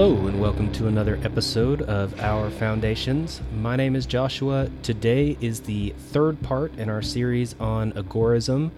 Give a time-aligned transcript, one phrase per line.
[0.00, 3.42] Hello, and welcome to another episode of Our Foundations.
[3.58, 4.70] My name is Joshua.
[4.82, 8.70] Today is the third part in our series on agorism.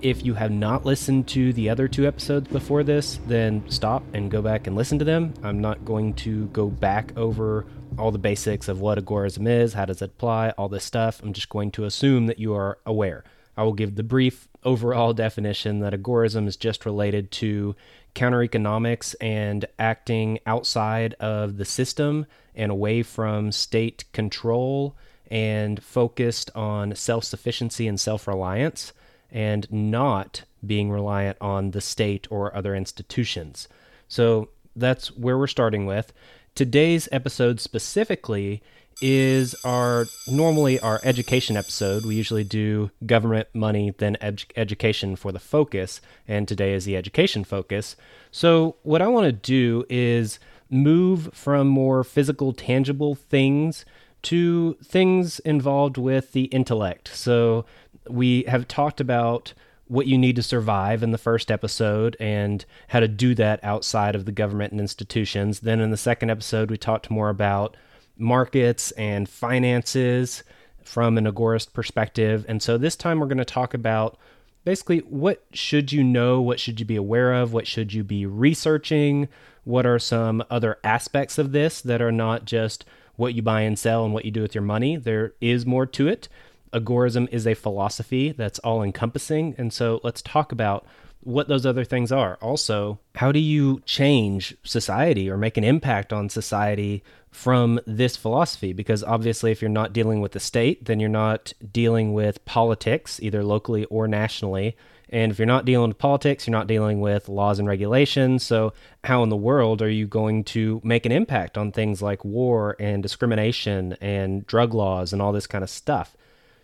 [0.00, 4.30] If you have not listened to the other two episodes before this, then stop and
[4.30, 5.34] go back and listen to them.
[5.42, 7.66] I'm not going to go back over
[7.98, 11.20] all the basics of what agorism is, how does it apply, all this stuff.
[11.20, 13.24] I'm just going to assume that you are aware.
[13.56, 17.74] I will give the brief overall definition that agorism is just related to
[18.14, 24.96] counter economics and acting outside of the system and away from state control
[25.30, 28.92] and focused on self sufficiency and self reliance
[29.30, 33.68] and not being reliant on the state or other institutions.
[34.08, 36.12] So that's where we're starting with.
[36.54, 38.62] Today's episode specifically
[39.00, 42.04] is our normally our education episode.
[42.04, 46.96] We usually do government money, then ed- education for the focus, and today is the
[46.96, 47.96] education focus.
[48.30, 50.38] So, what I want to do is
[50.70, 53.84] move from more physical, tangible things
[54.22, 57.08] to things involved with the intellect.
[57.08, 57.64] So,
[58.08, 59.52] we have talked about
[59.90, 64.14] what you need to survive in the first episode and how to do that outside
[64.14, 65.60] of the government and institutions.
[65.60, 67.76] Then in the second episode, we talked more about
[68.20, 70.42] markets and finances
[70.82, 72.44] from an agorist perspective.
[72.48, 74.18] And so this time we're going to talk about
[74.64, 78.26] basically what should you know, what should you be aware of, what should you be
[78.26, 79.28] researching,
[79.64, 82.84] what are some other aspects of this that are not just
[83.16, 84.96] what you buy and sell and what you do with your money.
[84.96, 86.28] There is more to it.
[86.72, 89.54] Agorism is a philosophy that's all encompassing.
[89.58, 90.86] And so let's talk about
[91.22, 92.38] what those other things are.
[92.40, 98.72] Also, how do you change society or make an impact on society from this philosophy?
[98.72, 103.20] Because obviously, if you're not dealing with the state, then you're not dealing with politics,
[103.22, 104.76] either locally or nationally.
[105.10, 108.44] And if you're not dealing with politics, you're not dealing with laws and regulations.
[108.44, 108.72] So,
[109.04, 112.76] how in the world are you going to make an impact on things like war
[112.78, 116.16] and discrimination and drug laws and all this kind of stuff?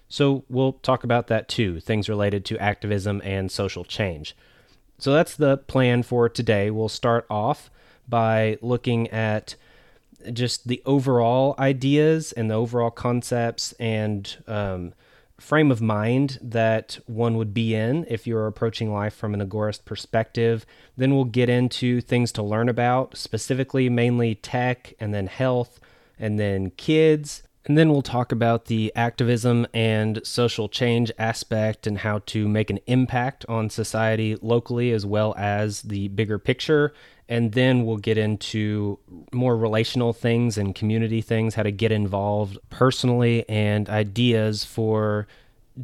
[0.08, 4.36] So, we'll talk about that too things related to activism and social change.
[4.98, 6.70] So, that's the plan for today.
[6.70, 7.70] We'll start off
[8.08, 9.56] by looking at
[10.32, 14.92] just the overall ideas and the overall concepts and um,
[15.38, 19.84] frame of mind that one would be in if you're approaching life from an agorist
[19.84, 20.64] perspective.
[20.96, 25.80] Then we'll get into things to learn about, specifically, mainly tech, and then health,
[26.18, 27.42] and then kids.
[27.66, 32.70] And then we'll talk about the activism and social change aspect and how to make
[32.70, 36.94] an impact on society locally as well as the bigger picture.
[37.28, 39.00] And then we'll get into
[39.32, 45.26] more relational things and community things, how to get involved personally, and ideas for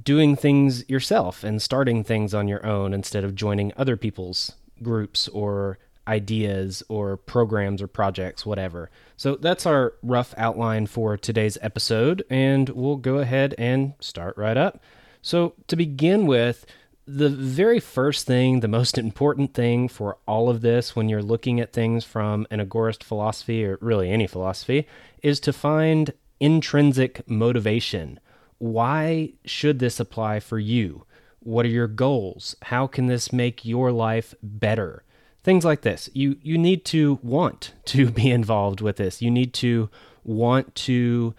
[0.04, 5.26] doing things yourself and starting things on your own instead of joining other people's groups
[5.28, 8.90] or ideas or programs or projects, whatever.
[9.16, 14.56] So that's our rough outline for today's episode, and we'll go ahead and start right
[14.56, 14.82] up.
[15.22, 16.66] So, to begin with,
[17.06, 21.60] the very first thing, the most important thing for all of this when you're looking
[21.60, 24.86] at things from an agorist philosophy, or really any philosophy,
[25.22, 28.19] is to find intrinsic motivation.
[28.58, 31.04] Why should this apply for you?
[31.40, 32.54] What are your goals?
[32.62, 35.04] How can this make your life better?
[35.42, 36.08] Things like this.
[36.12, 39.22] You you need to want to be involved with this.
[39.22, 39.91] You need to
[40.25, 41.34] want to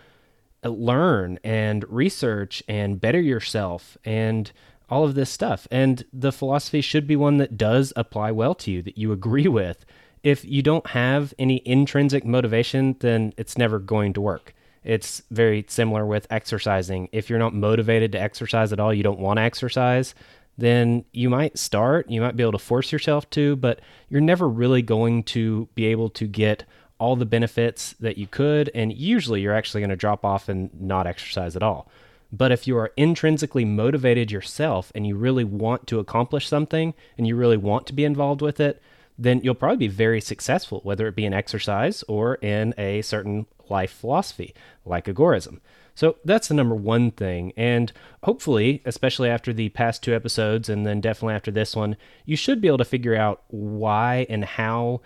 [0.64, 4.52] uh, learn and research and better yourself and
[4.90, 5.68] all of this stuff.
[5.72, 9.48] And the philosophy should be one that does apply well to you, that you agree
[9.48, 9.86] with.
[10.22, 14.54] If you don't have any intrinsic motivation, then it's never going to work.
[14.84, 17.10] It's very similar with exercising.
[17.12, 20.14] If you're not motivated to exercise at all, you don't want to exercise,
[20.58, 24.48] then you might start, you might be able to force yourself to, but you're never
[24.48, 26.64] really going to be able to get
[27.00, 28.70] all the benefits that you could.
[28.74, 31.90] And usually you're actually going to drop off and not exercise at all.
[32.32, 37.28] But if you are intrinsically motivated yourself and you really want to accomplish something and
[37.28, 38.82] you really want to be involved with it,
[39.18, 43.46] then you'll probably be very successful, whether it be in exercise or in a certain
[43.70, 44.54] life philosophy
[44.86, 45.60] like agorism.
[45.96, 47.54] So that's the number one thing.
[47.56, 47.92] And
[48.24, 52.62] hopefully, especially after the past two episodes and then definitely after this one, you should
[52.62, 55.02] be able to figure out why and how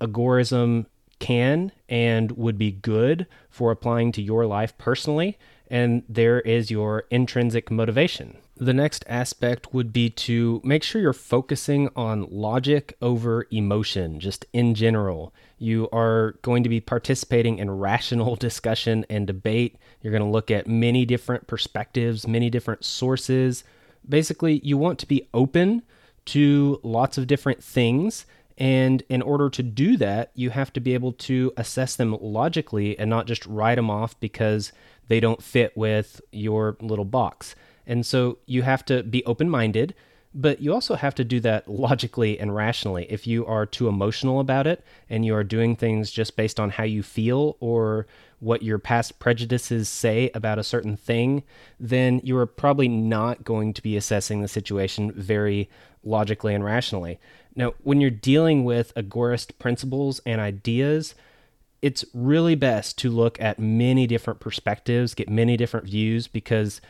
[0.00, 0.86] agorism
[1.18, 5.38] can and would be good for applying to your life personally
[5.68, 8.36] and there is your intrinsic motivation.
[8.62, 14.46] The next aspect would be to make sure you're focusing on logic over emotion, just
[14.52, 15.34] in general.
[15.58, 19.78] You are going to be participating in rational discussion and debate.
[20.00, 23.64] You're going to look at many different perspectives, many different sources.
[24.08, 25.82] Basically, you want to be open
[26.26, 28.26] to lots of different things
[28.58, 32.98] And in order to do that, you have to be able to assess them logically
[32.98, 34.72] and not just write them off because
[35.08, 37.54] they don't fit with your little box.
[37.86, 39.94] And so you have to be open minded,
[40.34, 43.06] but you also have to do that logically and rationally.
[43.10, 46.70] If you are too emotional about it and you are doing things just based on
[46.70, 48.06] how you feel or
[48.38, 51.42] what your past prejudices say about a certain thing,
[51.78, 55.68] then you are probably not going to be assessing the situation very
[56.02, 57.20] logically and rationally.
[57.54, 61.14] Now, when you're dealing with agorist principles and ideas,
[61.82, 66.80] it's really best to look at many different perspectives, get many different views, because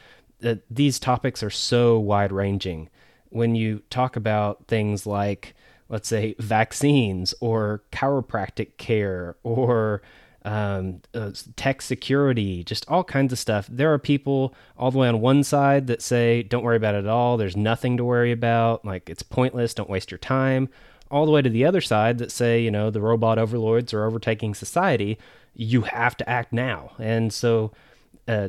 [0.44, 2.88] uh, these topics are so wide ranging.
[3.30, 5.54] When you talk about things like,
[5.88, 10.02] let's say, vaccines or chiropractic care or
[10.44, 13.68] um, uh, tech security, just all kinds of stuff.
[13.70, 17.04] There are people all the way on one side that say, don't worry about it
[17.04, 17.36] at all.
[17.36, 18.84] There's nothing to worry about.
[18.84, 19.74] Like, it's pointless.
[19.74, 20.68] Don't waste your time
[21.10, 24.04] all the way to the other side that say, you know, the robot overlords are
[24.04, 25.18] overtaking society.
[25.54, 26.92] You have to act now.
[26.98, 27.70] And so
[28.26, 28.48] uh,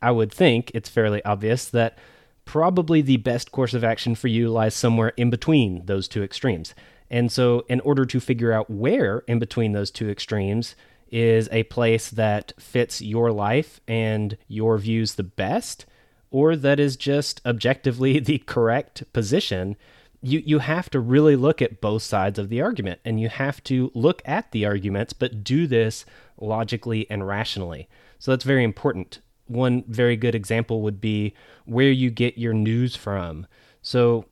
[0.00, 1.98] I would think it's fairly obvious that
[2.44, 6.74] probably the best course of action for you lies somewhere in between those two extremes.
[7.10, 10.74] And so, in order to figure out where in between those two extremes
[11.10, 15.84] is a place that fits your life and your views the best,
[16.30, 19.76] or that is just objectively the correct position,
[20.22, 23.62] you you have to really look at both sides of the argument and you have
[23.64, 26.06] to look at the arguments but do this
[26.40, 27.88] logically and rationally
[28.18, 29.18] so that's very important
[29.52, 31.34] one very good example would be
[31.64, 33.46] where you get your news from.
[33.82, 34.26] So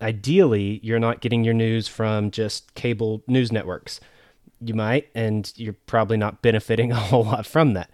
[0.00, 4.00] ideally you're not getting your news from just cable news networks.
[4.60, 7.90] You might and you're probably not benefiting a whole lot from that.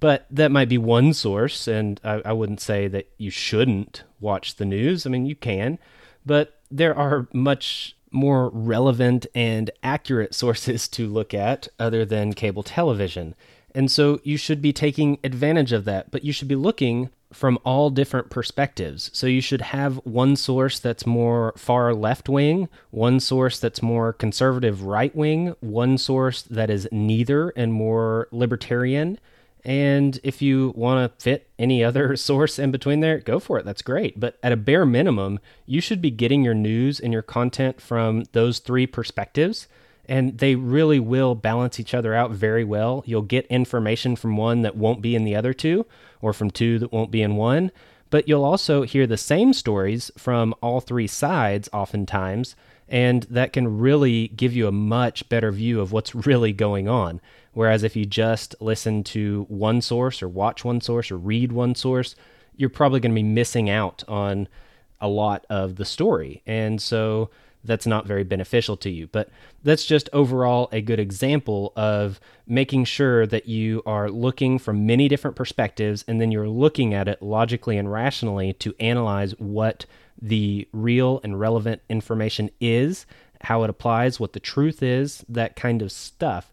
[0.00, 4.56] But that might be one source and I, I wouldn't say that you shouldn't watch
[4.56, 5.06] the news.
[5.06, 5.78] I mean you can
[6.24, 12.62] but there are much more relevant and accurate sources to look at other than cable
[12.62, 13.34] television.
[13.78, 17.60] And so you should be taking advantage of that, but you should be looking from
[17.64, 19.08] all different perspectives.
[19.12, 24.12] So you should have one source that's more far left wing, one source that's more
[24.12, 29.16] conservative right wing, one source that is neither and more libertarian,
[29.64, 33.64] and if you want to fit any other source in between there, go for it.
[33.64, 34.18] That's great.
[34.18, 38.24] But at a bare minimum, you should be getting your news and your content from
[38.32, 39.68] those three perspectives.
[40.08, 43.02] And they really will balance each other out very well.
[43.06, 45.84] You'll get information from one that won't be in the other two,
[46.22, 47.70] or from two that won't be in one.
[48.10, 52.56] But you'll also hear the same stories from all three sides, oftentimes.
[52.88, 57.20] And that can really give you a much better view of what's really going on.
[57.52, 61.74] Whereas if you just listen to one source or watch one source or read one
[61.74, 62.14] source,
[62.56, 64.48] you're probably going to be missing out on
[65.00, 66.42] a lot of the story.
[66.46, 67.30] And so
[67.64, 69.06] that's not very beneficial to you.
[69.08, 69.28] But
[69.62, 75.08] that's just overall a good example of making sure that you are looking from many
[75.08, 79.86] different perspectives and then you're looking at it logically and rationally to analyze what
[80.20, 83.06] the real and relevant information is,
[83.42, 86.52] how it applies, what the truth is, that kind of stuff.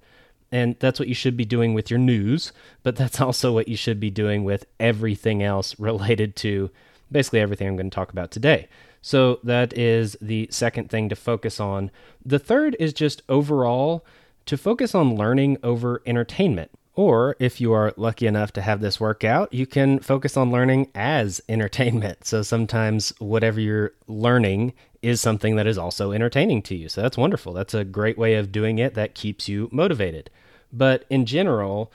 [0.51, 2.51] And that's what you should be doing with your news,
[2.83, 6.69] but that's also what you should be doing with everything else related to
[7.11, 8.67] basically everything I'm going to talk about today.
[9.05, 11.91] So that is the second thing to focus on.
[12.25, 14.03] The third is just overall
[14.47, 16.71] to focus on learning over entertainment.
[16.95, 20.51] Or if you are lucky enough to have this work out, you can focus on
[20.51, 22.25] learning as entertainment.
[22.25, 26.89] So sometimes whatever you're learning is something that is also entertaining to you.
[26.89, 27.53] So that's wonderful.
[27.53, 30.31] That's a great way of doing it that keeps you motivated.
[30.73, 31.91] But in general,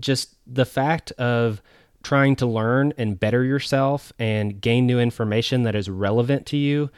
[0.00, 1.60] just the fact of
[2.06, 6.88] trying to learn and better yourself and gain new information that is relevant to you,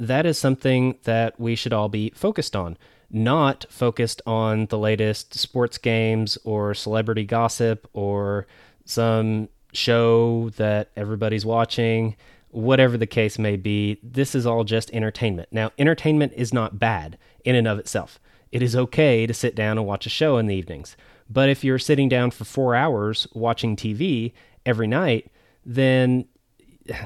[0.00, 2.76] that is something that we should all be focused on.
[3.08, 8.48] Not focused on the latest sports games or celebrity gossip or
[8.84, 12.16] some show that everybody's watching,
[12.50, 14.00] whatever the case may be.
[14.02, 15.48] This is all just entertainment.
[15.52, 18.18] Now, entertainment is not bad in and of itself
[18.52, 20.96] it is okay to sit down and watch a show in the evenings.
[21.28, 24.32] But if you're sitting down for four hours watching TV
[24.66, 25.30] every night,
[25.64, 26.26] then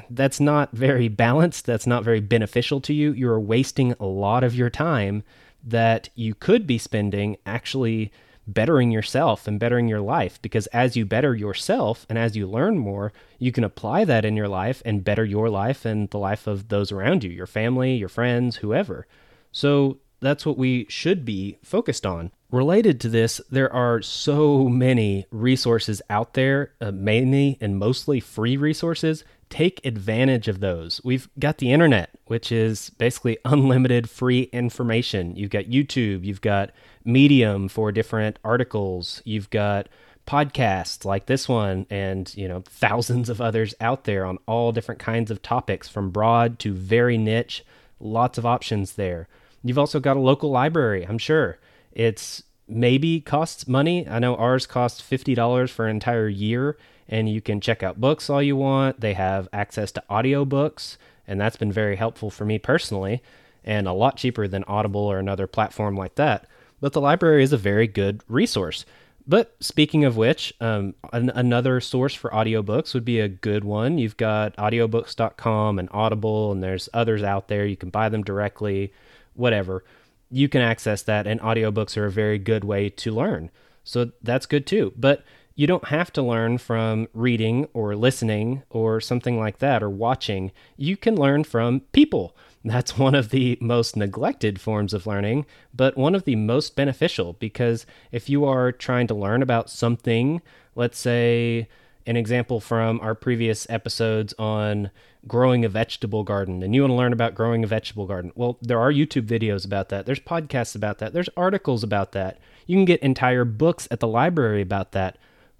[0.09, 1.65] that's not very balanced.
[1.65, 3.13] That's not very beneficial to you.
[3.13, 5.23] You're wasting a lot of your time
[5.63, 8.11] that you could be spending actually
[8.47, 12.77] bettering yourself and bettering your life because as you better yourself and as you learn
[12.77, 16.47] more, you can apply that in your life and better your life and the life
[16.47, 19.07] of those around you, your family, your friends, whoever.
[19.51, 22.31] So that's what we should be focused on.
[22.51, 28.57] Related to this, there are so many resources out there, uh, mainly and mostly free
[28.57, 29.23] resources.
[29.49, 30.99] Take advantage of those.
[31.01, 35.37] We've got the internet, which is basically unlimited free information.
[35.37, 36.71] You've got YouTube, you've got
[37.05, 39.87] Medium for different articles, you've got
[40.27, 44.99] podcasts like this one and you know thousands of others out there on all different
[44.99, 47.65] kinds of topics from broad to very niche
[47.99, 49.27] lots of options there
[49.63, 51.57] you've also got a local library i'm sure
[51.91, 57.41] it's maybe costs money i know ours costs $50 for an entire year and you
[57.41, 61.71] can check out books all you want they have access to audiobooks and that's been
[61.71, 63.21] very helpful for me personally
[63.63, 66.47] and a lot cheaper than audible or another platform like that
[66.79, 68.85] but the library is a very good resource
[69.27, 73.97] but speaking of which, um, an, another source for audiobooks would be a good one.
[73.97, 77.65] You've got audiobooks.com and Audible, and there's others out there.
[77.65, 78.91] You can buy them directly,
[79.35, 79.83] whatever.
[80.31, 83.51] You can access that, and audiobooks are a very good way to learn.
[83.83, 84.93] So that's good too.
[84.95, 85.23] But
[85.55, 90.51] you don't have to learn from reading or listening or something like that or watching.
[90.77, 92.35] You can learn from people.
[92.63, 97.33] That's one of the most neglected forms of learning, but one of the most beneficial
[97.33, 100.43] because if you are trying to learn about something,
[100.75, 101.67] let's say
[102.05, 104.91] an example from our previous episodes on
[105.27, 108.31] growing a vegetable garden and you want to learn about growing a vegetable garden.
[108.35, 110.05] Well, there are YouTube videos about that.
[110.05, 111.13] There's podcasts about that.
[111.13, 112.39] There's articles about that.
[112.65, 115.17] You can get entire books at the library about that.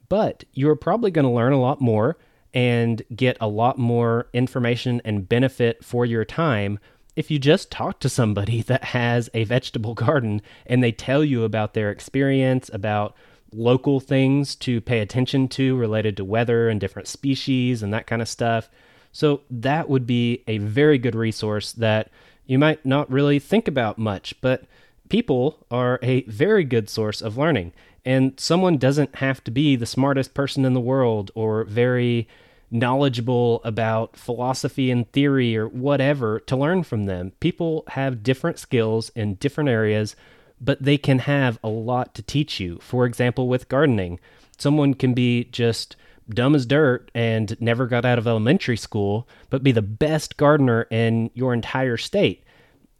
[0.10, 2.18] But you're probably going to learn a lot more
[2.54, 6.80] and get a lot more information and benefit for your time
[7.16, 11.44] if you just talk to somebody that has a vegetable garden and they tell you
[11.44, 13.16] about their experience, about
[13.54, 18.22] local things to pay attention to related to weather and different species and that kind
[18.22, 18.70] of stuff.
[19.12, 22.10] So, that would be a very good resource that
[22.46, 24.64] you might not really think about much, but
[25.10, 27.74] people are a very good source of learning.
[28.06, 32.28] And someone doesn't have to be the smartest person in the world or very
[32.72, 37.34] knowledgeable about philosophy and theory or whatever to learn from them.
[37.42, 40.16] People have different skills in different areas,
[40.62, 42.80] but they can have a lot to teach you.
[42.82, 44.20] For example, with gardening,
[44.58, 45.96] someone can be just
[46.30, 50.88] dumb as dirt and never got out of elementary school, but be the best gardener
[50.92, 52.44] in your entire state.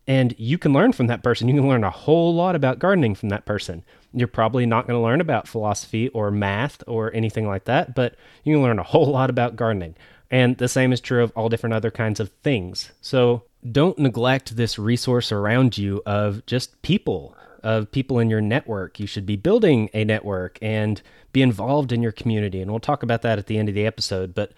[0.08, 1.48] And you can learn from that person.
[1.48, 3.84] You can learn a whole lot about gardening from that person.
[4.14, 8.16] You're probably not going to learn about philosophy or math or anything like that, but
[8.44, 9.96] you can learn a whole lot about gardening.
[10.32, 12.92] And the same is true of all different other kinds of things.
[13.02, 19.00] So don't neglect this resource around you of just people, of people in your network.
[19.00, 21.02] You should be building a network and
[21.34, 22.62] be involved in your community.
[22.62, 24.34] And we'll talk about that at the end of the episode.
[24.34, 24.52] But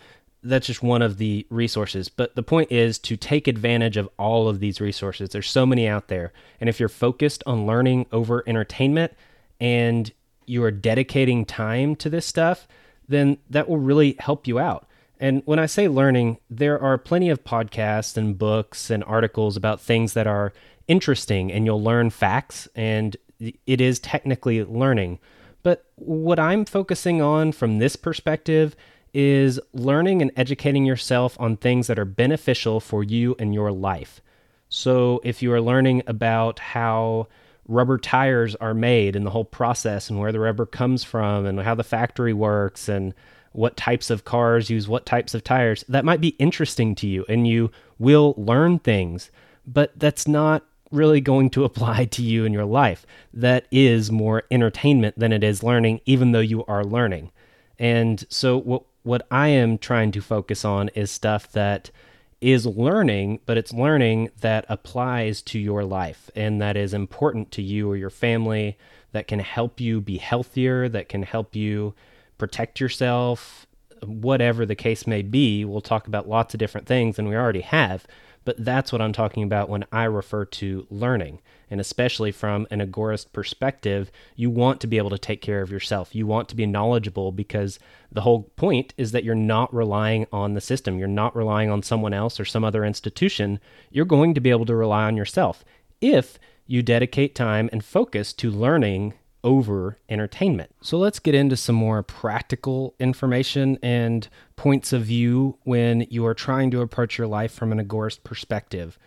[0.44, 2.10] that's just one of the resources.
[2.10, 5.30] But the point is to take advantage of all of these resources.
[5.30, 6.34] There's so many out there.
[6.60, 9.14] And if you're focused on learning over entertainment
[9.60, 10.12] and
[10.46, 12.68] you are dedicating time to this stuff,
[13.08, 14.88] then that will really help you out.
[15.20, 19.80] And when I say learning, there are plenty of podcasts and books and articles about
[19.80, 20.52] things that are
[20.88, 25.20] interesting and you'll learn facts and it is technically learning.
[25.64, 28.76] But what I'm focusing on from this perspective
[29.14, 34.22] is learning and educating yourself on things that are beneficial for you and your life.
[34.70, 37.28] So, if you are learning about how
[37.68, 41.60] rubber tires are made and the whole process and where the rubber comes from and
[41.62, 43.14] how the factory works and
[43.52, 47.24] what types of cars use what types of tires, that might be interesting to you
[47.30, 49.30] and you will learn things,
[49.66, 53.06] but that's not really going to apply to you in your life.
[53.34, 57.32] That is more entertainment than it is learning, even though you are learning.
[57.80, 61.92] And so, what what I am trying to focus on is stuff that
[62.40, 67.62] is learning, but it's learning that applies to your life and that is important to
[67.62, 68.78] you or your family,
[69.12, 71.94] that can help you be healthier, that can help you
[72.38, 73.66] protect yourself,
[74.06, 75.64] whatever the case may be.
[75.64, 78.06] We'll talk about lots of different things, and we already have,
[78.46, 81.40] but that's what I'm talking about when I refer to learning
[81.74, 85.72] and especially from an agorist perspective, you want to be able to take care of
[85.72, 86.14] yourself.
[86.14, 87.80] You want to be knowledgeable because
[88.12, 91.00] the whole point is that you're not relying on the system.
[91.00, 93.60] You're not relying on someone else or some other institution.
[93.90, 95.66] You're going to be able to rely on yourself
[96.00, 100.72] if you dedicate time and focus to learning over entertainment.
[100.82, 106.34] So let's get into some more practical information and points of view when you are
[106.34, 108.98] trying to approach your life from an agorist perspective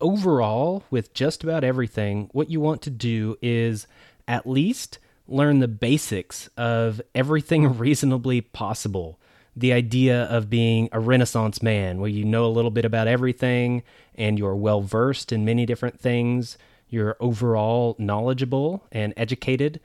[0.00, 3.86] overall, with just about everything, what you want to do is
[4.26, 4.98] at least
[5.28, 9.18] learn the basics of everything reasonably possible.
[9.56, 13.82] The idea of being a Renaissance man, where you know a little bit about everything
[14.14, 16.56] and you're well versed in many different things.
[16.90, 19.80] You're overall knowledgeable and educated,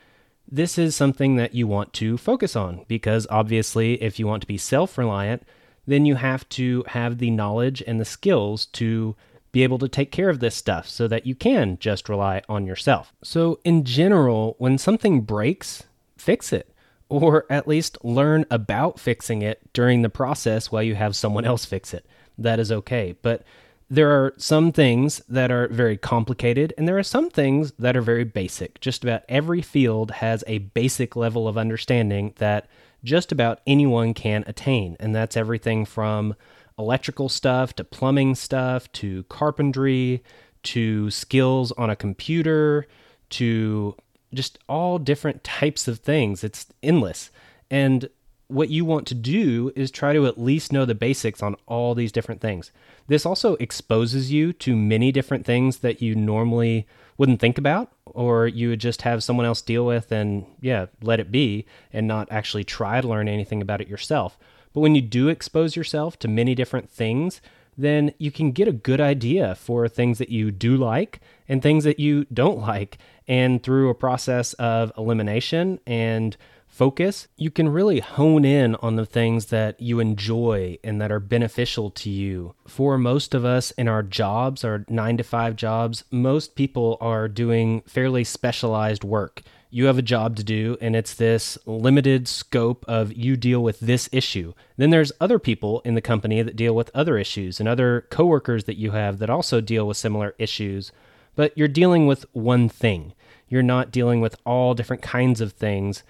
[0.50, 4.48] this is something that you want to focus on because obviously, if you want to
[4.48, 5.44] be self reliant,
[5.88, 9.16] then you have to have the knowledge and the skills to
[9.52, 12.66] be able to take care of this stuff so that you can just rely on
[12.66, 13.14] yourself.
[13.24, 15.84] So, in general, when something breaks,
[16.18, 16.76] fix it,
[17.10, 21.66] or at least learn about fixing it during the process while you have someone else
[21.66, 22.06] fix it.
[22.38, 23.16] That is okay.
[23.22, 23.44] But
[23.89, 28.01] there are some things that are very complicated, and there are some things that are
[28.01, 28.80] very basic.
[28.82, 32.68] Just about every field has a basic level of understanding that
[33.04, 34.98] just about anyone can attain.
[35.00, 36.36] And that's everything from
[36.77, 40.24] electrical stuff to plumbing stuff to carpentry
[40.63, 42.88] to skills on a computer
[43.30, 43.96] to
[44.34, 46.44] just all different types of things.
[46.44, 47.30] It's endless.
[47.70, 48.10] And
[48.48, 51.96] what you want to do is try to at least know the basics on all
[51.96, 52.72] these different things.
[53.08, 56.88] This also exposes you to many different things that you normally
[57.18, 61.20] wouldn't think about or you would just have someone else deal with and yeah, let
[61.20, 64.38] it be and not actually try to learn anything about it yourself.
[64.74, 67.42] But when you do expose yourself to many different things,
[67.78, 71.84] then you can get a good idea for things that you do like and things
[71.84, 72.98] that you don't like.
[73.28, 76.38] And through a process of elimination and
[76.75, 81.22] focus, you can really hone in on the things that you enjoy and that are
[81.22, 82.53] beneficial to you.
[82.67, 87.29] For most of us in our jobs, our nine to five jobs, most people are
[87.29, 89.41] doing fairly specialized work.
[89.70, 93.79] You have a job to do, and it's this limited scope of you deal with
[93.79, 94.53] this issue.
[94.75, 98.65] Then there's other people in the company that deal with other issues, and other coworkers
[98.65, 100.91] that you have that also deal with similar issues.
[101.36, 103.13] But you're dealing with one thing.
[103.48, 106.03] You're not dealing with all different kinds of things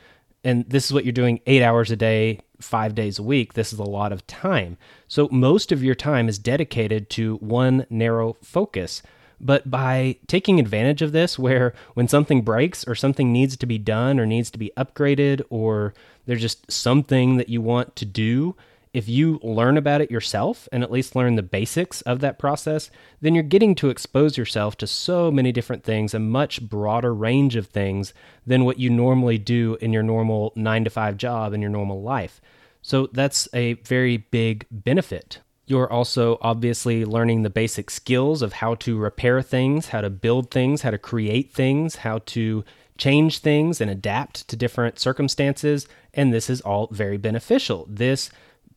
[0.45, 3.73] and this is what you're doing eight hours a day, five days a week, this
[3.73, 4.77] is a lot of time.
[5.07, 9.01] So most of your time is dedicated to one narrow focus.
[9.41, 13.77] But by taking advantage of this, where when something breaks or something needs to be
[13.79, 15.93] done or needs to be upgraded or
[16.25, 18.55] there's just something that you want to do,
[18.95, 22.89] if you learn about it yourself and at least learn the basics of that process,
[23.19, 27.57] then you're getting to expose yourself to so many different things, a much broader range
[27.57, 28.13] of things
[28.47, 32.01] than what you normally do in your normal nine to five job in your normal
[32.03, 32.39] life.
[32.81, 35.41] So that's a very big benefit.
[35.65, 40.51] You're also obviously learning the basic skills of how to repair things, how to build
[40.51, 42.63] things, how to create things, how to
[42.97, 45.85] change things and adapt to different circumstances.
[46.13, 47.85] And this is all very beneficial.
[47.89, 48.29] This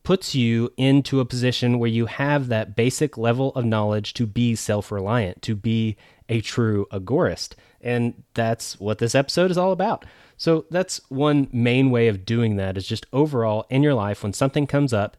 [0.09, 4.55] puts you into a position where you have that basic level of knowledge to be
[4.55, 5.95] self reliant, to be
[6.27, 7.53] a true agorist.
[7.79, 10.07] And that's what this episode is all about.
[10.35, 14.33] So that's one main way of doing that is just overall in your life, when
[14.33, 15.15] something comes up,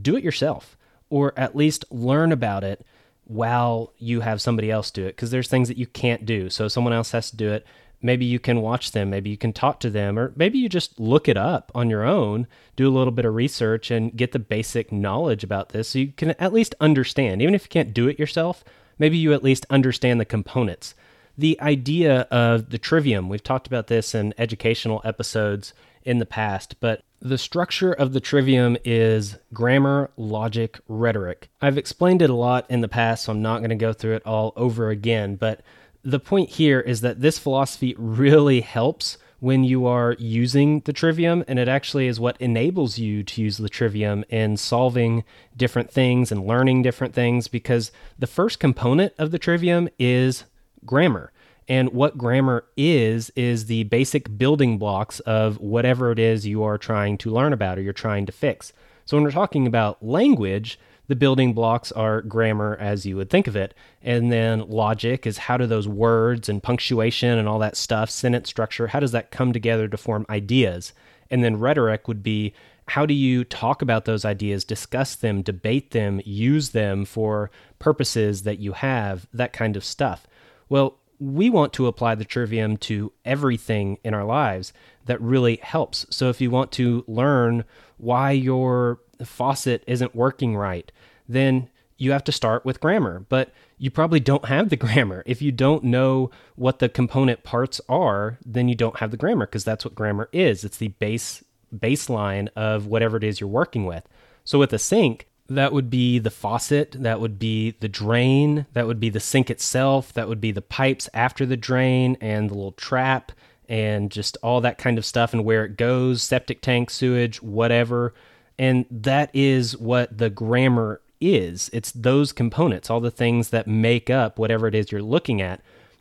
[0.00, 0.78] do it yourself
[1.10, 2.86] or at least learn about it
[3.24, 6.48] while you have somebody else do it because there's things that you can't do.
[6.48, 7.66] So someone else has to do it
[8.02, 10.98] maybe you can watch them, maybe you can talk to them, or maybe you just
[10.98, 14.38] look it up on your own, do a little bit of research, and get the
[14.38, 17.40] basic knowledge about this so you can at least understand.
[17.40, 18.64] Even if you can't do it yourself,
[18.98, 20.94] maybe you at least understand the components.
[21.38, 25.72] The idea of the trivium, we've talked about this in educational episodes
[26.04, 31.48] in the past, but the structure of the trivium is grammar, logic, rhetoric.
[31.60, 34.16] I've explained it a lot in the past, so I'm not going to go through
[34.16, 35.60] it all over again, but
[36.04, 41.44] the point here is that this philosophy really helps when you are using the trivium,
[41.48, 45.24] and it actually is what enables you to use the trivium in solving
[45.56, 50.44] different things and learning different things because the first component of the trivium is
[50.86, 51.32] grammar.
[51.68, 56.78] And what grammar is, is the basic building blocks of whatever it is you are
[56.78, 58.72] trying to learn about or you're trying to fix.
[59.06, 60.78] So when we're talking about language,
[61.12, 63.74] the building blocks are grammar as you would think of it.
[64.00, 68.48] And then logic is how do those words and punctuation and all that stuff, sentence
[68.48, 70.94] structure, how does that come together to form ideas?
[71.30, 72.54] And then rhetoric would be
[72.88, 78.44] how do you talk about those ideas, discuss them, debate them, use them for purposes
[78.44, 80.26] that you have, that kind of stuff.
[80.70, 84.72] Well, we want to apply the trivium to everything in our lives
[85.04, 86.06] that really helps.
[86.08, 87.64] So if you want to learn
[87.98, 90.90] why your faucet isn't working right,
[91.28, 93.24] then you have to start with grammar.
[93.28, 95.22] But you probably don't have the grammar.
[95.26, 99.46] If you don't know what the component parts are, then you don't have the grammar
[99.46, 100.64] because that's what grammar is.
[100.64, 104.06] It's the base baseline of whatever it is you're working with.
[104.44, 108.86] So with a sink, that would be the faucet, that would be the drain, that
[108.86, 112.54] would be the sink itself, that would be the pipes after the drain and the
[112.54, 113.32] little trap
[113.68, 118.14] and just all that kind of stuff and where it goes, septic tank, sewage, whatever.
[118.58, 121.70] And that is what the grammar is.
[121.72, 125.60] It's those components, all the things that make up whatever it is you're looking at.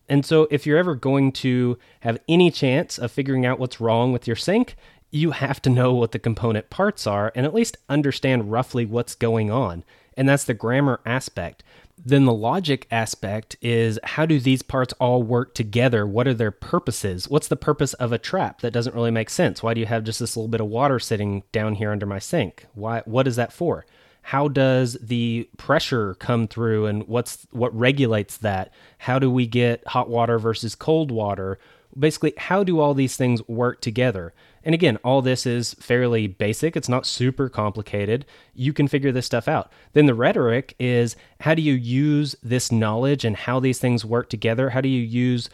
[0.09, 4.11] And so, if you're ever going to have any chance of figuring out what's wrong
[4.11, 4.75] with your sink,
[5.11, 9.15] you have to know what the component parts are and at least understand roughly what's
[9.15, 9.83] going on.
[10.17, 11.63] And that's the grammar aspect.
[12.03, 16.05] Then the logic aspect is how do these parts all work together?
[16.05, 17.29] What are their purposes?
[17.29, 18.61] What's the purpose of a trap?
[18.61, 19.61] That doesn't really make sense.
[19.61, 22.19] Why do you have just this little bit of water sitting down here under my
[22.19, 22.65] sink?
[22.73, 23.85] Why what is that for?
[24.23, 29.85] how does the pressure come through and what's what regulates that how do we get
[29.87, 31.57] hot water versus cold water
[31.97, 34.33] basically how do all these things work together
[34.63, 39.25] and again all this is fairly basic it's not super complicated you can figure this
[39.25, 43.79] stuff out then the rhetoric is how do you use this knowledge and how these
[43.79, 45.49] things work together how do you use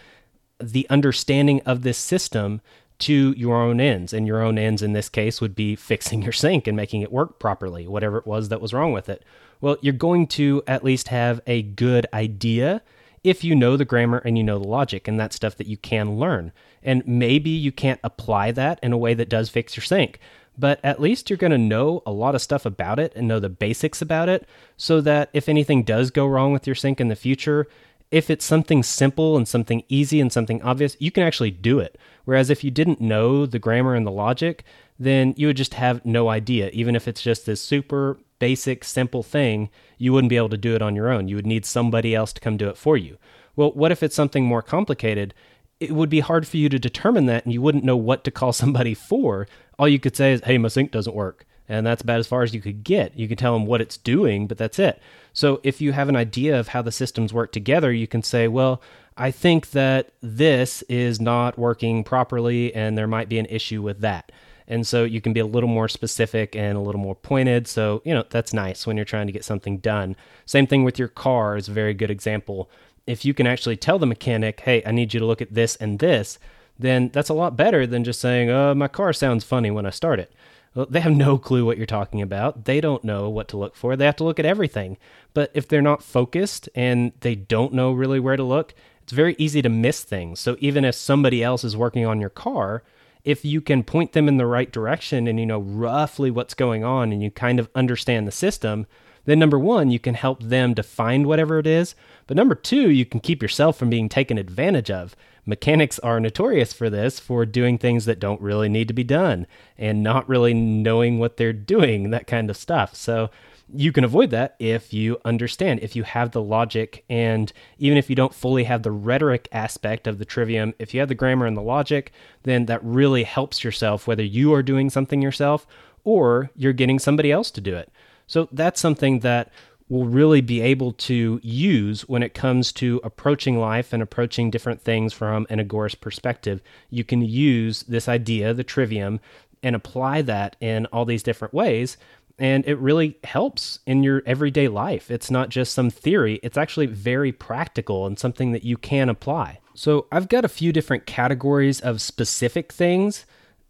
[0.60, 2.62] the understanding of this system
[3.00, 4.13] to your own ends.
[4.13, 7.12] And your own ends in this case would be fixing your sink and making it
[7.12, 9.24] work properly, whatever it was that was wrong with it.
[9.60, 12.82] Well, you're going to at least have a good idea
[13.24, 15.78] if you know the grammar and you know the logic and that stuff that you
[15.78, 16.52] can learn.
[16.88, 20.19] And maybe you can't apply that in a way that does fix your sink,
[20.58, 23.41] but at least you're going to know a lot of stuff about it and know
[23.41, 24.47] the basics about it
[24.78, 27.67] so that if anything does go wrong with your sink in the future,
[28.10, 31.97] if it's something simple and something easy and something obvious, you can actually do it.
[32.23, 34.63] Whereas if you didn't know the grammar and the logic,
[34.97, 36.69] then you would just have no idea.
[36.71, 40.73] Even if it's just this super basic, simple thing, you wouldn't be able to do
[40.73, 41.28] it on your own.
[41.28, 43.17] You would need somebody else to come do it for you.
[43.58, 45.34] Well, what if it's something more complicated?
[45.79, 48.31] It would be hard for you to determine that, and you wouldn't know what to
[48.31, 49.47] call somebody for.
[49.79, 51.45] All you could say is, hey, my sink doesn't work.
[51.69, 53.17] And that's about as far as you could get.
[53.17, 55.01] You could tell them what it's doing, but that's it.
[55.33, 58.47] So if you have an idea of how the systems work together, you can say,
[58.47, 58.81] well,
[59.17, 63.99] I think that this is not working properly and there might be an issue with
[63.99, 64.31] that.
[64.67, 67.67] And so you can be a little more specific and a little more pointed.
[67.67, 70.15] So, you know, that's nice when you're trying to get something done.
[70.45, 72.69] Same thing with your car is a very good example.
[73.08, 75.76] If you can actually tell the mechanic, hey, I need you to look at this
[75.78, 76.38] and this,
[76.78, 79.89] then that's a lot better than just saying, oh, my car sounds funny when I
[79.89, 80.32] start it.
[80.76, 82.65] Well, they have no clue what you're talking about.
[82.65, 83.96] They don't know what to look for.
[83.96, 84.98] They have to look at everything.
[85.34, 89.36] But if they're not focused and they don't know really where to look, it's very
[89.38, 90.39] easy to miss things.
[90.39, 92.84] So even if somebody else is working on your car,
[93.24, 96.84] if you can point them in the right direction and you know roughly what's going
[96.84, 98.86] on and you kind of understand the system,
[99.27, 101.93] then number one, you can help them to find whatever it is.
[102.25, 106.73] But number two, you can keep yourself from being taken advantage of mechanics are notorious
[106.73, 110.53] for this, for doing things that don't really need to be done and not really
[110.53, 112.95] knowing what they're doing, that kind of stuff.
[112.95, 113.29] So
[113.73, 118.09] you can avoid that if you understand, if you have the logic, and even if
[118.09, 121.45] you don't fully have the rhetoric aspect of the trivium, if you have the grammar
[121.45, 122.11] and the logic,
[122.43, 125.67] then that really helps yourself, whether you are doing something yourself
[126.03, 127.91] or you're getting somebody else to do it.
[128.27, 129.51] So that's something that
[129.89, 134.81] will really be able to use when it comes to approaching life and approaching different
[134.81, 136.61] things from an agorist perspective.
[136.89, 139.21] You can use this idea, the trivium,
[139.63, 141.97] and apply that in all these different ways.
[142.37, 145.09] And it really helps in your everyday life.
[145.09, 149.59] It's not just some theory, it's actually very practical and something that you can apply.
[149.73, 153.25] So, I've got a few different categories of specific things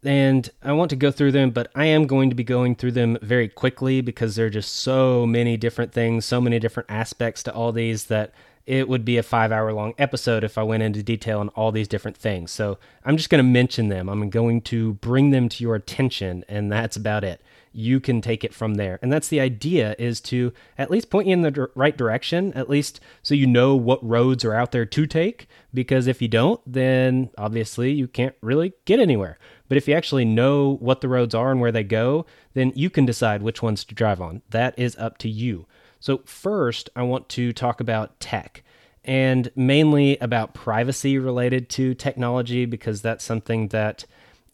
[0.08, 2.92] and I want to go through them, but I am going to be going through
[2.92, 7.42] them very quickly because there are just so many different things, so many different aspects
[7.42, 8.32] to all these that
[8.64, 11.72] it would be a five hour long episode if I went into detail on all
[11.72, 12.50] these different things.
[12.50, 14.08] So I'm just going to mention them.
[14.08, 17.42] I'm going to bring them to your attention, and that's about it
[17.72, 18.98] you can take it from there.
[19.02, 22.68] And that's the idea is to at least point you in the right direction, at
[22.68, 25.48] least so you know what roads are out there to take.
[25.72, 29.38] Because if you don't, then obviously you can't really get anywhere.
[29.68, 32.90] But if you actually know what the roads are and where they go, then you
[32.90, 34.42] can decide which ones to drive on.
[34.50, 35.66] That is up to you.
[36.00, 38.62] So, first, I want to talk about tech
[39.04, 44.04] and mainly about privacy related to technology because that's something that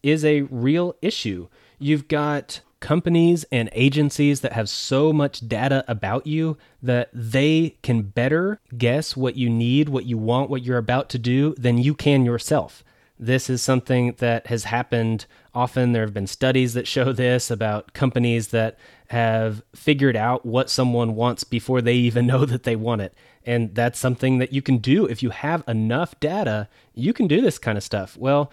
[0.03, 1.49] is a real issue.
[1.79, 8.03] You've got companies and agencies that have so much data about you that they can
[8.03, 11.95] better guess what you need, what you want, what you're about to do than you
[11.95, 12.85] can yourself.
[13.19, 15.93] This is something that has happened often.
[15.93, 21.15] There have been studies that show this about companies that have figured out what someone
[21.15, 23.15] wants before they even know that they want it.
[23.47, 26.69] And that's something that you can do if you have enough data.
[26.95, 28.17] You can do this kind of stuff.
[28.17, 28.51] Well,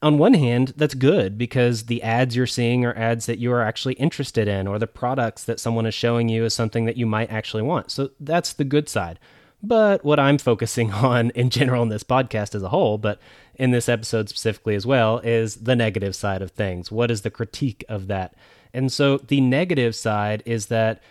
[0.00, 3.62] on one hand, that's good because the ads you're seeing are ads that you are
[3.62, 7.04] actually interested in, or the products that someone is showing you is something that you
[7.04, 7.90] might actually want.
[7.90, 9.18] So that's the good side.
[9.62, 13.20] But what I'm focusing on in general in this podcast as a whole, but
[13.54, 16.92] in this episode specifically as well, is the negative side of things.
[16.92, 18.34] What is the critique of that?
[18.72, 21.02] And so the negative side is that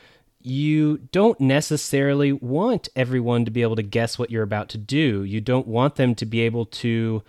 [0.42, 5.24] you don't necessarily want everyone to be able to guess what you're about to do.
[5.24, 7.24] You don't want them to be able to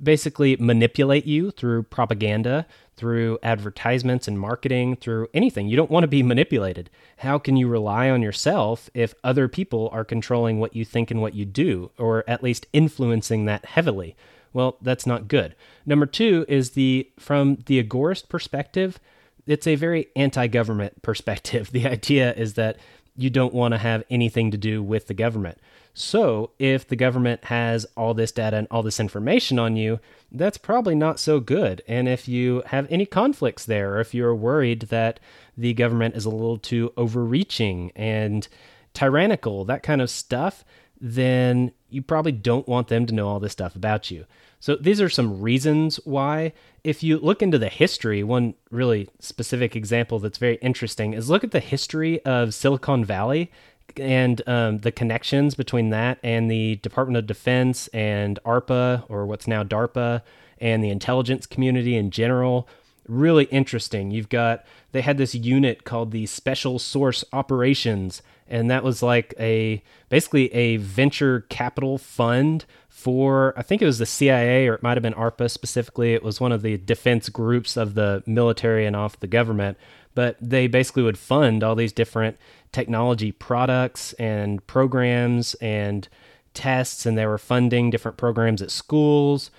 [0.00, 2.66] basically manipulate you through propaganda,
[3.00, 5.68] through advertisements and marketing, through anything.
[5.68, 6.90] You don't want to be manipulated.
[7.16, 11.22] How can you rely on yourself if other people are controlling what you think and
[11.22, 14.16] what you do, or at least influencing that heavily?
[14.52, 15.56] Well, that's not good.
[15.86, 19.00] Number two is the from the agorist perspective,
[19.46, 21.72] it's a very anti-government perspective.
[21.72, 22.76] The idea is that
[23.16, 25.58] you don't want to have anything to do with the government.
[25.92, 29.98] So, if the government has all this data and all this information on you,
[30.30, 31.82] that's probably not so good.
[31.88, 35.18] And if you have any conflicts there, or if you're worried that
[35.56, 38.46] the government is a little too overreaching and
[38.94, 40.64] tyrannical, that kind of stuff,
[41.00, 44.26] then you probably don't want them to know all this stuff about you.
[44.60, 46.52] So, these are some reasons why.
[46.82, 51.44] If you look into the history, one really specific example that's very interesting is look
[51.44, 53.50] at the history of Silicon Valley
[53.98, 59.48] and um, the connections between that and the Department of Defense and ARPA, or what's
[59.48, 60.22] now DARPA,
[60.60, 62.68] and the intelligence community in general.
[63.08, 64.10] Really interesting.
[64.10, 69.34] You've got, they had this unit called the Special Source Operations, and that was like
[69.38, 74.82] a basically a venture capital fund for, I think it was the CIA or it
[74.82, 76.12] might have been ARPA specifically.
[76.12, 79.78] It was one of the defense groups of the military and off the government,
[80.14, 82.36] but they basically would fund all these different
[82.72, 86.08] technology products and programs and
[86.54, 89.50] tests, and they were funding different programs at schools.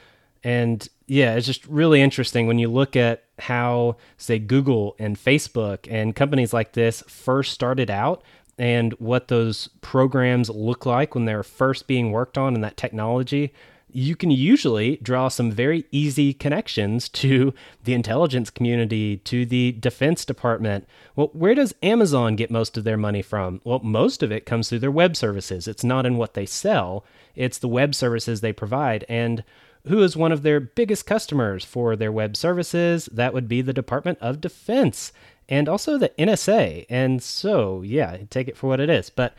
[0.44, 5.88] And yeah, it's just really interesting when you look at how, say, Google and Facebook
[5.90, 8.24] and companies like this first started out
[8.58, 13.54] and what those programs look like when they're first being worked on and that technology
[13.94, 20.26] you can usually draw some very easy connections to the intelligence community, to the defense
[20.26, 20.88] department.
[21.16, 23.62] Well, where does Amazon get most of their money from?
[23.64, 25.68] Well, most of it comes through their web services.
[25.68, 29.06] It's not in what they sell, it's the web services they provide.
[29.08, 29.44] And
[29.88, 33.10] who is one of their biggest customers for their web services?
[33.12, 35.12] That would be the Department of Defense
[35.50, 36.86] and also the NSA.
[36.90, 39.10] And so, yeah, take it for what it is.
[39.10, 39.34] But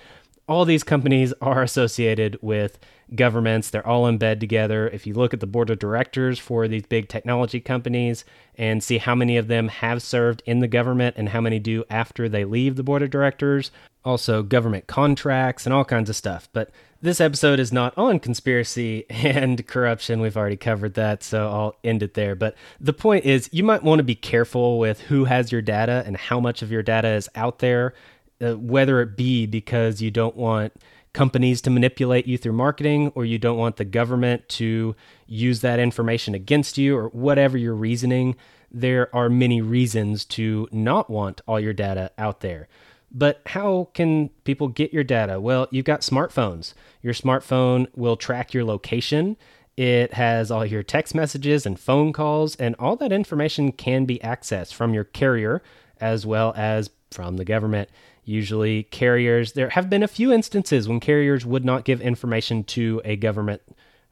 [0.53, 2.79] all these companies are associated with
[3.15, 3.71] governments.
[3.71, 4.87] They're all in bed together.
[4.89, 8.25] If you look at the board of directors for these big technology companies
[8.57, 11.85] and see how many of them have served in the government and how many do
[11.89, 13.71] after they leave the board of directors,
[14.05, 16.49] also government contracts and all kinds of stuff.
[16.53, 20.21] But this episode is not on conspiracy and corruption.
[20.21, 22.35] We've already covered that, so I'll end it there.
[22.35, 26.03] But the point is, you might want to be careful with who has your data
[26.07, 27.95] and how much of your data is out there,
[28.43, 30.73] uh, whether it be because you don't want
[31.13, 35.79] companies to manipulate you through marketing or you don't want the government to use that
[35.79, 38.35] information against you or whatever your reasoning,
[38.71, 42.67] there are many reasons to not want all your data out there.
[43.11, 45.39] But how can people get your data?
[45.39, 46.73] Well, you've got smartphones.
[47.03, 49.37] Your smartphone will track your location.
[49.77, 54.19] It has all your text messages and phone calls, and all that information can be
[54.21, 55.63] accessed from your carrier
[56.01, 57.91] as well as from the government.
[58.25, 63.01] Usually, carriers, there have been a few instances when carriers would not give information to
[63.05, 63.63] a government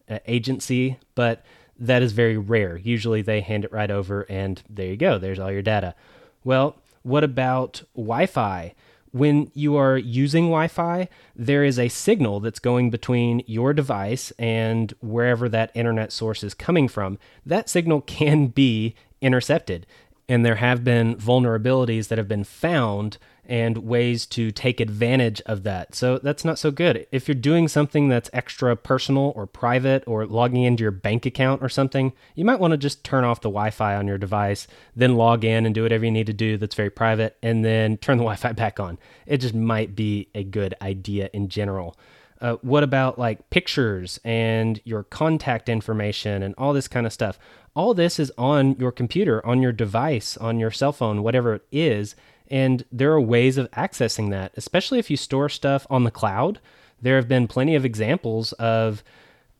[0.08, 1.44] uh, agency, but
[1.78, 2.76] that is very rare.
[2.76, 5.94] Usually, they hand it right over, and there you go, there's all your data.
[6.42, 8.74] Well, what about Wi Fi?
[9.12, 14.32] When you are using Wi Fi, there is a signal that's going between your device
[14.38, 17.18] and wherever that internet source is coming from.
[17.44, 19.86] That signal can be intercepted.
[20.28, 23.18] And there have been vulnerabilities that have been found
[23.50, 25.92] and ways to take advantage of that.
[25.92, 27.04] So that's not so good.
[27.10, 31.60] If you're doing something that's extra personal or private or logging into your bank account
[31.60, 34.68] or something, you might want to just turn off the Wi Fi on your device,
[34.94, 37.96] then log in and do whatever you need to do that's very private, and then
[37.96, 38.98] turn the Wi Fi back on.
[39.26, 41.98] It just might be a good idea in general.
[42.40, 47.36] Uh, what about like pictures and your contact information and all this kind of stuff?
[47.74, 51.66] All this is on your computer, on your device, on your cell phone, whatever it
[51.72, 52.14] is.
[52.50, 56.58] And there are ways of accessing that, especially if you store stuff on the cloud.
[57.00, 59.02] There have been plenty of examples of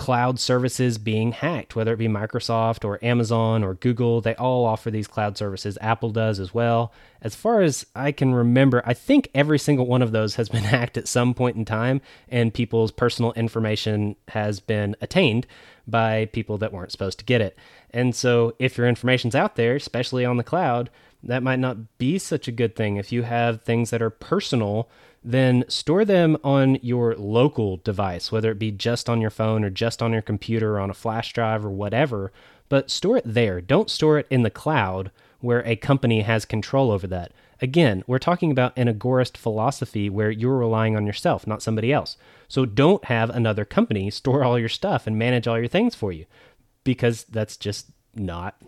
[0.00, 4.22] cloud services being hacked, whether it be Microsoft or Amazon or Google.
[4.22, 5.76] They all offer these cloud services.
[5.82, 6.90] Apple does as well.
[7.20, 10.64] As far as I can remember, I think every single one of those has been
[10.74, 12.00] hacked at some point in time,
[12.30, 15.46] and people's personal information has been attained
[15.86, 17.58] by people that weren't supposed to get it.
[17.90, 20.88] And so, if your information's out there, especially on the cloud,
[21.22, 22.96] that might not be such a good thing.
[22.96, 24.88] If you have things that are personal,
[25.22, 29.70] then store them on your local device, whether it be just on your phone or
[29.70, 32.32] just on your computer or on a flash drive or whatever,
[32.68, 33.60] but store it there.
[33.60, 37.32] Don't store it in the cloud where a company has control over that.
[37.62, 42.16] Again, we're talking about an agorist philosophy where you're relying on yourself, not somebody else.
[42.48, 46.12] So don't have another company store all your stuff and manage all your things for
[46.12, 46.24] you
[46.84, 48.60] because that's just not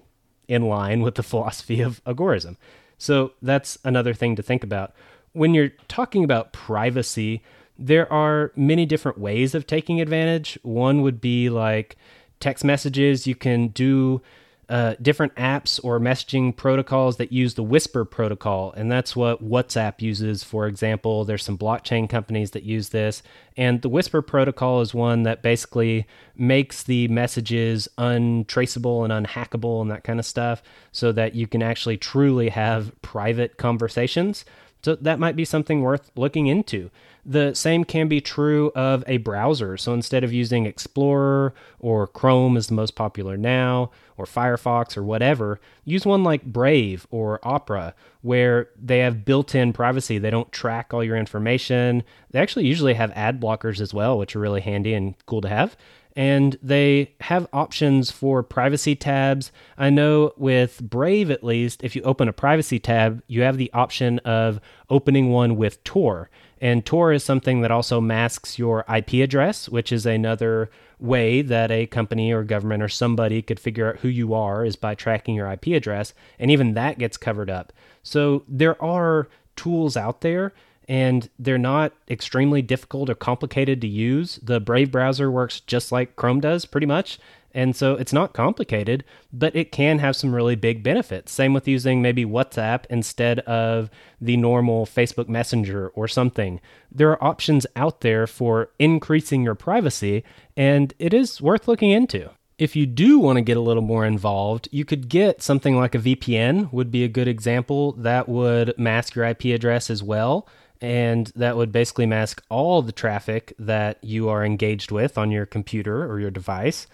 [0.49, 2.57] in line with the philosophy of agorism.
[2.99, 4.95] So that's another thing to think about.
[5.33, 7.43] When you're talking about privacy,
[7.79, 10.59] there are many different ways of taking advantage.
[10.63, 11.97] One would be like
[12.39, 13.27] text messages.
[13.27, 14.21] You can do
[14.69, 20.01] uh, different apps or messaging protocols that use the Whisper protocol, and that's what WhatsApp
[20.01, 20.45] uses.
[20.45, 23.23] For example, there's some blockchain companies that use this,
[23.57, 29.91] and the Whisper protocol is one that basically makes the messages untraceable and unhackable and
[29.91, 34.45] that kind of stuff, so that you can actually truly have private conversations.
[34.85, 36.91] So that might be something worth looking into.
[37.25, 39.77] The same can be true of a browser.
[39.77, 45.05] So instead of using Explorer or Chrome is the most popular now, or Firefox or
[45.05, 50.19] whatever, use one like Brave or Opera where they have built in privacy.
[50.19, 52.03] They don't track all your information.
[52.31, 55.49] They actually usually have ad blockers as well, which are really handy and cool to
[55.49, 55.77] have
[56.15, 59.51] and they have options for privacy tabs.
[59.79, 63.73] I know with Brave, at least, if you open a privacy tab, you have the
[63.73, 66.29] option of opening one with Tor.
[66.63, 70.71] And Tor is something that also masks your IP address, which is another
[71.01, 74.77] way that a company or government or somebody could figure out who you are is
[74.77, 76.15] by tracking your IP address.
[76.39, 77.73] And even that gets covered up.
[78.05, 80.53] So there are tools out there
[80.89, 84.39] and they're not extremely difficult or complicated to use.
[84.41, 87.19] The Brave browser works just like Chrome does, pretty much.
[87.55, 91.33] And so it's not complicated, but it can have some really big benefits.
[91.33, 96.61] Same with using maybe WhatsApp instead of the normal Facebook Messenger or something.
[96.91, 100.25] There are options out there for increasing your privacy,
[100.57, 102.31] and it is worth looking into.
[102.59, 105.95] If you do want to get a little more involved, you could get something like
[105.95, 110.47] a VPN would be a good example that would mask your IP address as well
[110.83, 115.47] and that would basically mask all the traffic that you are engaged with on your
[115.47, 116.89] computer or your device.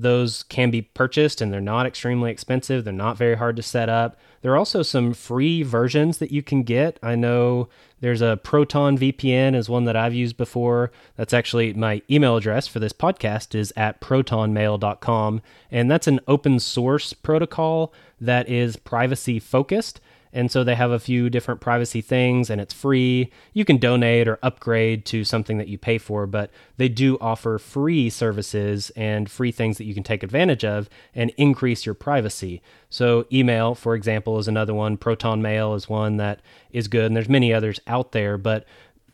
[0.00, 2.84] Those can be purchased and they're not extremely expensive.
[2.84, 4.18] They're not very hard to set up.
[4.42, 6.98] There are also some free versions that you can get.
[7.02, 7.68] I know
[8.00, 10.90] there's a Proton VPN is one that I've used before.
[11.16, 16.58] That's actually my email address for this podcast is at protonmail.com and that's an open
[16.60, 20.00] source protocol that is privacy focused
[20.32, 23.30] and so they have a few different privacy things and it's free.
[23.52, 27.58] You can donate or upgrade to something that you pay for, but they do offer
[27.58, 32.62] free services and free things that you can take advantage of and increase your privacy.
[32.88, 34.96] So email, for example, is another one.
[34.96, 36.40] Proton Mail is one that
[36.70, 38.64] is good and there's many others out there, but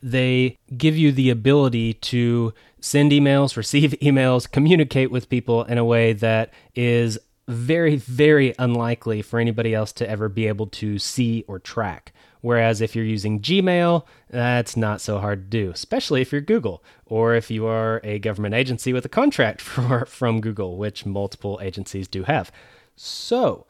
[0.01, 5.85] they give you the ability to send emails, receive emails, communicate with people in a
[5.85, 11.45] way that is very, very unlikely for anybody else to ever be able to see
[11.47, 12.13] or track.
[12.41, 16.83] Whereas if you're using Gmail, that's not so hard to do, especially if you're Google
[17.05, 21.59] or if you are a government agency with a contract for, from Google, which multiple
[21.61, 22.51] agencies do have.
[22.95, 23.65] So,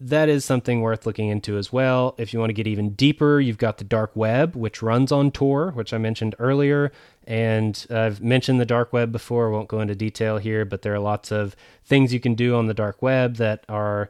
[0.00, 2.14] that is something worth looking into as well.
[2.18, 5.32] If you want to get even deeper, you've got the dark web, which runs on
[5.32, 6.92] Tor, which I mentioned earlier.
[7.26, 9.48] And I've mentioned the dark web before.
[9.48, 12.54] I won't go into detail here, but there are lots of things you can do
[12.54, 14.08] on the dark web that are,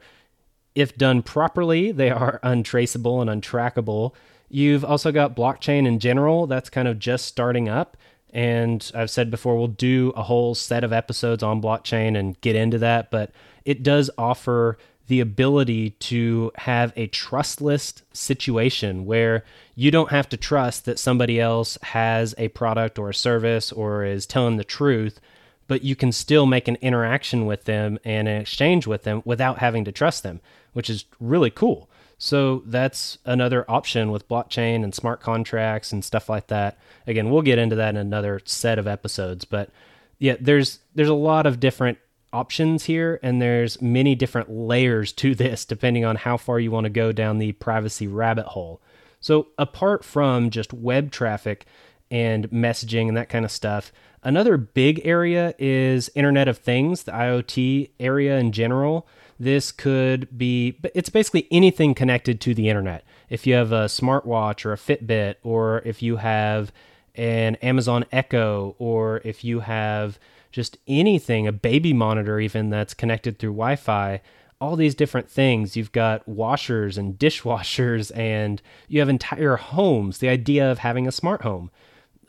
[0.74, 4.12] if done properly, they are untraceable and untrackable.
[4.50, 7.96] You've also got blockchain in general, that's kind of just starting up.
[8.30, 12.56] And I've said before, we'll do a whole set of episodes on blockchain and get
[12.56, 13.32] into that, but
[13.64, 14.76] it does offer
[15.08, 19.44] the ability to have a trustless situation where
[19.74, 24.04] you don't have to trust that somebody else has a product or a service or
[24.04, 25.18] is telling the truth,
[25.66, 29.58] but you can still make an interaction with them and an exchange with them without
[29.58, 30.40] having to trust them,
[30.74, 31.88] which is really cool.
[32.18, 36.76] So that's another option with blockchain and smart contracts and stuff like that.
[37.06, 39.70] Again, we'll get into that in another set of episodes, but
[40.18, 41.98] yeah, there's there's a lot of different
[42.32, 46.84] options here and there's many different layers to this depending on how far you want
[46.84, 48.80] to go down the privacy rabbit hole.
[49.20, 51.66] So apart from just web traffic
[52.10, 57.12] and messaging and that kind of stuff, another big area is Internet of Things, the
[57.12, 59.06] IoT area in general.
[59.40, 63.04] This could be it's basically anything connected to the internet.
[63.28, 66.72] If you have a smartwatch or a Fitbit or if you have
[67.18, 70.18] an Amazon Echo or if you have
[70.52, 74.20] just anything, a baby monitor, even that's connected through Wi Fi,
[74.60, 75.76] all these different things.
[75.76, 81.12] You've got washers and dishwashers, and you have entire homes, the idea of having a
[81.12, 81.70] smart home.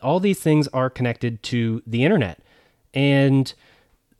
[0.01, 2.39] All these things are connected to the internet.
[2.93, 3.53] And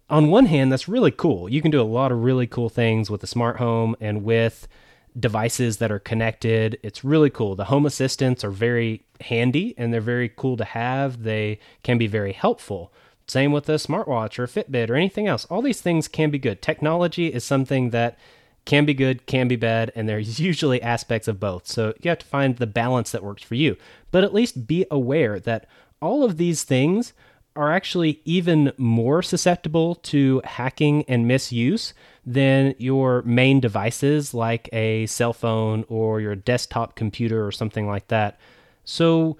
[0.09, 1.49] on one hand, that's really cool.
[1.49, 4.67] You can do a lot of really cool things with a smart home and with
[5.20, 6.80] devices that are connected.
[6.84, 7.55] It's really cool.
[7.55, 11.24] The home assistants are very handy and they're very cool to have.
[11.24, 12.93] They can be very helpful.
[13.28, 15.45] Same with a smartwatch or a Fitbit or anything else.
[15.45, 16.61] All these things can be good.
[16.61, 18.17] Technology is something that
[18.65, 21.67] can be good, can be bad, and there's usually aspects of both.
[21.67, 23.78] So you have to find the balance that works for you.
[24.11, 25.67] But at least be aware that
[26.01, 27.13] all of these things
[27.55, 31.93] are actually even more susceptible to hacking and misuse
[32.30, 38.07] than your main devices like a cell phone or your desktop computer or something like
[38.09, 38.39] that.
[38.84, 39.36] So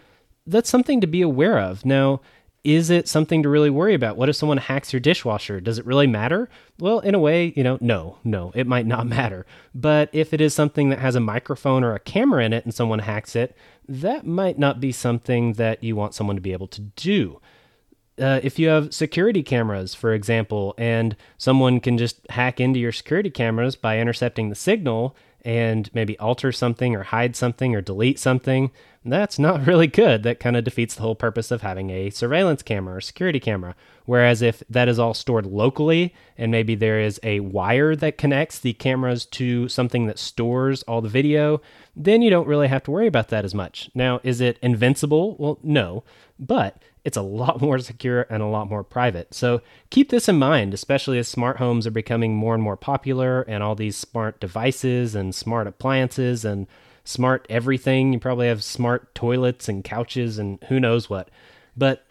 [0.48, 1.86] that's something to be aware of.
[1.86, 2.22] Now,
[2.64, 4.18] is it something to really worry about?
[4.18, 5.62] What if someone hacks your dishwasher?
[5.62, 6.50] Does it really matter?
[6.80, 9.46] Well, in a way, you know, no, no, it might not matter.
[9.76, 12.74] But if it is something that has a microphone or a camera in it and
[12.74, 13.56] someone hacks it,
[13.88, 17.40] that might not be something that you want someone to be able to do.
[18.20, 22.92] Uh, if you have security cameras, for example, and someone can just hack into your
[22.92, 25.16] security cameras by intercepting the signal
[25.46, 28.72] and maybe alter something or hide something or delete something,
[29.06, 30.24] that's not really good.
[30.24, 33.76] That kind of defeats the whole purpose of having a surveillance camera or security camera.
[34.06, 38.60] Whereas if that is all stored locally and maybe there is a wire that connects
[38.60, 41.62] the cameras to something that stores all the video,
[41.96, 43.90] then you don't really have to worry about that as much.
[43.94, 45.36] Now, is it invincible?
[45.38, 46.04] Well, no,
[46.40, 49.34] but it's a lot more secure and a lot more private.
[49.34, 53.42] So keep this in mind, especially as smart homes are becoming more and more popular
[53.44, 56.68] and all these smart devices and smart appliances and
[57.04, 58.14] smart everything.
[58.14, 61.30] You probably have smart toilets and couches and who knows what.
[61.76, 62.06] But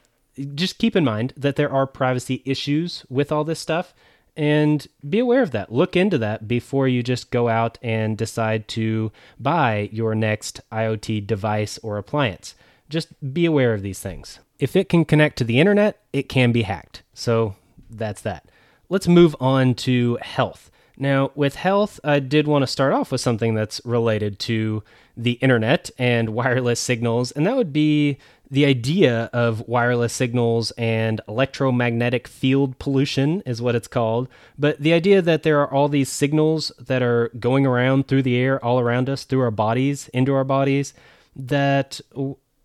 [0.54, 3.94] just keep in mind that there are privacy issues with all this stuff
[4.36, 5.72] and be aware of that.
[5.72, 11.26] Look into that before you just go out and decide to buy your next IoT
[11.26, 12.54] device or appliance.
[12.88, 14.38] Just be aware of these things.
[14.58, 17.02] If it can connect to the internet, it can be hacked.
[17.14, 17.54] So
[17.90, 18.48] that's that.
[18.88, 20.70] Let's move on to health.
[20.96, 24.82] Now, with health, I did want to start off with something that's related to
[25.16, 28.18] the internet and wireless signals, and that would be
[28.50, 34.26] the idea of wireless signals and electromagnetic field pollution, is what it's called.
[34.58, 38.36] But the idea that there are all these signals that are going around through the
[38.36, 40.94] air, all around us, through our bodies, into our bodies,
[41.36, 42.00] that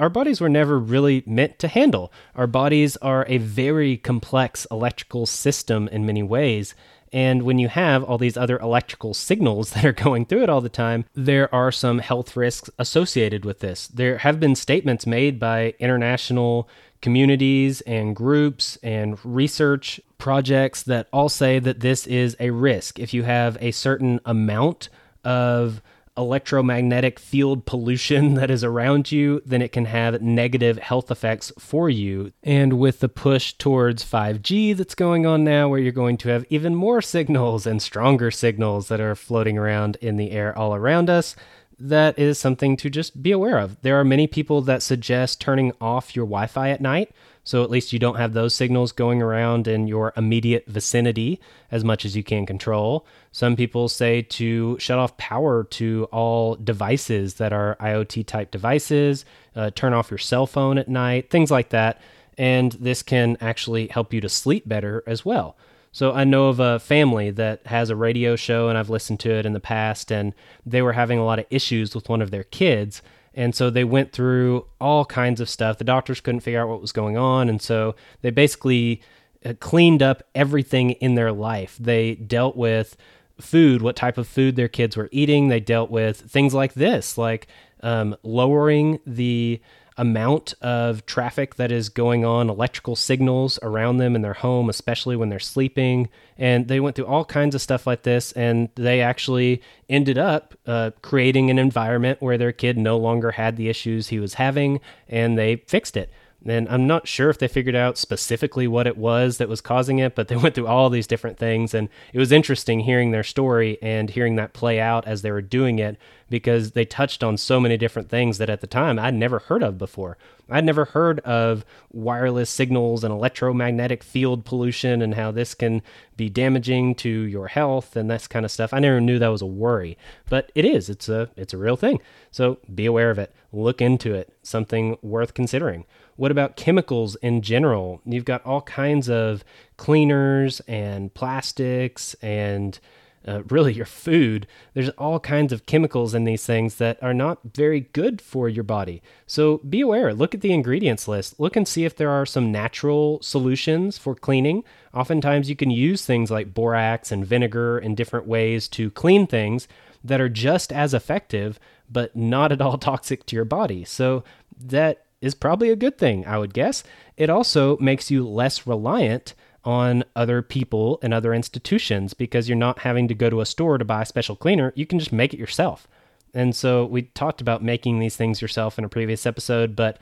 [0.04, 2.12] our bodies were never really meant to handle.
[2.36, 6.76] Our bodies are a very complex electrical system in many ways.
[7.14, 10.60] And when you have all these other electrical signals that are going through it all
[10.60, 13.88] the time, there are some health risks associated with this.
[13.88, 16.68] There have been statements made by international
[17.02, 23.00] communities and groups and research projects that all say that this is a risk.
[23.00, 24.90] If you have a certain amount
[25.24, 25.82] of
[26.18, 31.90] electromagnetic field pollution that is around you, then it can have negative health effects for
[31.90, 32.32] you.
[32.44, 36.46] And with the push towards 5G that's going on now, where you're going to have
[36.50, 41.10] even more signals and stronger signals that are floating around in the air all around
[41.10, 41.36] us,
[41.80, 43.82] that is something to just be aware of.
[43.82, 47.12] There are many people that suggest turning off your Wi Fi at night
[47.44, 51.40] so at least you don't have those signals going around in your immediate vicinity
[51.72, 53.06] as much as you can control.
[53.32, 59.26] Some people say to shut off power to all devices that are IoT type devices,
[59.56, 62.02] uh, turn off your cell phone at night, things like that.
[62.38, 65.58] And this can actually help you to sleep better as well.
[65.92, 69.32] So I know of a family that has a radio show, and I've listened to
[69.32, 70.34] it in the past, and
[70.66, 73.04] they were having a lot of issues with one of their kids
[73.34, 75.78] and so they went through all kinds of stuff.
[75.78, 77.50] The doctors couldn't figure out what was going on.
[77.50, 79.02] And so they basically
[79.46, 81.78] uh, cleaned up everything in their life.
[81.80, 82.96] They dealt with
[83.42, 85.48] food, what type of food their kids were eating.
[85.48, 87.48] They dealt with things like this, like
[87.82, 89.60] um, lowering the
[89.98, 95.16] amount of traffic that is going on, electrical signals around them in their home, especially
[95.16, 96.10] when they're sleeping.
[96.38, 100.56] And they went through all kinds of stuff like this, and they actually ended up
[100.66, 104.80] uh, creating an environment where their kid no longer had the issues he was having,
[105.08, 106.10] and they fixed it.
[106.46, 110.00] And I'm not sure if they figured out specifically what it was that was causing
[110.00, 111.74] it, but they went through all these different things.
[111.74, 115.42] And it was interesting hearing their story and hearing that play out as they were
[115.42, 115.98] doing it
[116.30, 119.62] because they touched on so many different things that at the time I'd never heard
[119.64, 120.18] of before.
[120.50, 125.82] I'd never heard of wireless signals and electromagnetic field pollution and how this can
[126.18, 128.74] be damaging to your health and this kind of stuff.
[128.74, 129.98] I never knew that was a worry,
[130.30, 130.90] but it is.
[130.90, 132.00] It's a it's a real thing.
[132.32, 133.34] So be aware of it.
[133.52, 134.36] Look into it.
[134.44, 135.86] Something worth considering.
[136.16, 138.02] What about chemicals in general?
[138.06, 139.44] You've got all kinds of
[139.78, 142.80] cleaners and plastics and
[143.26, 144.48] uh, really your food.
[144.74, 148.64] There's all kinds of chemicals in these things that are not very good for your
[148.64, 149.02] body.
[149.26, 150.14] So be aware.
[150.14, 151.40] Look at the ingredients list.
[151.40, 154.64] Look and see if there are some natural solutions for cleaning.
[154.94, 159.68] Oftentimes, you can use things like borax and vinegar in different ways to clean things
[160.04, 161.60] that are just as effective,
[161.90, 163.86] but not at all toxic to your body.
[163.86, 164.24] So
[164.60, 166.84] that is probably a good thing, I would guess.
[167.16, 172.80] It also makes you less reliant on other people and other institutions because you're not
[172.80, 174.74] having to go to a store to buy a special cleaner.
[174.76, 175.88] You can just make it yourself.
[176.34, 179.98] And so we talked about making these things yourself in a previous episode, but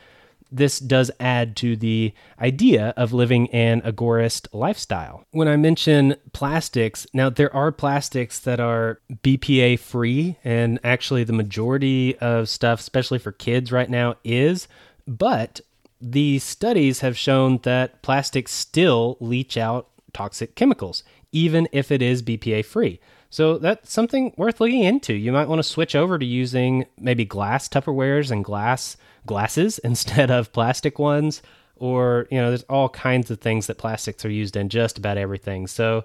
[0.52, 5.24] this does add to the idea of living an agorist lifestyle.
[5.32, 11.32] When I mention plastics, now there are plastics that are BPA free, and actually the
[11.34, 14.68] majority of stuff, especially for kids right now, is,
[15.08, 15.62] but
[16.00, 22.24] the studies have shown that plastics still leach out toxic chemicals, even if it is
[22.24, 23.00] BPA free.
[23.30, 25.14] So that's something worth looking into.
[25.14, 30.30] You might want to switch over to using maybe glass Tupperwares and glass glasses instead
[30.30, 31.42] of plastic ones.
[31.78, 35.18] Or, you know, there's all kinds of things that plastics are used in just about
[35.18, 35.66] everything.
[35.66, 36.04] So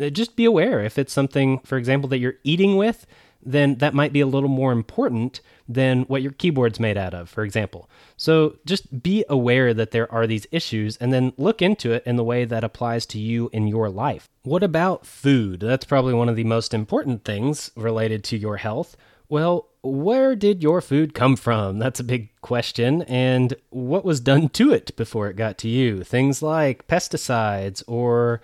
[0.00, 3.06] uh, just be aware if it's something, for example, that you're eating with,
[3.44, 7.28] then that might be a little more important than what your keyboard's made out of,
[7.28, 7.88] for example.
[8.16, 12.16] So just be aware that there are these issues and then look into it in
[12.16, 14.28] the way that applies to you in your life.
[14.42, 15.60] What about food?
[15.60, 18.96] That's probably one of the most important things related to your health.
[19.28, 21.78] Well, where did your food come from?
[21.80, 23.02] That's a big question.
[23.02, 26.04] And what was done to it before it got to you?
[26.04, 28.40] Things like pesticides or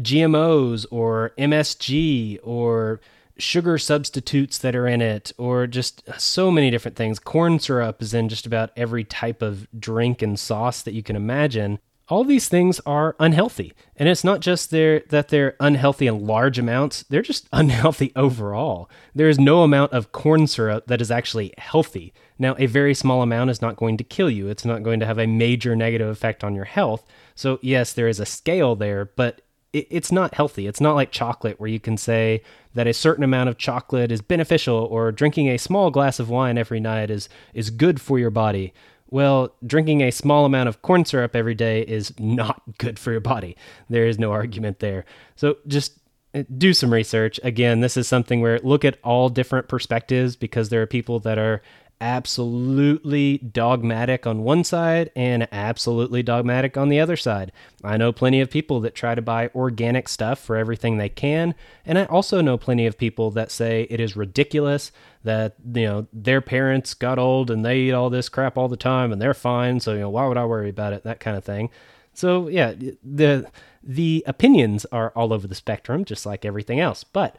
[0.00, 3.00] GMOs or MSG or
[3.38, 7.18] sugar substitutes that are in it, or just so many different things.
[7.18, 11.16] Corn syrup is in just about every type of drink and sauce that you can
[11.16, 11.78] imagine.
[12.08, 13.74] All these things are unhealthy.
[13.96, 18.90] And it's not just they're, that they're unhealthy in large amounts, they're just unhealthy overall.
[19.14, 22.12] There is no amount of corn syrup that is actually healthy.
[22.38, 25.06] Now, a very small amount is not going to kill you, it's not going to
[25.06, 27.04] have a major negative effect on your health.
[27.34, 30.66] So, yes, there is a scale there, but it's not healthy.
[30.66, 32.42] It's not like chocolate where you can say
[32.78, 36.56] that a certain amount of chocolate is beneficial or drinking a small glass of wine
[36.56, 38.72] every night is is good for your body.
[39.10, 43.20] Well, drinking a small amount of corn syrup every day is not good for your
[43.20, 43.56] body.
[43.90, 45.04] There is no argument there.
[45.34, 45.98] So just
[46.36, 47.40] uh, do some research.
[47.42, 51.36] Again, this is something where look at all different perspectives because there are people that
[51.36, 51.62] are
[52.00, 57.52] absolutely dogmatic on one side and absolutely dogmatic on the other side.
[57.82, 61.54] I know plenty of people that try to buy organic stuff for everything they can,
[61.84, 64.92] and I also know plenty of people that say it is ridiculous
[65.24, 68.76] that you know their parents got old and they eat all this crap all the
[68.76, 71.04] time and they're fine, so you know why would I worry about it?
[71.04, 71.70] That kind of thing.
[72.14, 72.74] So yeah,
[73.04, 73.50] the
[73.82, 77.04] the opinions are all over the spectrum just like everything else.
[77.04, 77.36] But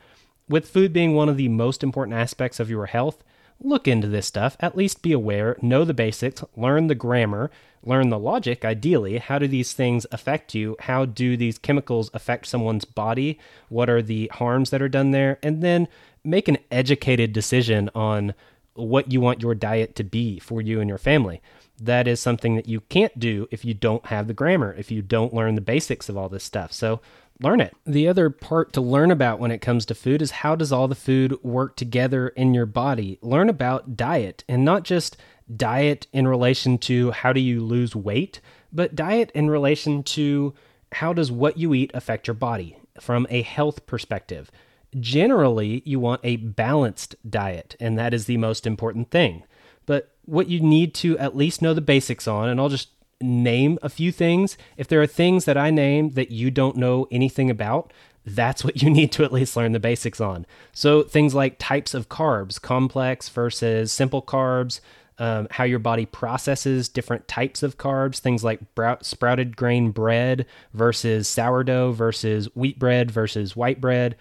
[0.48, 3.24] with food being one of the most important aspects of your health,
[3.62, 7.52] look into this stuff, at least be aware, know the basics, learn the grammar,
[7.84, 9.18] learn the logic, ideally.
[9.18, 10.76] How do these things affect you?
[10.82, 13.40] How do these chemicals affect someone's body?
[13.70, 15.40] What are the harms that are done there?
[15.44, 15.88] And then
[16.24, 18.34] make an educated decision on
[18.74, 21.42] what you want your diet to be for you and your family.
[21.82, 25.02] That is something that you can't do if you don't have the grammar, if you
[25.02, 26.74] don't learn the basics of all this stuff.
[26.74, 27.02] So
[27.42, 27.76] learn it.
[27.86, 30.88] The other part to learn about when it comes to food is how does all
[30.88, 33.18] the food work together in your body?
[33.22, 35.18] Learn about diet and not just
[35.56, 38.40] diet in relation to how do you lose weight,
[38.72, 40.54] but diet in relation to
[40.94, 44.52] how does what you eat affect your body from a health perspective.
[45.00, 49.44] Generally, you want a balanced diet, and that is the most important thing.
[49.86, 52.90] But what you need to at least know the basics on, and I'll just
[53.22, 54.58] name a few things.
[54.78, 57.92] If there are things that I name that you don't know anything about,
[58.26, 60.46] that's what you need to at least learn the basics on.
[60.74, 64.80] So things like types of carbs, complex versus simple carbs,
[65.18, 68.62] um, how your body processes different types of carbs, things like
[69.02, 74.16] sprouted grain bread versus sourdough versus wheat bread versus white bread,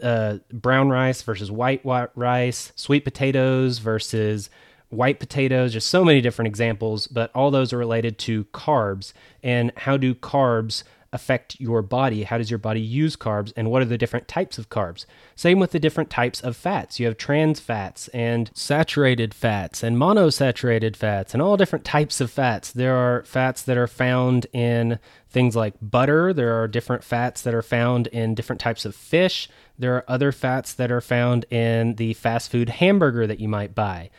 [0.00, 4.48] uh, brown rice versus white, white rice, sweet potatoes versus
[4.90, 9.12] white potatoes, just so many different examples, but all those are related to carbs
[9.42, 10.82] and how do carbs
[11.12, 12.24] affect your body?
[12.24, 15.06] How does your body use carbs and what are the different types of carbs?
[15.34, 17.00] Same with the different types of fats.
[17.00, 22.30] You have trans fats and saturated fats and monosaturated fats and all different types of
[22.30, 22.70] fats.
[22.72, 24.98] There are fats that are found in
[25.30, 29.48] things like butter, there are different fats that are found in different types of fish.
[29.78, 33.74] There are other fats that are found in the fast food hamburger that you might
[33.74, 34.10] buy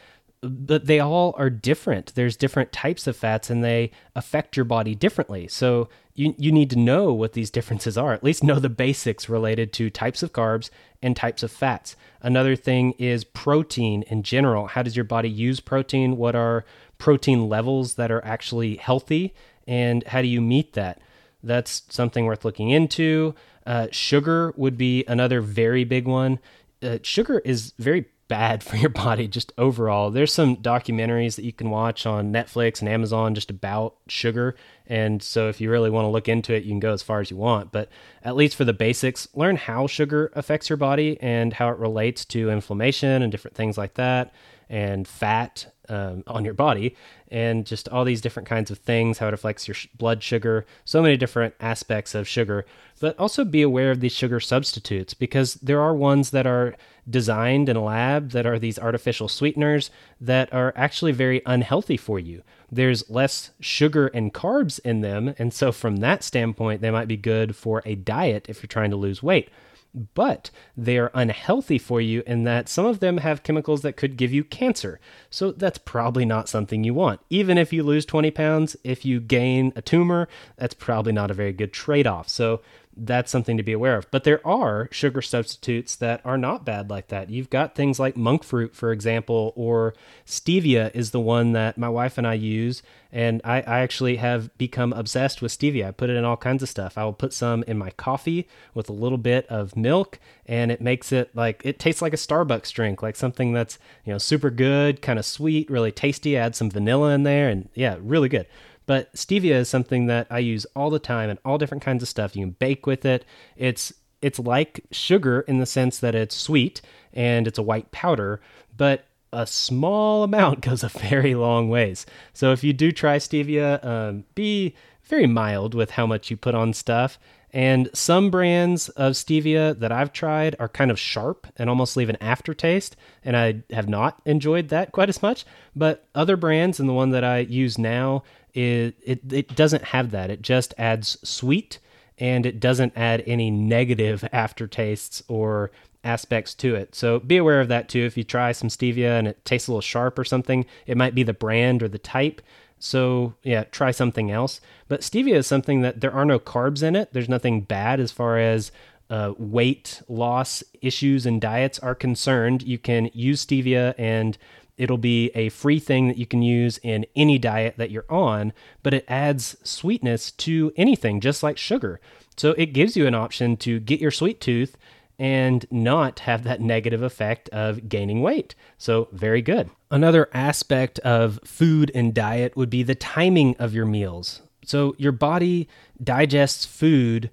[0.42, 2.14] but they all are different.
[2.16, 5.48] There's different types of fats and they affect your body differently.
[5.48, 9.28] So you, you need to know what these differences are, at least know the basics
[9.28, 10.70] related to types of carbs
[11.02, 11.96] and types of fats.
[12.22, 14.68] Another thing is protein in general.
[14.68, 16.16] How does your body use protein?
[16.18, 16.66] What are
[16.98, 19.34] protein levels that are actually healthy?
[19.68, 21.02] And how do you meet that?
[21.44, 23.36] That's something worth looking into.
[23.66, 26.40] Uh, sugar would be another very big one
[26.82, 30.10] uh, sugar is very bad for your body just overall.
[30.10, 34.56] There's some documentaries that you can watch on Netflix and Amazon just about sugar.
[34.88, 37.20] And so if you really want to look into it, you can go as far
[37.20, 37.74] as you want.
[37.74, 37.90] But
[38.24, 42.24] at least for the basics, learn how sugar affects your body and how it relates
[42.26, 44.32] to inflammation and different things like that
[44.70, 46.96] and fat um, on your body
[47.32, 50.66] and just all these different kinds of things, how it affects your sh- blood sugar,
[50.86, 52.66] so many different aspects of sugar.
[53.00, 56.76] But also be aware of these sugar substitutes because there are ones that are
[57.10, 62.20] designed in a lab that are these artificial sweeteners that are actually very unhealthy for
[62.20, 62.44] you.
[62.72, 65.34] There's less sugar and carbs in them.
[65.38, 68.92] And so, from that standpoint, they might be good for a diet if you're trying
[68.92, 69.50] to lose weight
[69.94, 74.18] but they are unhealthy for you in that some of them have chemicals that could
[74.18, 75.00] give you cancer.
[75.30, 77.22] So that's probably not something you want.
[77.30, 80.28] Even if you lose 20 pounds, if you gain a tumor,
[80.58, 82.30] that's probably not a very good trade off.
[82.30, 82.62] So
[83.06, 84.10] that's something to be aware of.
[84.12, 87.30] But there are sugar substitutes that are not bad like that.
[87.30, 89.94] You've got things like monk fruit, for example, or
[90.26, 92.84] stevia is the one that my wife and I use.
[93.12, 95.88] And I, I actually have become obsessed with stevia.
[95.88, 96.98] I put it in all kinds of stuff.
[96.98, 100.80] I will put some in my coffee with a little bit of milk, and it
[100.80, 104.52] makes it like it tastes like a Starbucks drink, like something that's, you know, super
[104.52, 106.38] good, kind of sweet, really tasty.
[106.38, 108.46] Add some vanilla in there, and yeah, really good.
[108.90, 112.10] But stevia is something that I use all the time and all different kinds of
[112.10, 112.36] stuff.
[112.36, 113.24] You can bake with it.
[113.56, 116.82] It's it's like sugar in the sense that it's sweet
[117.14, 118.42] and it's a white powder,
[118.76, 122.08] but a small amount goes a very long ways.
[122.34, 124.74] So if you do try stevia, um, be
[125.04, 127.20] very mild with how much you put on stuff.
[127.52, 132.10] And some brands of stevia that I've tried are kind of sharp and almost leave
[132.10, 132.96] an aftertaste.
[133.24, 135.46] And I have not enjoyed that quite as much.
[135.76, 138.24] But other brands, and the one that I use now,
[138.60, 140.30] it, it, it doesn't have that.
[140.30, 141.80] It just adds sweet
[142.18, 145.72] and it doesn't add any negative aftertastes or
[146.04, 146.96] aspects to it.
[146.96, 148.06] So be aware of that too.
[148.06, 151.16] If you try some stevia and it tastes a little sharp or something, it might
[151.16, 152.42] be the brand or the type.
[152.80, 154.62] So yeah, try something else.
[154.88, 157.14] But stevia is something that there are no carbs in it.
[157.14, 158.72] There's nothing bad as far as
[159.10, 162.64] uh, weight loss issues and diets are concerned.
[162.64, 164.38] You can use stevia and
[164.80, 168.54] It'll be a free thing that you can use in any diet that you're on,
[168.82, 172.00] but it adds sweetness to anything, just like sugar.
[172.38, 174.78] So it gives you an option to get your sweet tooth
[175.20, 178.56] and not have that negative effect of gaining weight.
[178.78, 179.70] So, very good.
[179.92, 184.42] Another aspect of food and diet would be the timing of your meals.
[184.64, 185.68] So, your body
[186.02, 187.30] digests food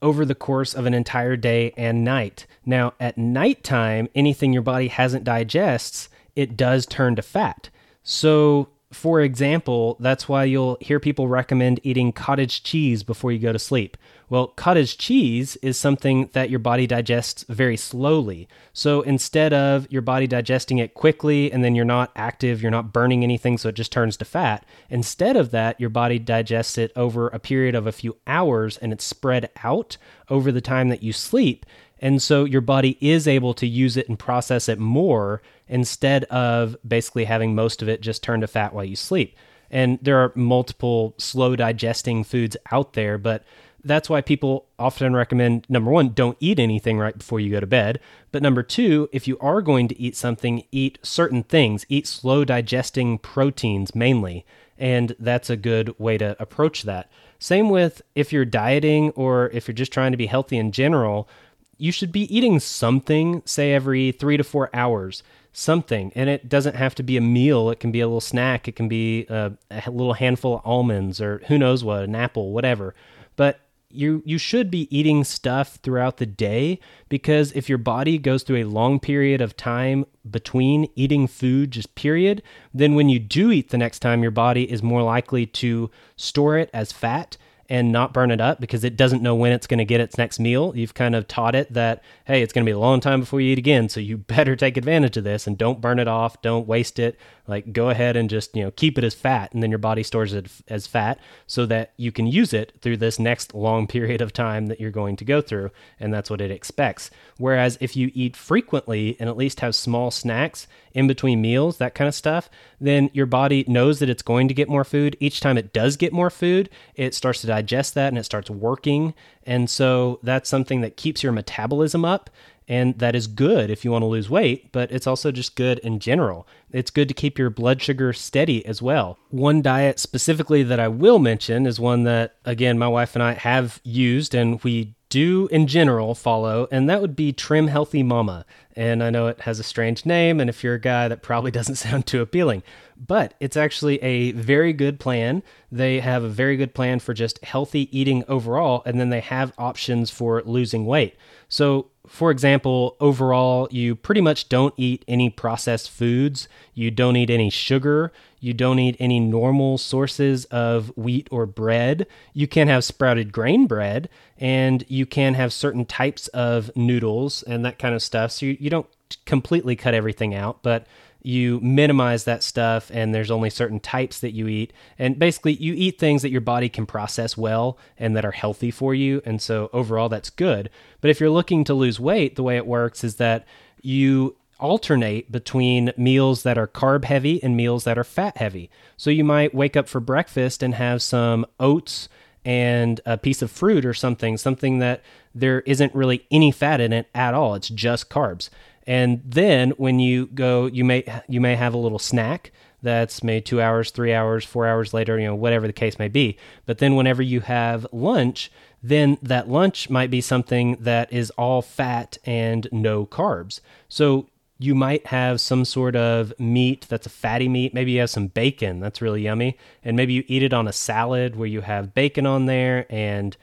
[0.00, 2.46] over the course of an entire day and night.
[2.64, 7.70] Now, at nighttime, anything your body hasn't digests it does turn to fat.
[8.02, 13.52] So, for example, that's why you'll hear people recommend eating cottage cheese before you go
[13.52, 13.96] to sleep.
[14.30, 18.48] Well, cottage cheese is something that your body digests very slowly.
[18.72, 22.92] So instead of your body digesting it quickly and then you're not active, you're not
[22.92, 26.90] burning anything, so it just turns to fat, instead of that, your body digests it
[26.96, 29.96] over a period of a few hours and it's spread out
[30.30, 31.66] over the time that you sleep.
[31.98, 36.76] And so your body is able to use it and process it more instead of
[36.86, 39.36] basically having most of it just turn to fat while you sleep.
[39.70, 43.44] And there are multiple slow digesting foods out there, but
[43.84, 47.66] that's why people often recommend number one, don't eat anything right before you go to
[47.66, 48.00] bed.
[48.32, 52.44] But number two, if you are going to eat something, eat certain things, eat slow
[52.44, 54.46] digesting proteins mainly.
[54.78, 57.10] And that's a good way to approach that.
[57.38, 61.28] Same with if you're dieting or if you're just trying to be healthy in general,
[61.76, 65.22] you should be eating something, say every three to four hours
[65.54, 66.12] something.
[66.14, 67.70] And it doesn't have to be a meal.
[67.70, 68.68] It can be a little snack.
[68.68, 72.52] It can be a, a little handful of almonds or who knows what, an apple,
[72.52, 72.94] whatever.
[73.36, 73.60] But
[73.94, 78.56] you you should be eating stuff throughout the day because if your body goes through
[78.56, 82.42] a long period of time between eating food just period
[82.72, 86.58] then when you do eat the next time your body is more likely to store
[86.58, 87.36] it as fat
[87.68, 90.18] and not burn it up because it doesn't know when it's going to get its
[90.18, 90.72] next meal.
[90.76, 93.40] You've kind of taught it that, hey, it's going to be a long time before
[93.40, 93.88] you eat again.
[93.88, 96.42] So you better take advantage of this and don't burn it off.
[96.42, 97.18] Don't waste it.
[97.46, 99.52] Like go ahead and just, you know, keep it as fat.
[99.52, 102.98] And then your body stores it as fat so that you can use it through
[102.98, 105.70] this next long period of time that you're going to go through.
[106.00, 107.10] And that's what it expects.
[107.38, 111.94] Whereas if you eat frequently and at least have small snacks, in between meals, that
[111.94, 112.48] kind of stuff,
[112.86, 115.16] then your body knows that it's going to get more food.
[115.20, 118.50] Each time it does get more food, it starts to digest that and it starts
[118.50, 119.14] working.
[119.44, 122.30] And so that's something that keeps your metabolism up.
[122.66, 125.80] And that is good if you want to lose weight, but it's also just good
[125.80, 126.48] in general.
[126.72, 129.18] It's good to keep your blood sugar steady as well.
[129.28, 133.34] One diet specifically that I will mention is one that, again, my wife and I
[133.34, 138.44] have used and we do in general follow, and that would be Trim Healthy Mama.
[138.74, 141.50] And I know it has a strange name, and if you're a guy, that probably
[141.52, 142.64] doesn't sound too appealing.
[142.96, 145.44] But it's actually a very good plan.
[145.70, 149.52] They have a very good plan for just healthy eating overall, and then they have
[149.56, 151.14] options for losing weight.
[151.48, 157.30] So, for example, overall, you pretty much don't eat any processed foods, you don't eat
[157.30, 162.06] any sugar, you don't eat any normal sources of wheat or bread.
[162.34, 167.64] You can have sprouted grain bread, and you can have certain types of noodles and
[167.64, 168.32] that kind of stuff.
[168.32, 168.86] So you, you don't
[169.24, 170.86] completely cut everything out, but
[171.24, 174.74] you minimize that stuff and there's only certain types that you eat.
[174.98, 178.70] And basically you eat things that your body can process well and that are healthy
[178.70, 180.68] for you and so overall that's good.
[181.00, 183.46] But if you're looking to lose weight the way it works is that
[183.80, 188.70] you alternate between meals that are carb heavy and meals that are fat heavy.
[188.98, 192.10] So you might wake up for breakfast and have some oats
[192.44, 195.02] and a piece of fruit or something something that
[195.34, 197.54] there isn't really any fat in it at all.
[197.54, 198.50] It's just carbs
[198.86, 203.40] and then when you go, you may you may have a little snack that's maybe
[203.40, 206.36] two hours, three hours, four hours later, you know, whatever the case may be.
[206.66, 211.62] But then whenever you have lunch, then that lunch might be something that is all
[211.62, 213.60] fat and no carbs.
[213.88, 214.28] So
[214.58, 217.72] you might have some sort of meat that's a fatty meat.
[217.72, 219.58] Maybe you have some bacon that's really yummy.
[219.82, 223.36] And maybe you eat it on a salad where you have bacon on there and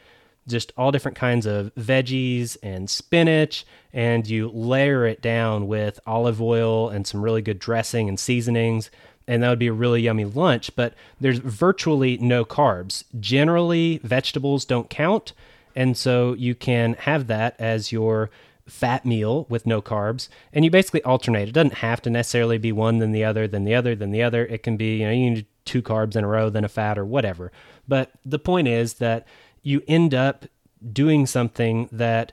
[0.48, 6.42] just all different kinds of veggies and spinach, and you layer it down with olive
[6.42, 8.90] oil and some really good dressing and seasonings.
[9.28, 13.04] And that would be a really yummy lunch, but there's virtually no carbs.
[13.20, 15.34] Generally, vegetables don't count.
[15.76, 18.30] And so you can have that as your
[18.68, 22.72] fat meal with no carbs and you basically alternate it doesn't have to necessarily be
[22.72, 25.12] one then the other then the other then the other it can be you know
[25.12, 27.52] you need two carbs in a row then a fat or whatever
[27.88, 29.28] but the point is that
[29.64, 30.46] you end up
[30.92, 32.32] doing something that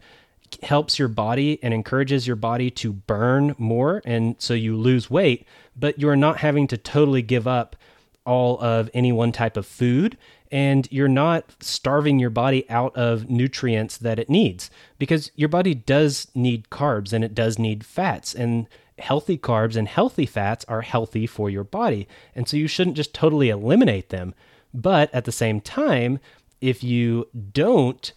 [0.62, 5.46] helps your body and encourages your body to burn more and so you lose weight
[5.76, 7.76] but you're not having to totally give up
[8.24, 10.16] all of any one type of food
[10.50, 15.74] and you're not starving your body out of nutrients that it needs because your body
[15.74, 18.66] does need carbs and it does need fats and
[18.98, 23.14] healthy carbs and healthy fats are healthy for your body and so you shouldn't just
[23.14, 24.34] totally eliminate them.
[24.74, 26.20] But at the same time
[26.60, 28.12] if you don't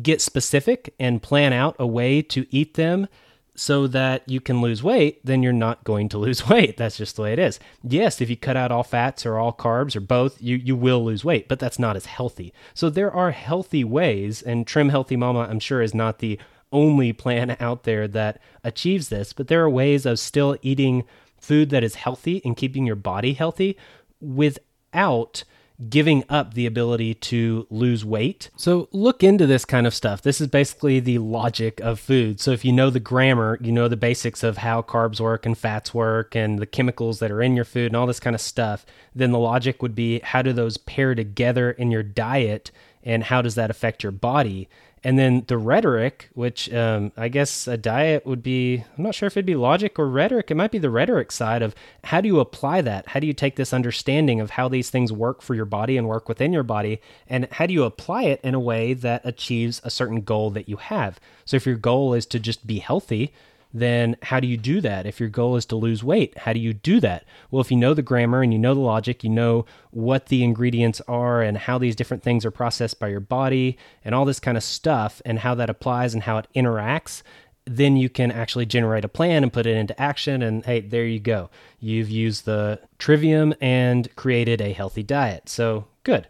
[0.00, 3.08] get specific and plan out a way to eat them
[3.56, 6.76] so that you can lose weight, then you're not going to lose weight.
[6.76, 7.60] That's just the way it is.
[7.82, 11.04] Yes, if you cut out all fats or all carbs or both, you, you will
[11.04, 12.52] lose weight, but that's not as healthy.
[12.74, 16.38] So there are healthy ways, and Trim Healthy Mama, I'm sure, is not the
[16.72, 21.04] only plan out there that achieves this, but there are ways of still eating
[21.38, 23.76] food that is healthy and keeping your body healthy
[24.20, 25.44] without
[25.88, 28.50] giving up the ability to lose weight.
[28.56, 30.22] So look into this kind of stuff.
[30.22, 32.40] This is basically the logic of food.
[32.40, 35.58] So if you know the grammar, you know the basics of how carbs work and
[35.58, 38.40] fats work and the chemicals that are in your food and all this kind of
[38.40, 42.70] stuff, then the logic would be how do those pair together in your diet
[43.02, 44.68] and how does that affect your body?
[45.06, 49.26] And then the rhetoric, which um, I guess a diet would be, I'm not sure
[49.26, 50.50] if it'd be logic or rhetoric.
[50.50, 51.74] It might be the rhetoric side of
[52.04, 53.08] how do you apply that?
[53.08, 56.08] How do you take this understanding of how these things work for your body and
[56.08, 57.02] work within your body?
[57.28, 60.70] And how do you apply it in a way that achieves a certain goal that
[60.70, 61.20] you have?
[61.44, 63.34] So if your goal is to just be healthy,
[63.74, 65.04] then how do you do that?
[65.04, 67.24] If your goal is to lose weight, how do you do that?
[67.50, 70.44] Well, if you know the grammar and you know the logic, you know what the
[70.44, 74.38] ingredients are and how these different things are processed by your body and all this
[74.38, 77.22] kind of stuff and how that applies and how it interacts,
[77.64, 80.40] then you can actually generate a plan and put it into action.
[80.40, 81.50] And hey, there you go.
[81.80, 85.48] You've used the trivium and created a healthy diet.
[85.48, 86.28] So good.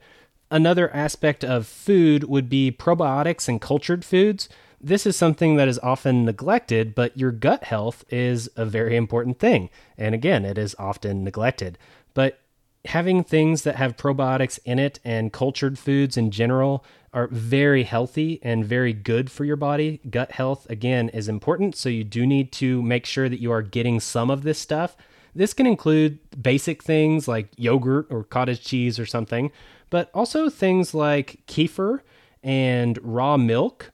[0.50, 4.48] Another aspect of food would be probiotics and cultured foods
[4.84, 9.38] this is something that is often neglected, but your gut health is a very important
[9.38, 9.70] thing.
[9.96, 11.78] And again, it is often neglected.
[12.12, 12.38] But
[12.84, 18.40] having things that have probiotics in it and cultured foods in general are very healthy
[18.42, 20.00] and very good for your body.
[20.10, 21.76] Gut health, again, is important.
[21.76, 24.96] So you do need to make sure that you are getting some of this stuff.
[25.34, 29.50] This can include basic things like yogurt or cottage cheese or something,
[29.88, 32.00] but also things like kefir
[32.42, 33.90] and raw milk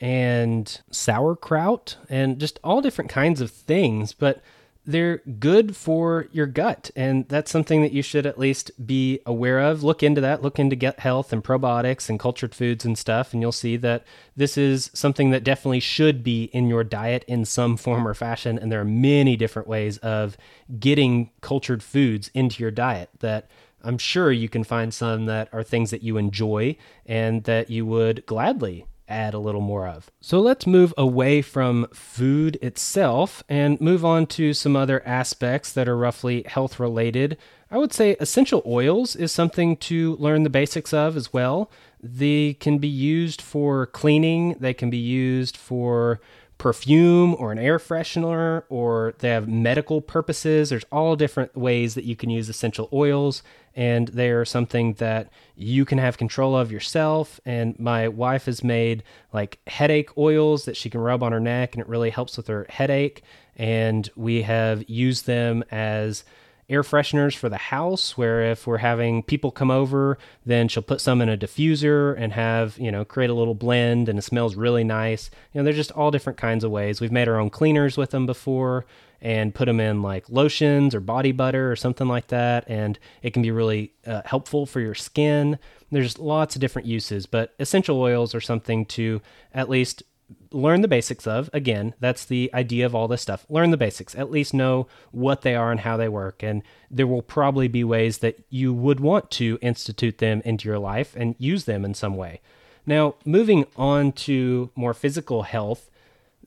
[0.00, 4.42] and sauerkraut and just all different kinds of things, but
[4.86, 6.90] they're good for your gut.
[6.94, 9.82] And that's something that you should at least be aware of.
[9.82, 13.32] Look into that, look into gut health and probiotics and cultured foods and stuff.
[13.32, 14.04] And you'll see that
[14.36, 18.58] this is something that definitely should be in your diet in some form or fashion.
[18.58, 20.36] And there are many different ways of
[20.78, 23.48] getting cultured foods into your diet that
[23.82, 26.76] I'm sure you can find some that are things that you enjoy
[27.06, 30.10] and that you would gladly add a little more of.
[30.20, 35.88] So let's move away from food itself and move on to some other aspects that
[35.88, 37.36] are roughly health related.
[37.70, 41.70] I would say essential oils is something to learn the basics of as well.
[42.02, 46.20] They can be used for cleaning, they can be used for
[46.56, 50.70] perfume or an air freshener, or they have medical purposes.
[50.70, 53.42] There's all different ways that you can use essential oils,
[53.76, 57.40] and they are something that you can have control of yourself.
[57.44, 59.02] And my wife has made
[59.32, 62.46] like headache oils that she can rub on her neck, and it really helps with
[62.46, 63.22] her headache.
[63.56, 66.24] And we have used them as
[66.68, 70.16] air fresheners for the house where if we're having people come over
[70.46, 74.08] then she'll put some in a diffuser and have you know create a little blend
[74.08, 77.12] and it smells really nice you know they're just all different kinds of ways we've
[77.12, 78.86] made our own cleaners with them before
[79.24, 83.32] and put them in like lotions or body butter or something like that and it
[83.32, 85.58] can be really uh, helpful for your skin
[85.90, 89.20] there's lots of different uses but essential oils are something to
[89.52, 90.04] at least
[90.50, 91.50] learn the basics of.
[91.52, 93.44] Again, that's the idea of all this stuff.
[93.48, 96.42] Learn the basics, at least know what they are and how they work.
[96.42, 100.78] And there will probably be ways that you would want to institute them into your
[100.78, 102.40] life and use them in some way.
[102.86, 105.90] Now, moving on to more physical health,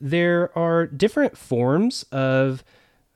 [0.00, 2.64] there are different forms of,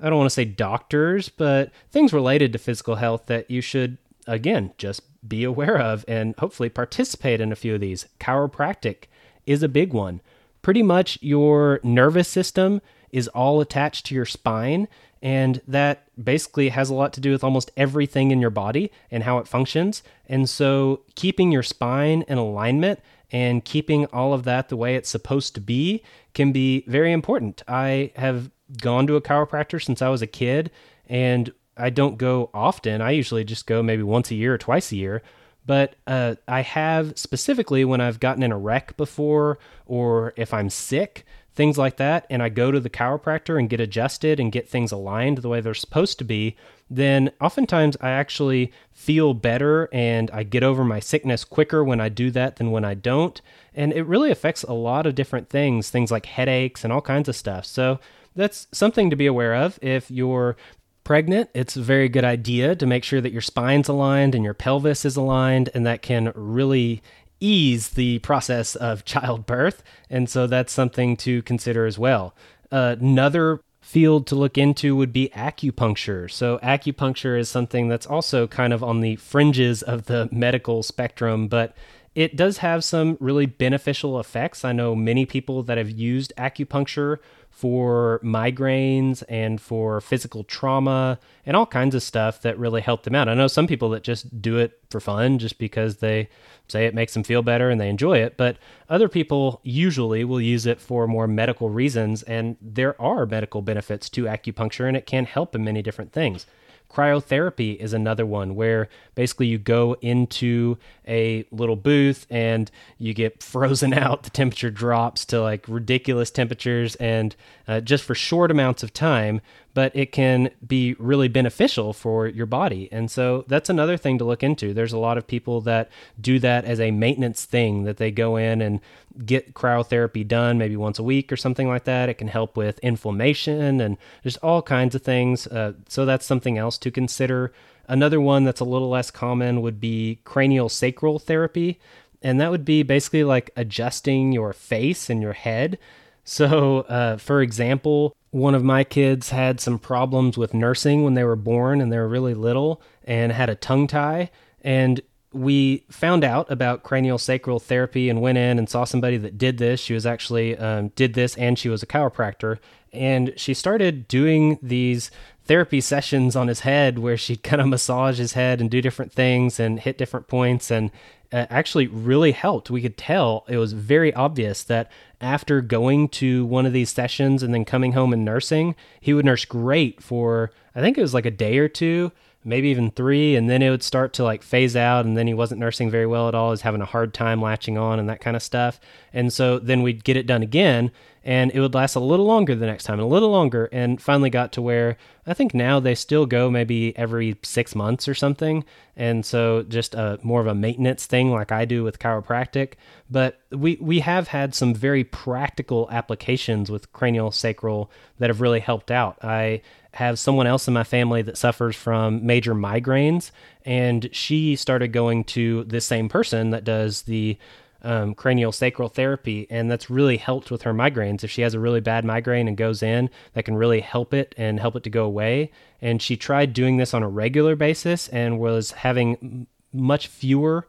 [0.00, 3.98] I don't want to say doctors, but things related to physical health that you should,
[4.26, 8.06] again, just be aware of and hopefully participate in a few of these.
[8.20, 9.04] Chiropractic
[9.46, 10.20] is a big one
[10.62, 12.80] pretty much your nervous system
[13.10, 14.88] is all attached to your spine.
[15.20, 19.22] And that basically has a lot to do with almost everything in your body and
[19.22, 20.02] how it functions.
[20.28, 23.00] And so, keeping your spine in alignment
[23.32, 26.02] and keeping all of that the way it's supposed to be
[26.34, 27.62] can be very important.
[27.66, 30.70] I have gone to a chiropractor since I was a kid,
[31.08, 33.00] and I don't go often.
[33.00, 35.22] I usually just go maybe once a year or twice a year
[35.64, 40.70] but uh, I have specifically when I've gotten in a wreck before, or if I'm
[40.70, 41.24] sick,
[41.54, 44.92] things like that, and I go to the chiropractor and get adjusted and get things
[44.92, 46.56] aligned the way they're supposed to be,
[46.90, 52.08] then oftentimes I actually feel better and I get over my sickness quicker when I
[52.08, 53.40] do that than when I don't.
[53.74, 57.28] And it really affects a lot of different things, things like headaches and all kinds
[57.28, 57.66] of stuff.
[57.66, 58.00] So
[58.34, 60.56] that's something to be aware of if you're
[61.04, 64.54] pregnant, it's a very good idea to make sure that your spine's aligned and your
[64.54, 67.02] pelvis is aligned, and that can really
[67.42, 69.82] ease the process of childbirth.
[70.08, 72.34] And so that's something to consider as well.
[72.70, 76.30] Uh, another field to look into would be acupuncture.
[76.30, 81.48] So, acupuncture is something that's also kind of on the fringes of the medical spectrum,
[81.48, 81.76] but
[82.14, 84.64] it does have some really beneficial effects.
[84.64, 87.18] I know many people that have used acupuncture
[87.50, 93.14] for migraines and for physical trauma and all kinds of stuff that really help them
[93.14, 93.28] out.
[93.28, 96.28] I know some people that just do it for fun just because they
[96.68, 98.56] say it makes them feel better and they enjoy it, but
[98.88, 104.08] other people usually will use it for more medical reasons and there are medical benefits
[104.08, 106.46] to acupuncture and it can help in many different things.
[106.92, 110.76] Cryotherapy is another one where basically you go into
[111.08, 114.24] a little booth and you get frozen out.
[114.24, 117.34] The temperature drops to like ridiculous temperatures and
[117.66, 119.40] uh, just for short amounts of time,
[119.74, 122.88] but it can be really beneficial for your body.
[122.92, 124.74] And so that's another thing to look into.
[124.74, 128.36] There's a lot of people that do that as a maintenance thing that they go
[128.36, 128.80] in and
[129.24, 132.08] get cryotherapy done maybe once a week or something like that.
[132.08, 135.46] It can help with inflammation and just all kinds of things.
[135.46, 137.52] Uh, so that's something else to consider.
[137.88, 141.80] Another one that's a little less common would be cranial sacral therapy.
[142.22, 145.78] And that would be basically like adjusting your face and your head.
[146.24, 151.22] So, uh, for example, one of my kids had some problems with nursing when they
[151.22, 154.30] were born and they were really little and had a tongue tie.
[154.62, 155.02] And
[155.34, 159.58] we found out about cranial sacral therapy and went in and saw somebody that did
[159.58, 159.80] this.
[159.80, 162.58] She was actually um, did this and she was a chiropractor.
[162.90, 165.10] And she started doing these
[165.44, 169.12] therapy sessions on his head where she'd kind of massage his head and do different
[169.12, 170.90] things and hit different points and
[171.32, 172.70] uh, actually really helped.
[172.70, 174.90] We could tell it was very obvious that
[175.22, 179.24] after going to one of these sessions and then coming home and nursing, he would
[179.24, 182.12] nurse great for I think it was like a day or two
[182.44, 185.34] maybe even three, and then it would start to like phase out, and then he
[185.34, 186.50] wasn't nursing very well at all.
[186.50, 188.80] Was having a hard time latching on and that kind of stuff.
[189.12, 190.90] And so then we'd get it done again,
[191.24, 194.30] and it would last a little longer the next time, a little longer, and finally
[194.30, 198.64] got to where I think now they still go maybe every six months or something.
[198.96, 202.74] And so just a more of a maintenance thing like I do with chiropractic.
[203.08, 208.60] But we, we have had some very practical applications with cranial sacral that have really
[208.60, 209.18] helped out.
[209.22, 209.62] I
[209.94, 213.30] have someone else in my family that suffers from major migraines,
[213.64, 217.38] and she started going to this same person that does the
[217.82, 221.24] um, cranial sacral therapy, and that's really helped with her migraines.
[221.24, 224.34] If she has a really bad migraine and goes in, that can really help it
[224.38, 225.50] and help it to go away.
[225.80, 230.66] And she tried doing this on a regular basis and was having much fewer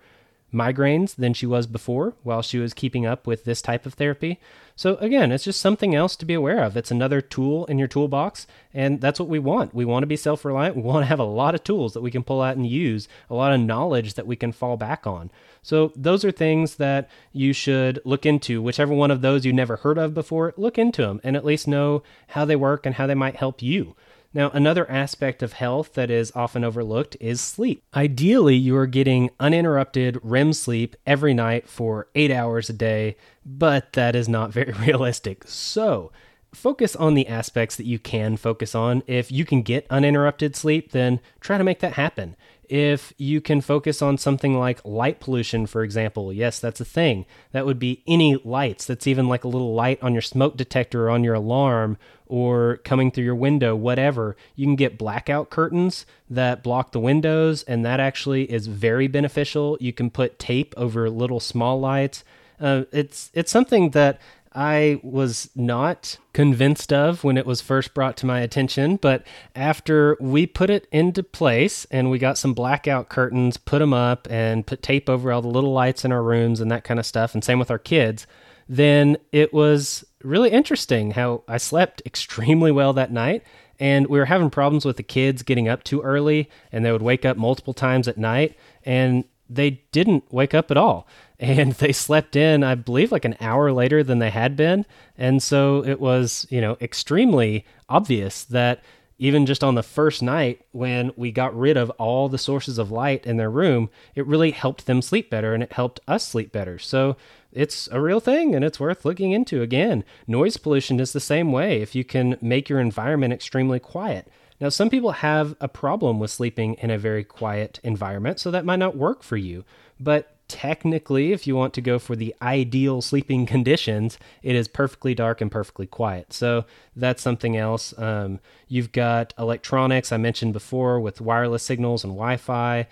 [0.53, 4.39] migraines than she was before while she was keeping up with this type of therapy.
[4.75, 6.75] So, again, it's just something else to be aware of.
[6.75, 9.73] It's another tool in your toolbox, and that's what we want.
[9.73, 10.75] We want to be self reliant.
[10.75, 13.07] We want to have a lot of tools that we can pull out and use,
[13.29, 15.29] a lot of knowledge that we can fall back on.
[15.61, 18.61] So, those are things that you should look into.
[18.61, 21.67] Whichever one of those you never heard of before, look into them and at least
[21.67, 23.95] know how they work and how they might help you.
[24.33, 27.83] Now, another aspect of health that is often overlooked is sleep.
[27.93, 33.15] Ideally, you are getting uninterrupted REM sleep every night for eight hours a day,
[33.45, 35.43] but that is not very realistic.
[35.45, 36.11] So,
[36.53, 39.03] focus on the aspects that you can focus on.
[39.05, 42.35] If you can get uninterrupted sleep, then try to make that happen
[42.69, 46.31] if you can focus on something like light pollution, for example.
[46.31, 47.25] Yes, that's a thing.
[47.51, 48.85] That would be any lights.
[48.85, 51.97] That's even like a little light on your smoke detector or on your alarm
[52.27, 54.35] or coming through your window, whatever.
[54.55, 59.77] You can get blackout curtains that block the windows, and that actually is very beneficial.
[59.79, 62.23] You can put tape over little small lights.
[62.59, 64.19] Uh, it's it's something that
[64.55, 70.15] I was not convinced of when it was first brought to my attention, but after
[70.19, 74.65] we put it into place and we got some blackout curtains, put them up, and
[74.65, 77.33] put tape over all the little lights in our rooms and that kind of stuff,
[77.33, 78.27] and same with our kids,
[78.69, 83.43] then it was really interesting how I slept extremely well that night.
[83.79, 87.01] And we were having problems with the kids getting up too early, and they would
[87.01, 88.55] wake up multiple times at night.
[88.85, 91.07] And they didn't wake up at all.
[91.39, 94.85] And they slept in, I believe, like an hour later than they had been.
[95.17, 98.81] And so it was, you know, extremely obvious that
[99.17, 102.91] even just on the first night when we got rid of all the sources of
[102.91, 106.53] light in their room, it really helped them sleep better and it helped us sleep
[106.53, 106.79] better.
[106.79, 107.17] So
[107.53, 109.61] it's a real thing and it's worth looking into.
[109.61, 111.81] Again, noise pollution is the same way.
[111.81, 114.27] If you can make your environment extremely quiet,
[114.63, 118.63] now, some people have a problem with sleeping in a very quiet environment, so that
[118.63, 119.65] might not work for you.
[119.99, 125.13] But technically, if you want to go for the ideal sleeping conditions, it is perfectly
[125.13, 126.31] dark and perfectly quiet.
[126.31, 126.63] So
[126.95, 127.93] that's something else.
[127.97, 128.39] Um,
[128.69, 132.87] you've got electronics, I mentioned before, with wireless signals and Wi Fi.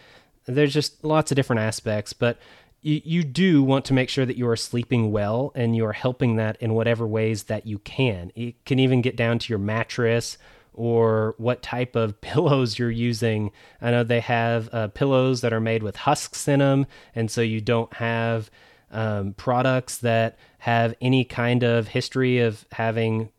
[0.45, 2.37] There's just lots of different aspects, but
[2.81, 5.93] you, you do want to make sure that you are sleeping well and you are
[5.93, 8.31] helping that in whatever ways that you can.
[8.35, 10.37] It can even get down to your mattress
[10.73, 13.51] or what type of pillows you're using.
[13.81, 17.41] I know they have uh, pillows that are made with husks in them, and so
[17.41, 18.49] you don't have
[18.91, 23.29] um, products that have any kind of history of having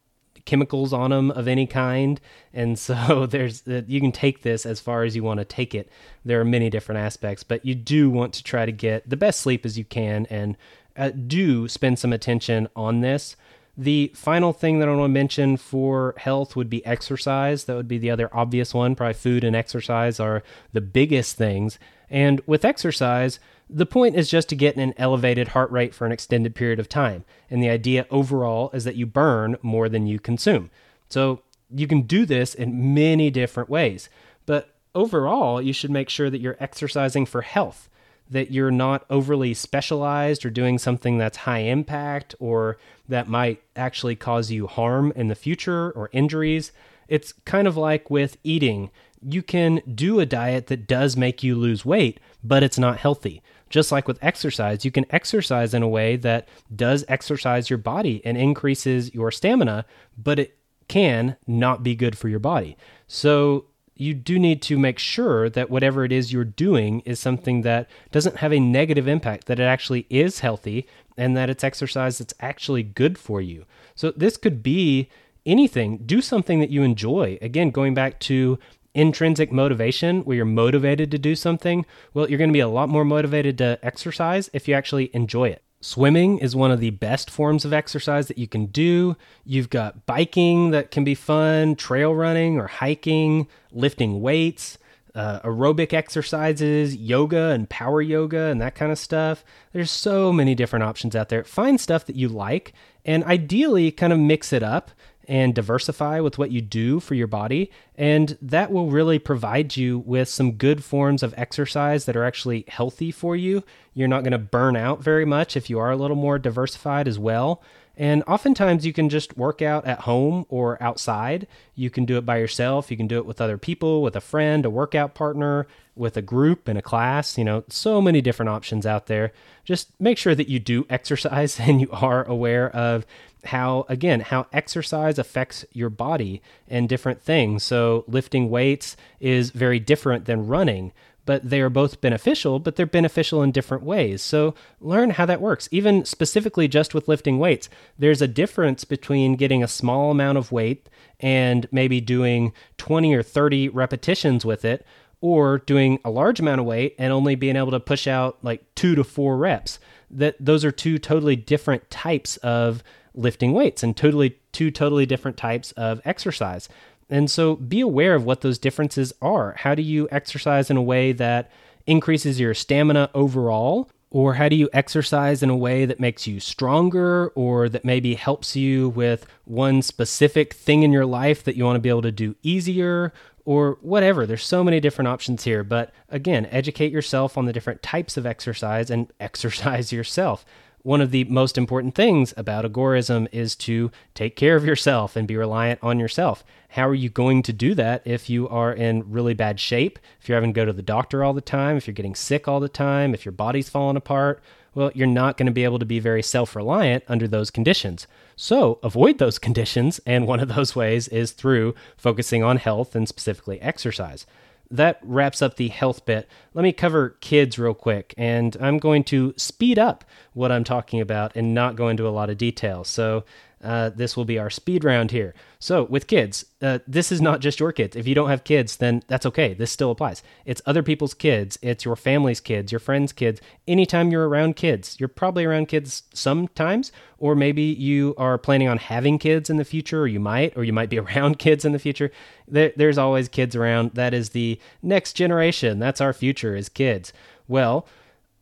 [0.44, 2.20] chemicals on them of any kind.
[2.52, 5.74] And so there's uh, you can take this as far as you want to take
[5.74, 5.88] it.
[6.24, 9.40] There are many different aspects, but you do want to try to get the best
[9.40, 10.56] sleep as you can and
[10.96, 13.36] uh, do spend some attention on this.
[13.76, 17.64] The final thing that I want to mention for health would be exercise.
[17.64, 18.94] That would be the other obvious one.
[18.94, 20.42] Probably food and exercise are
[20.74, 21.78] the biggest things.
[22.12, 26.12] And with exercise, the point is just to get an elevated heart rate for an
[26.12, 27.24] extended period of time.
[27.50, 30.70] And the idea overall is that you burn more than you consume.
[31.08, 31.42] So
[31.74, 34.08] you can do this in many different ways.
[34.46, 37.88] But overall, you should make sure that you're exercising for health
[38.32, 44.16] that you're not overly specialized or doing something that's high impact or that might actually
[44.16, 46.72] cause you harm in the future or injuries.
[47.08, 48.90] It's kind of like with eating.
[49.22, 53.42] You can do a diet that does make you lose weight, but it's not healthy.
[53.70, 58.20] Just like with exercise, you can exercise in a way that does exercise your body
[58.24, 59.86] and increases your stamina,
[60.18, 60.58] but it
[60.88, 62.76] can not be good for your body.
[63.06, 67.62] So you do need to make sure that whatever it is you're doing is something
[67.62, 72.18] that doesn't have a negative impact, that it actually is healthy, and that it's exercise
[72.18, 73.64] that's actually good for you.
[73.94, 75.08] So, this could be
[75.44, 75.98] anything.
[75.98, 77.38] Do something that you enjoy.
[77.42, 78.58] Again, going back to
[78.94, 82.88] intrinsic motivation, where you're motivated to do something, well, you're going to be a lot
[82.88, 85.62] more motivated to exercise if you actually enjoy it.
[85.80, 89.16] Swimming is one of the best forms of exercise that you can do.
[89.44, 94.78] You've got biking that can be fun, trail running or hiking, lifting weights,
[95.14, 99.44] uh, aerobic exercises, yoga and power yoga, and that kind of stuff.
[99.72, 101.42] There's so many different options out there.
[101.42, 102.72] Find stuff that you like
[103.04, 104.92] and ideally kind of mix it up
[105.28, 107.70] and diversify with what you do for your body.
[107.96, 112.64] And that will really provide you with some good forms of exercise that are actually
[112.68, 113.62] healthy for you.
[113.94, 117.06] You're not going to burn out very much if you are a little more diversified
[117.06, 117.62] as well.
[117.96, 121.46] And oftentimes you can just work out at home or outside.
[121.74, 122.90] You can do it by yourself.
[122.90, 126.22] You can do it with other people, with a friend, a workout partner, with a
[126.22, 127.36] group in a class.
[127.36, 129.32] You know, so many different options out there.
[129.64, 133.04] Just make sure that you do exercise and you are aware of
[133.44, 139.80] how again how exercise affects your body and different things so lifting weights is very
[139.80, 140.92] different than running
[141.24, 144.22] but they are both beneficial, but they're beneficial in different ways.
[144.22, 145.68] So learn how that works.
[145.70, 147.68] Even specifically just with lifting weights,
[147.98, 150.88] there's a difference between getting a small amount of weight
[151.20, 154.84] and maybe doing 20 or 30 repetitions with it,
[155.20, 158.62] or doing a large amount of weight and only being able to push out like
[158.74, 159.78] two to four reps.
[160.10, 162.82] That those are two totally different types of
[163.14, 166.68] lifting weights and totally two totally different types of exercise.
[167.10, 169.54] And so be aware of what those differences are.
[169.58, 171.50] How do you exercise in a way that
[171.86, 173.90] increases your stamina overall?
[174.10, 178.14] Or how do you exercise in a way that makes you stronger or that maybe
[178.14, 182.02] helps you with one specific thing in your life that you want to be able
[182.02, 183.14] to do easier
[183.46, 184.26] or whatever?
[184.26, 185.64] There's so many different options here.
[185.64, 190.44] But again, educate yourself on the different types of exercise and exercise yourself
[190.82, 195.28] one of the most important things about agorism is to take care of yourself and
[195.28, 196.44] be reliant on yourself.
[196.70, 199.98] How are you going to do that if you are in really bad shape?
[200.20, 202.48] If you're having to go to the doctor all the time, if you're getting sick
[202.48, 204.42] all the time, if your body's falling apart?
[204.74, 208.06] Well, you're not going to be able to be very self reliant under those conditions.
[208.36, 210.00] So avoid those conditions.
[210.06, 214.26] And one of those ways is through focusing on health and specifically exercise
[214.72, 216.28] that wraps up the health bit.
[216.54, 221.00] Let me cover kids real quick, and I'm going to speed up what I'm talking
[221.00, 222.82] about and not go into a lot of detail.
[222.82, 223.24] So,
[223.62, 225.34] uh, this will be our speed round here.
[225.58, 227.94] So, with kids, uh, this is not just your kids.
[227.94, 229.54] If you don't have kids, then that's okay.
[229.54, 230.22] This still applies.
[230.44, 233.40] It's other people's kids, it's your family's kids, your friends' kids.
[233.68, 238.78] Anytime you're around kids, you're probably around kids sometimes, or maybe you are planning on
[238.78, 241.72] having kids in the future, or you might, or you might be around kids in
[241.72, 242.10] the future.
[242.48, 243.92] There, there's always kids around.
[243.92, 245.78] That is the next generation.
[245.78, 247.12] That's our future, is kids.
[247.46, 247.86] Well,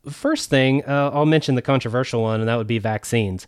[0.09, 3.45] first thing, uh, I'll mention the controversial one, and that would be vaccines.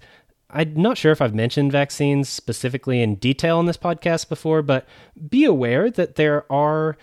[0.54, 4.86] I'm not sure if I've mentioned vaccines specifically in detail in this podcast before, but
[5.30, 6.97] be aware that there are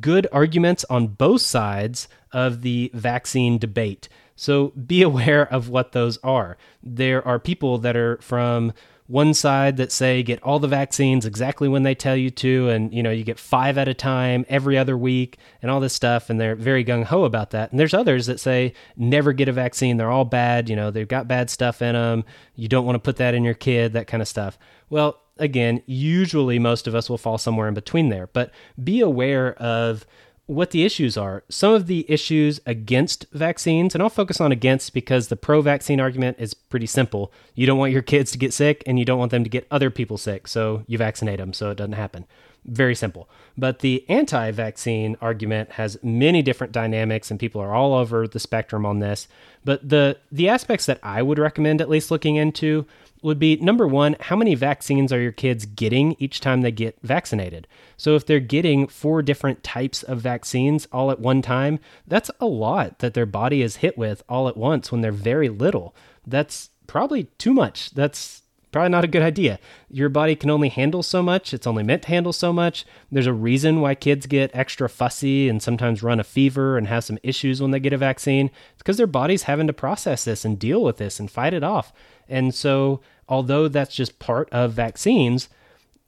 [0.00, 4.08] good arguments on both sides of the vaccine debate.
[4.36, 6.56] So be aware of what those are.
[6.82, 8.72] There are people that are from
[9.10, 12.94] one side that say get all the vaccines exactly when they tell you to and
[12.94, 16.30] you know you get 5 at a time every other week and all this stuff
[16.30, 17.72] and they're very gung ho about that.
[17.72, 19.96] And there's others that say never get a vaccine.
[19.96, 20.68] They're all bad.
[20.68, 23.42] You know they've got bad stuff in them you don't want to put that in
[23.42, 24.56] your kid that kind of stuff.
[24.88, 28.28] Well again usually most of us will fall somewhere in between there.
[28.28, 28.52] But
[28.82, 30.06] be aware of
[30.50, 31.44] what the issues are.
[31.48, 36.00] Some of the issues against vaccines, and I'll focus on against because the pro vaccine
[36.00, 37.32] argument is pretty simple.
[37.54, 39.68] You don't want your kids to get sick and you don't want them to get
[39.70, 42.26] other people sick, so you vaccinate them so it doesn't happen.
[42.64, 43.28] Very simple.
[43.56, 48.40] But the anti vaccine argument has many different dynamics, and people are all over the
[48.40, 49.28] spectrum on this.
[49.64, 52.86] But the, the aspects that I would recommend at least looking into
[53.22, 56.98] would be number one, how many vaccines are your kids getting each time they get
[57.02, 57.66] vaccinated?
[57.96, 62.46] So, if they're getting four different types of vaccines all at one time, that's a
[62.46, 65.94] lot that their body is hit with all at once when they're very little.
[66.26, 67.90] That's probably too much.
[67.90, 68.39] That's
[68.70, 69.58] probably not a good idea.
[69.90, 71.52] Your body can only handle so much.
[71.52, 72.84] It's only meant to handle so much.
[73.10, 77.04] There's a reason why kids get extra fussy and sometimes run a fever and have
[77.04, 78.46] some issues when they get a vaccine.
[78.72, 81.64] It's because their body's having to process this and deal with this and fight it
[81.64, 81.92] off.
[82.28, 85.48] And so, although that's just part of vaccines,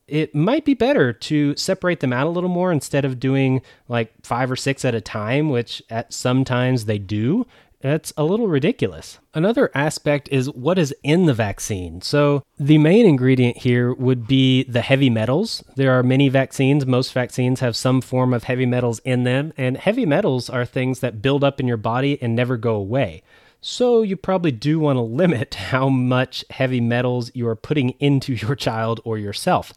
[0.06, 4.12] it might be better to separate them out a little more instead of doing like
[4.22, 7.46] five or six at a time, which at sometimes they do.
[7.82, 9.18] That's a little ridiculous.
[9.34, 12.00] Another aspect is what is in the vaccine.
[12.00, 15.64] So, the main ingredient here would be the heavy metals.
[15.74, 19.76] There are many vaccines, most vaccines have some form of heavy metals in them, and
[19.76, 23.24] heavy metals are things that build up in your body and never go away.
[23.60, 28.34] So, you probably do want to limit how much heavy metals you are putting into
[28.34, 29.72] your child or yourself.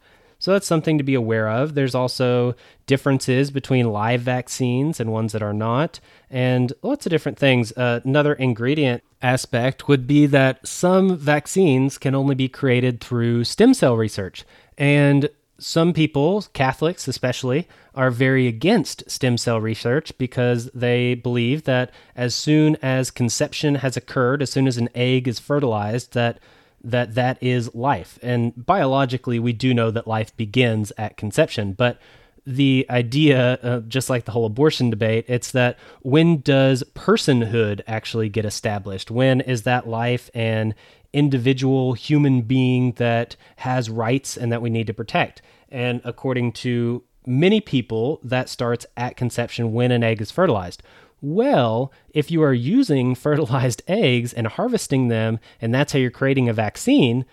[0.45, 1.73] So, that's something to be aware of.
[1.73, 2.53] There's also
[2.85, 5.99] differences between live vaccines and ones that are not,
[6.30, 7.72] and lots of different things.
[7.72, 13.73] Uh, another ingredient aspect would be that some vaccines can only be created through stem
[13.73, 14.45] cell research.
[14.77, 21.89] And some people, Catholics especially, are very against stem cell research because they believe that
[22.15, 26.38] as soon as conception has occurred, as soon as an egg is fertilized, that
[26.91, 28.18] that that is life.
[28.22, 31.99] And biologically, we do know that life begins at conception, but
[32.48, 38.30] the idea, uh, just like the whole abortion debate, it's that when does personhood actually
[38.30, 39.10] get established?
[39.10, 40.76] When is that life an
[41.16, 45.41] individual human being that has rights and that we need to protect.
[45.70, 50.84] And according to many people, that starts at conception when an egg is fertilized.
[51.21, 56.49] Well, if you are using fertilized eggs and harvesting them, and that's how you're creating
[56.49, 57.25] a vaccine,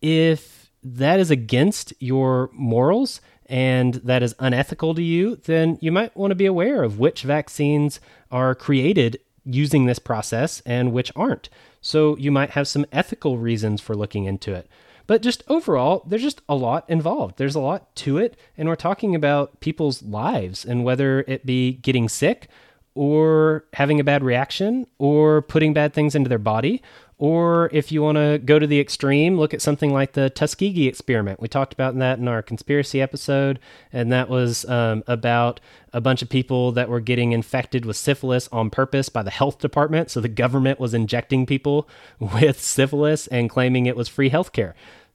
[0.00, 6.16] if that is against your morals and that is unethical to you, then you might
[6.16, 8.00] want to be aware of which vaccines
[8.30, 11.48] are created using this process and which aren't.
[11.80, 14.68] So you might have some ethical reasons for looking into it.
[15.06, 17.36] But just overall, there's just a lot involved.
[17.36, 18.38] There's a lot to it.
[18.56, 22.48] And we're talking about people's lives and whether it be getting sick
[22.94, 26.82] or having a bad reaction or putting bad things into their body
[27.20, 30.88] or if you want to go to the extreme, look at something like the Tuskegee
[30.88, 31.38] experiment.
[31.38, 33.58] We talked about that in our conspiracy episode,
[33.92, 35.60] and that was um, about
[35.92, 39.58] a bunch of people that were getting infected with syphilis on purpose by the health
[39.58, 40.10] department.
[40.10, 41.86] So the government was injecting people
[42.18, 44.72] with syphilis and claiming it was free healthcare.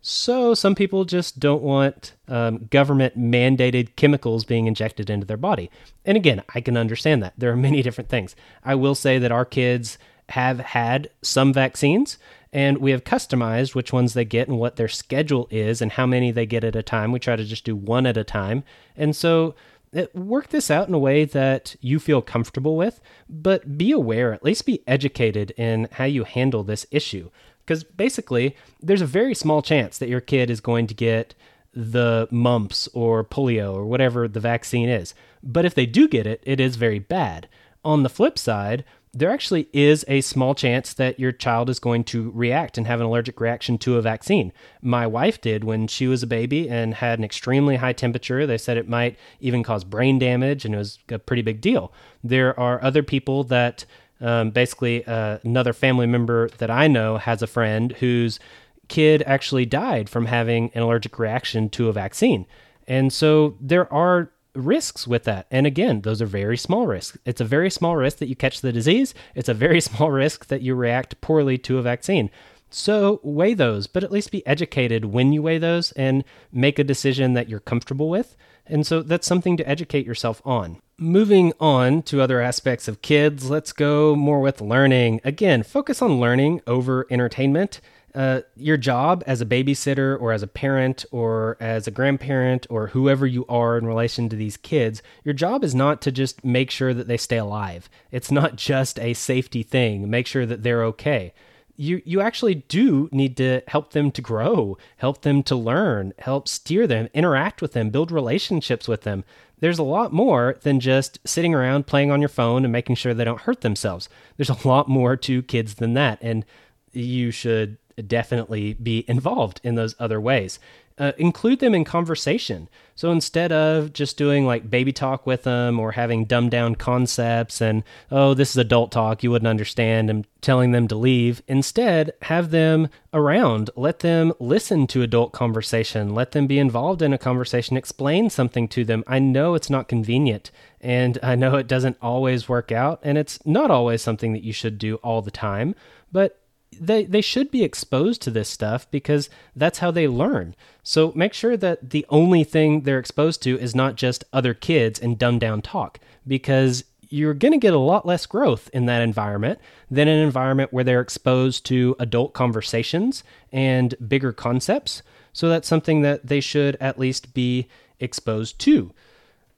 [0.07, 5.71] So some people just don't want um, government mandated chemicals being injected into their body.
[6.05, 7.33] And again, I can understand that.
[7.39, 8.35] There are many different things.
[8.63, 9.97] I will say that our kids
[10.29, 12.19] have had some vaccines
[12.53, 16.05] and we have customized which ones they get and what their schedule is and how
[16.05, 17.11] many they get at a time.
[17.11, 18.63] We try to just do one at a time.
[18.95, 19.55] And so
[19.97, 24.35] uh, work this out in a way that you feel comfortable with, but be aware,
[24.35, 27.31] at least be educated in how you handle this issue.
[27.65, 31.33] Because basically, there's a very small chance that your kid is going to get
[31.73, 35.13] the mumps or polio or whatever the vaccine is.
[35.43, 37.49] But if they do get it, it is very bad.
[37.83, 38.85] On the flip side,
[39.15, 42.99] there actually is a small chance that your child is going to react and have
[42.99, 44.51] an allergic reaction to a vaccine.
[44.81, 48.45] My wife did when she was a baby and had an extremely high temperature.
[48.45, 51.93] They said it might even cause brain damage, and it was a pretty big deal.
[52.23, 53.85] There are other people that
[54.21, 58.39] um, basically, uh, another family member that I know has a friend whose
[58.87, 62.45] kid actually died from having an allergic reaction to a vaccine.
[62.87, 65.47] And so there are risks with that.
[65.51, 67.17] And again, those are very small risks.
[67.25, 70.47] It's a very small risk that you catch the disease, it's a very small risk
[70.47, 72.29] that you react poorly to a vaccine.
[72.69, 76.83] So weigh those, but at least be educated when you weigh those and make a
[76.83, 78.35] decision that you're comfortable with.
[78.67, 80.81] And so that's something to educate yourself on.
[80.97, 85.21] Moving on to other aspects of kids, let's go more with learning.
[85.23, 87.81] Again, focus on learning over entertainment
[88.15, 92.87] uh, your job as a babysitter or as a parent or as a grandparent or
[92.87, 96.71] whoever you are in relation to these kids, your job is not to just make
[96.71, 97.89] sure that they stay alive.
[98.11, 101.33] It's not just a safety thing, make sure that they're okay.
[101.77, 106.47] You, you actually do need to help them to grow, help them to learn, help
[106.47, 109.23] steer them, interact with them, build relationships with them.
[109.59, 113.13] There's a lot more than just sitting around playing on your phone and making sure
[113.13, 114.09] they don't hurt themselves.
[114.37, 116.19] There's a lot more to kids than that.
[116.21, 116.45] And
[116.91, 117.77] you should
[118.07, 120.59] definitely be involved in those other ways.
[120.97, 122.69] Uh, include them in conversation.
[122.95, 127.59] So instead of just doing like baby talk with them or having dumbed down concepts
[127.59, 132.13] and, oh, this is adult talk, you wouldn't understand, and telling them to leave, instead,
[132.21, 133.69] have them around.
[133.75, 136.15] Let them listen to adult conversation.
[136.15, 137.75] Let them be involved in a conversation.
[137.75, 139.03] Explain something to them.
[139.05, 140.49] I know it's not convenient
[140.79, 144.53] and I know it doesn't always work out and it's not always something that you
[144.53, 145.75] should do all the time,
[146.09, 146.39] but
[146.79, 150.55] they they should be exposed to this stuff because that's how they learn.
[150.83, 154.99] So make sure that the only thing they're exposed to is not just other kids
[154.99, 159.01] and dumbed down talk because you're going to get a lot less growth in that
[159.01, 159.59] environment
[159.89, 165.01] than an environment where they're exposed to adult conversations and bigger concepts.
[165.31, 167.67] So that's something that they should at least be
[167.99, 168.91] exposed to.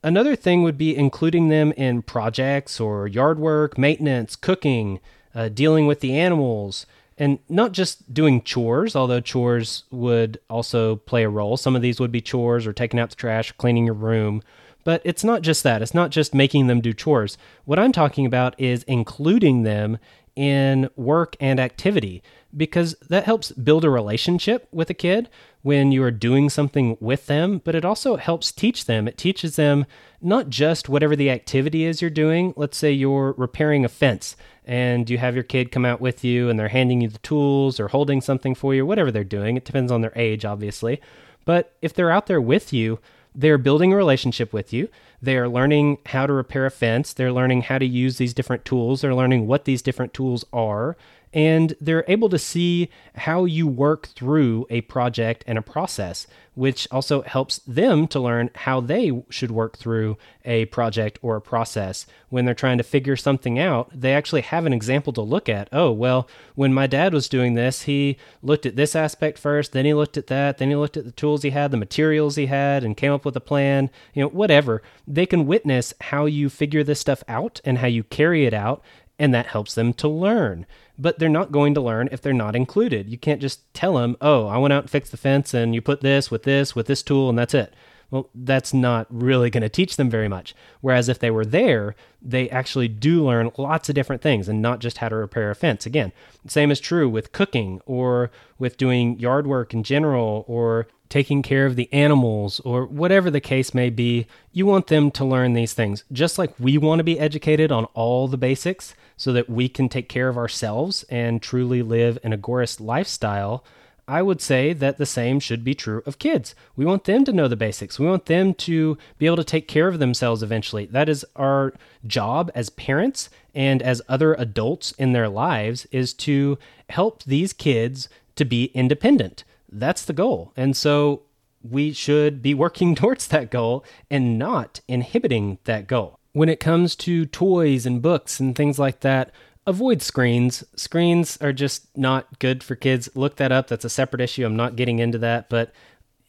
[0.03, 4.99] Another thing would be including them in projects or yard work, maintenance, cooking,
[5.33, 6.85] uh, dealing with the animals,
[7.17, 11.57] and not just doing chores, although chores would also play a role.
[11.57, 14.43] Some of these would be chores or taking out the trash, or cleaning your room.
[14.83, 15.81] But it's not just that.
[15.81, 17.37] It's not just making them do chores.
[17.65, 19.97] What I'm talking about is including them
[20.35, 22.21] in work and activity
[22.55, 25.29] because that helps build a relationship with a kid
[25.61, 29.07] when you are doing something with them, but it also helps teach them.
[29.07, 29.85] It teaches them
[30.21, 32.53] not just whatever the activity is you're doing.
[32.55, 36.49] Let's say you're repairing a fence and you have your kid come out with you
[36.49, 39.57] and they're handing you the tools or holding something for you, whatever they're doing.
[39.57, 41.01] It depends on their age, obviously.
[41.45, 42.99] But if they're out there with you,
[43.33, 44.89] they're building a relationship with you.
[45.21, 47.13] They are learning how to repair a fence.
[47.13, 49.01] They're learning how to use these different tools.
[49.01, 50.97] They're learning what these different tools are.
[51.37, 56.87] And they're able to see how you work through a project and a process, which
[56.89, 62.07] also helps them to learn how they should work through a project or a process.
[62.29, 65.69] When they're trying to figure something out, they actually have an example to look at.
[65.71, 69.85] Oh, well, when my dad was doing this, he looked at this aspect first, then
[69.85, 72.47] he looked at that, then he looked at the tools he had, the materials he
[72.47, 74.81] had, and came up with a plan, you know, whatever.
[75.07, 78.81] They can witness how you figure this stuff out and how you carry it out,
[79.19, 80.65] and that helps them to learn
[80.97, 83.09] but they're not going to learn if they're not included.
[83.09, 85.81] You can't just tell them, oh, I went out and fixed the fence and you
[85.81, 87.73] put this with this with this tool and that's it.
[88.09, 90.55] Well, that's not really going to teach them very much.
[90.79, 94.79] Whereas if they were there, they actually do learn lots of different things and not
[94.79, 95.85] just how to repair a fence.
[95.85, 96.13] Again,
[96.47, 101.65] same is true with cooking or with doing yard work in general or taking care
[101.65, 104.27] of the animals or whatever the case may be.
[104.51, 106.03] You want them to learn these things.
[106.11, 109.89] Just like we want to be educated on all the basics, so that we can
[109.89, 113.65] take care of ourselves and truly live an agorist lifestyle,
[114.07, 116.55] I would say that the same should be true of kids.
[116.77, 117.99] We want them to know the basics.
[117.99, 120.85] We want them to be able to take care of themselves eventually.
[120.85, 121.73] That is our
[122.05, 126.57] job as parents and as other adults in their lives is to
[126.89, 128.07] help these kids
[128.37, 129.43] to be independent.
[129.69, 130.53] That's the goal.
[130.55, 131.23] And so
[131.61, 136.95] we should be working towards that goal and not inhibiting that goal when it comes
[136.95, 139.31] to toys and books and things like that,
[139.65, 140.63] avoid screens.
[140.75, 143.09] Screens are just not good for kids.
[143.15, 143.67] Look that up.
[143.67, 144.45] That's a separate issue.
[144.45, 145.73] I'm not getting into that, but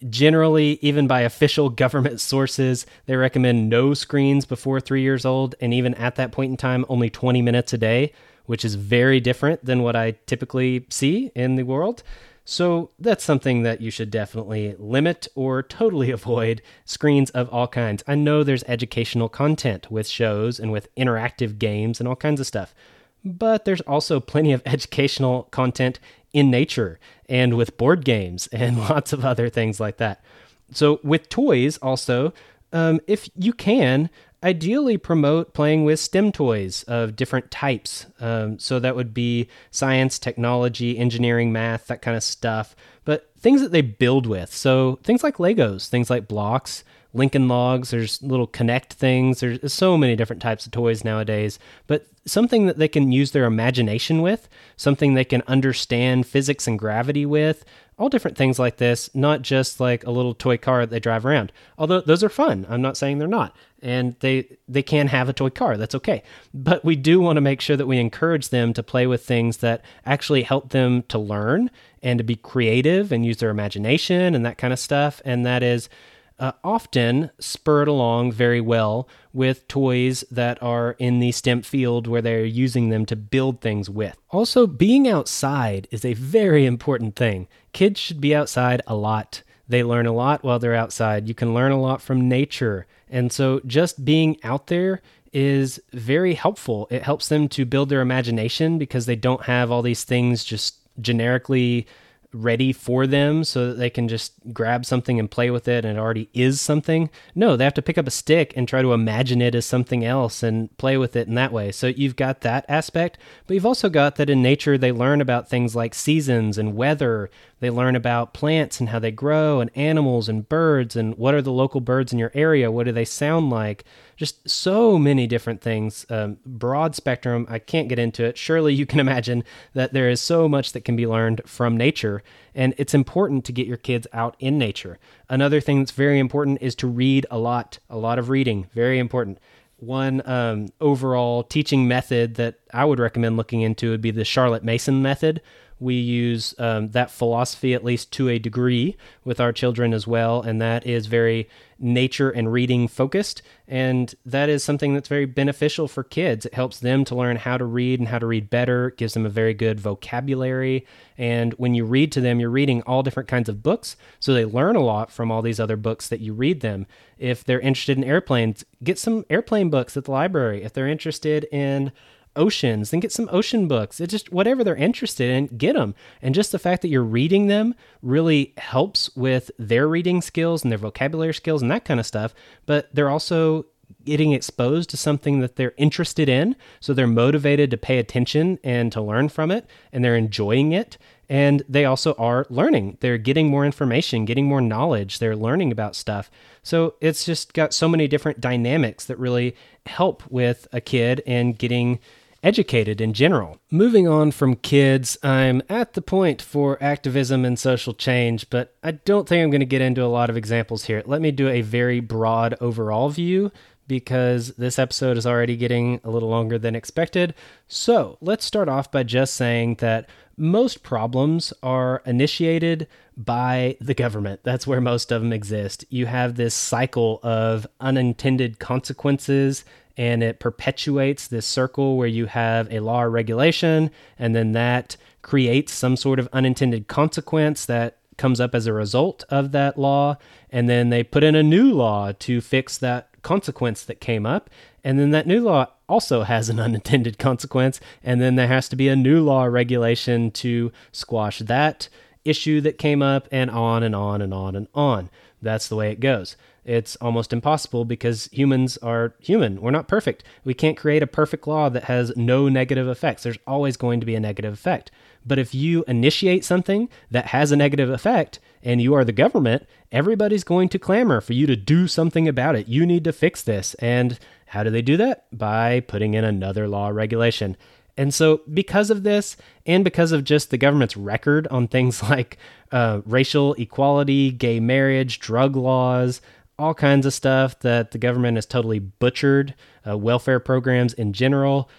[0.09, 5.55] generally, even by official government sources, they recommend no screens before three years old.
[5.61, 8.15] And even at that point in time, only 20 minutes a day,
[8.47, 12.03] which is very different than what I typically see in the world.
[12.51, 18.03] So that's something that you should definitely limit or totally avoid screens of all kinds.
[18.09, 22.47] I know there's educational content with shows and with interactive games and all kinds of
[22.47, 22.75] stuff,
[23.23, 26.01] but there's also plenty of educational content
[26.33, 26.99] in nature
[27.29, 30.25] and with board games and lots of other things like that.
[30.73, 32.33] So, with toys, also,
[32.73, 34.09] um, if you can,
[34.43, 38.07] ideally promote playing with STEM toys of different types.
[38.21, 42.77] Um, so that would be science, technology, engineering, math, that kind of stuff.
[43.05, 44.55] But things that they build with.
[44.55, 46.85] So things like Legos, things like blocks,
[47.15, 49.41] Lincoln Logs, there's little K'NEX things.
[49.41, 51.59] There's so many different types of toys nowadays.
[51.87, 56.79] But something that they can use their imagination with, something they can understand physics and
[56.79, 57.65] gravity with,
[57.99, 61.27] all different things like this, not just like a little toy car that they drive
[61.27, 61.51] around.
[61.77, 62.65] Although those are fun.
[62.69, 63.57] I'm not saying they're not.
[63.83, 65.77] And they they can have a toy car.
[65.77, 66.23] That's okay.
[66.55, 69.59] But we do want to make sure that we encourage them to play with things
[69.59, 71.71] that actually help them to learn
[72.03, 75.21] and to be creative and use their imagination and that kind of stuff.
[75.25, 75.89] And that is
[76.39, 82.23] uh, often spurred along very well with toys that are in the STEM field where
[82.23, 84.17] they're using them to build things with.
[84.31, 87.49] Also, being outside is a very important thing.
[87.73, 89.43] Kids should be outside a lot.
[89.69, 91.29] They learn a lot while they're outside.
[91.29, 92.87] You can learn a lot from nature.
[93.09, 95.03] And so, just being out there
[95.33, 96.87] is very helpful.
[96.91, 100.77] It helps them to build their imagination because they don't have all these things just
[101.01, 101.87] generically
[102.33, 105.97] ready for them so that they can just grab something and play with it and
[105.97, 107.09] it already is something.
[107.35, 110.05] No, they have to pick up a stick and try to imagine it as something
[110.05, 111.73] else and play with it in that way.
[111.73, 115.49] So you've got that aspect, but you've also got that in nature they learn about
[115.49, 117.31] things like seasons and weather.
[117.61, 121.43] They learn about plants and how they grow and animals and birds and what are
[121.43, 122.71] the local birds in your area?
[122.71, 123.85] What do they sound like?
[124.19, 127.47] just so many different things, um, broad spectrum.
[127.49, 128.37] I can't get into it.
[128.37, 132.23] Surely you can imagine that there is so much that can be learned from nature,
[132.55, 134.99] and it's important to get your kids out in nature.
[135.29, 138.99] Another thing that's very important is to read a lot, a lot of reading, very
[138.99, 139.39] important.
[139.77, 144.65] One um, overall teaching method that I would recommend looking into would be the Charlotte
[144.65, 145.41] Mason method,
[145.81, 150.43] we use um, that philosophy at least to a degree with our children as well
[150.43, 151.49] and that is very
[151.79, 156.45] nature and reading focused and that is something that's very beneficial for kids.
[156.45, 159.15] It helps them to learn how to read and how to read better it gives
[159.15, 160.87] them a very good vocabulary
[161.17, 164.45] and when you read to them you're reading all different kinds of books so they
[164.45, 166.87] learn a lot from all these other books that you read them.
[167.19, 170.63] If they're interested in airplanes get some airplane books at the library.
[170.63, 171.93] If they're interested in
[172.37, 174.01] oceans, then get some ocean books.
[174.01, 175.95] It's just whatever they're interested in, get them.
[176.23, 180.71] And just the fact that you're reading them really helps with their reading skills and
[180.71, 182.35] their vocabulary skills and that kind of stuff.
[182.67, 183.67] But they're also
[184.05, 186.57] getting exposed to something that they're interested in.
[186.81, 190.99] So they're motivated to pay attention and to learn from it, and they're enjoying it.
[191.29, 192.97] And they also are learning.
[193.01, 195.19] They're getting more information, getting more knowledge.
[195.19, 196.31] They're learning about stuff.
[196.63, 201.59] So it's just got so many different dynamics that really help with a kid and
[201.59, 201.99] getting
[202.43, 203.59] educated in general.
[203.71, 208.93] Moving on from kids, I'm at the point for activism and social change, but I
[208.93, 211.03] don't think I'm going to get into a lot of examples here.
[211.05, 213.51] Let me do a very broad overall view
[213.89, 217.35] because this episode is already getting a little longer than expected.
[217.67, 222.87] So let's start off by just saying that most problems are initiated
[223.17, 224.41] by the government.
[224.45, 225.85] That's where most of them exist.
[225.89, 229.65] You have this cycle of unintended consequences,
[229.99, 234.97] and it perpetuates this circle where you have a law or regulation, and then that
[235.21, 240.17] creates some sort of unintended consequence that comes up as a result of that law.
[240.51, 244.49] And then they put in a new law to fix that consequence that came up.
[244.85, 247.81] And then that new law also has an unintended consequence.
[248.03, 251.89] And then there has to be a new law or regulation to squash that
[252.25, 255.09] issue that came up, and on and on and on and on.
[255.41, 256.37] That's the way it goes.
[256.69, 259.63] It's almost impossible because humans are human.
[259.63, 260.23] We're not perfect.
[260.45, 263.23] We can't create a perfect law that has no negative effects.
[263.23, 264.91] There's always going to be a negative effect.
[265.25, 269.67] But if you initiate something that has a negative effect and you are the government,
[269.91, 272.69] everybody's going to clamor for you to do something about it.
[272.69, 273.73] You need to fix this.
[273.77, 274.19] And
[274.49, 275.25] how do they do that?
[275.37, 277.57] By putting in another law regulation.
[277.99, 279.37] And so, because of this,
[279.67, 282.39] and because of just the government's record on things like
[282.71, 286.21] uh, racial equality, gay marriage, drug laws,
[286.59, 289.55] all kinds of stuff that the government has totally butchered,
[289.87, 291.71] uh, welfare programs in general,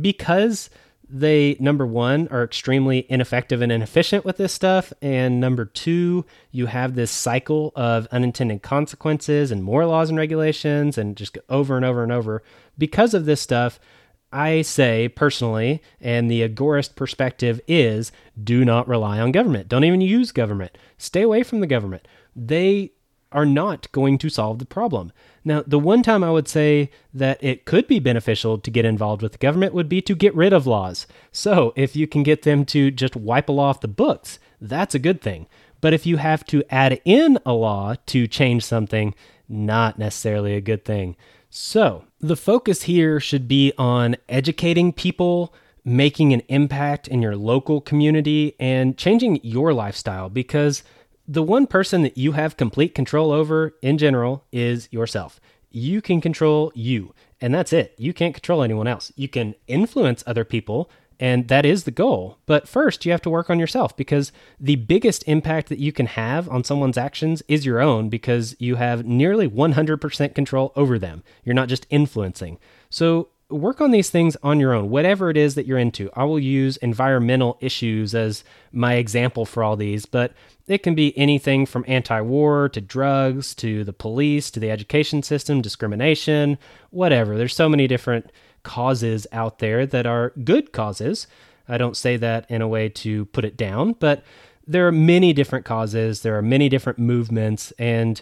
[0.00, 0.68] because
[1.08, 6.66] they number one are extremely ineffective and inefficient with this stuff and number two you
[6.66, 11.84] have this cycle of unintended consequences and more laws and regulations and just over and
[11.84, 12.42] over and over.
[12.76, 13.78] Because of this stuff
[14.32, 18.10] i say personally and the agorist perspective is
[18.42, 19.68] do not rely on government.
[19.68, 20.76] Don't even use government.
[20.98, 22.08] Stay away from the government.
[22.34, 22.92] They
[23.32, 25.12] are not going to solve the problem
[25.46, 29.22] now, the one time I would say that it could be beneficial to get involved
[29.22, 31.06] with the government would be to get rid of laws.
[31.30, 34.96] So, if you can get them to just wipe a law off the books, that's
[34.96, 35.46] a good thing.
[35.80, 39.14] But if you have to add in a law to change something,
[39.48, 41.14] not necessarily a good thing.
[41.48, 45.54] So, the focus here should be on educating people,
[45.84, 50.82] making an impact in your local community, and changing your lifestyle because
[51.28, 55.40] the one person that you have complete control over in general is yourself.
[55.70, 57.94] You can control you, and that's it.
[57.98, 59.12] You can't control anyone else.
[59.16, 62.38] You can influence other people, and that is the goal.
[62.46, 66.06] But first, you have to work on yourself because the biggest impact that you can
[66.06, 71.22] have on someone's actions is your own because you have nearly 100% control over them.
[71.44, 72.58] You're not just influencing.
[72.90, 76.10] So work on these things on your own, whatever it is that you're into.
[76.14, 78.42] I will use environmental issues as
[78.72, 80.32] my example for all these, but
[80.66, 85.22] it can be anything from anti war to drugs to the police to the education
[85.22, 86.58] system, discrimination,
[86.90, 87.36] whatever.
[87.36, 88.32] There's so many different
[88.64, 91.28] causes out there that are good causes.
[91.68, 94.24] I don't say that in a way to put it down, but
[94.66, 98.20] there are many different causes, there are many different movements, and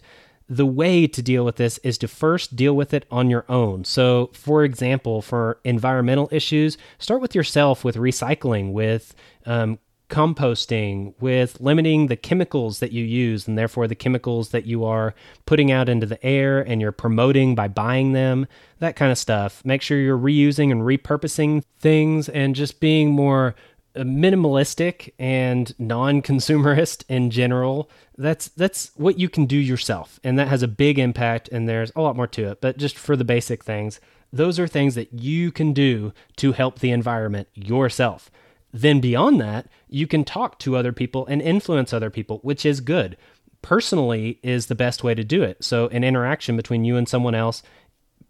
[0.48, 3.84] the way to deal with this is to first deal with it on your own.
[3.84, 9.14] So, for example, for environmental issues, start with yourself with recycling, with
[9.46, 9.78] um,
[10.10, 15.14] composting, with limiting the chemicals that you use, and therefore the chemicals that you are
[15.46, 18.46] putting out into the air and you're promoting by buying them,
[18.80, 19.64] that kind of stuff.
[19.64, 23.54] Make sure you're reusing and repurposing things and just being more
[23.96, 27.88] Uh, minimalistic and non-consumerist in general
[28.18, 31.92] that's that's what you can do yourself and that has a big impact and there's
[31.94, 32.60] a lot more to it.
[32.60, 34.00] But just for the basic things
[34.32, 38.32] those are things that you can do to help the environment yourself.
[38.72, 42.80] Then beyond that you can talk to other people and influence other people which is
[42.80, 43.16] good.
[43.62, 45.62] Personally is the best way to do it.
[45.62, 47.62] So an interaction between you and someone else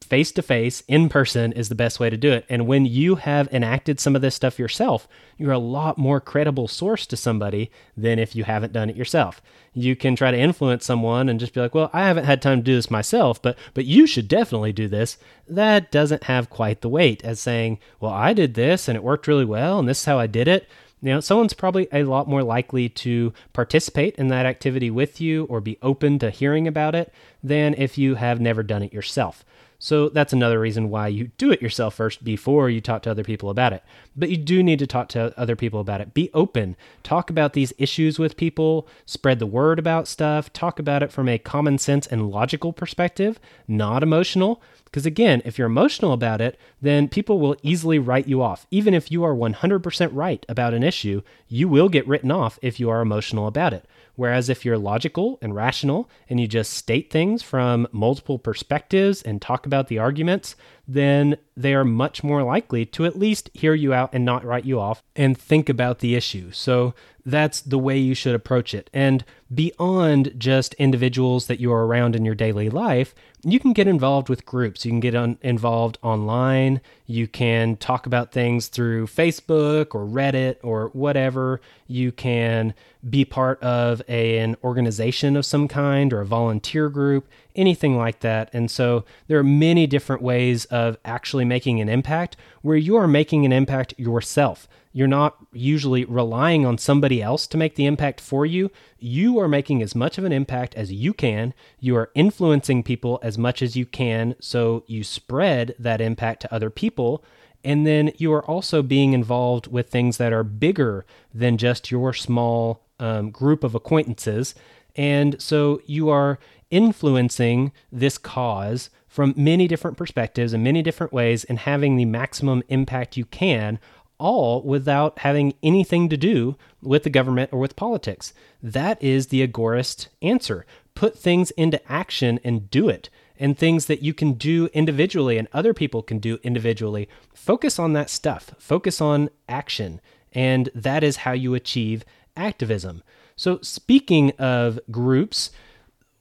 [0.05, 2.44] face to face, in person is the best way to do it.
[2.48, 6.68] And when you have enacted some of this stuff yourself, you're a lot more credible
[6.68, 9.43] source to somebody than if you haven't done it yourself.
[9.72, 12.59] You can try to influence someone and just be like, "Well, I haven't had time
[12.59, 15.18] to do this myself, but but you should definitely do this."
[15.48, 19.26] That doesn't have quite the weight as saying, "Well, I did this and it worked
[19.26, 20.68] really well and this is how I did it."
[21.12, 25.60] know, someone's probably a lot more likely to participate in that activity with you or
[25.60, 27.12] be open to hearing about it
[27.43, 29.44] than if you have never done it yourself.
[29.85, 33.23] So that's another reason why you do it yourself first before you talk to other
[33.23, 33.82] people about it.
[34.16, 36.15] But you do need to talk to other people about it.
[36.15, 36.74] Be open.
[37.02, 41.28] Talk about these issues with people, spread the word about stuff, talk about it from
[41.28, 43.39] a common sense and logical perspective,
[43.69, 44.62] not emotional.
[44.86, 48.66] Because again, if you're emotional about it, then people will easily write you off.
[48.70, 52.81] Even if you are 100% right about an issue, you will get written off if
[52.81, 53.85] you are emotional about it.
[54.16, 59.43] Whereas if you're logical and rational and you just state things from multiple perspectives and
[59.43, 60.55] talk about the arguments,
[60.86, 64.65] then they are much more likely to at least hear you out and not write
[64.65, 66.51] you off and think about the issue.
[66.51, 66.94] So
[67.24, 68.90] that's the way you should approach it.
[68.93, 73.86] And beyond just individuals that you are around in your daily life, you can get
[73.86, 74.85] involved with groups.
[74.85, 76.81] You can get involved online.
[77.06, 81.61] You can talk about things through Facebook or Reddit or whatever.
[81.86, 82.74] You can
[83.09, 88.20] be part of a, an organization of some kind or a volunteer group, anything like
[88.20, 88.51] that.
[88.52, 93.09] And so there are many different ways of actually making an impact where you are
[93.09, 94.68] making an impact yourself.
[94.93, 98.70] You're not usually relying on somebody else to make the impact for you.
[98.98, 101.52] You are making as much of an impact as you can.
[101.81, 104.36] You are influencing people as much as you can.
[104.39, 107.24] So you spread that impact to other people.
[107.64, 112.12] And then you are also being involved with things that are bigger than just your
[112.12, 114.55] small um, group of acquaintances.
[114.94, 116.39] And so you are
[116.70, 122.62] influencing this cause from many different perspectives and many different ways and having the maximum
[122.69, 123.78] impact you can
[124.19, 128.32] all without having anything to do with the government or with politics.
[128.62, 130.66] That is the agorist answer.
[130.95, 133.11] Put things into action and do it.
[133.36, 137.09] And things that you can do individually and other people can do individually.
[137.35, 138.55] Focus on that stuff.
[138.59, 140.01] Focus on action.
[140.32, 142.05] And that is how you achieve
[142.36, 143.03] activism.
[143.36, 145.51] So, speaking of groups,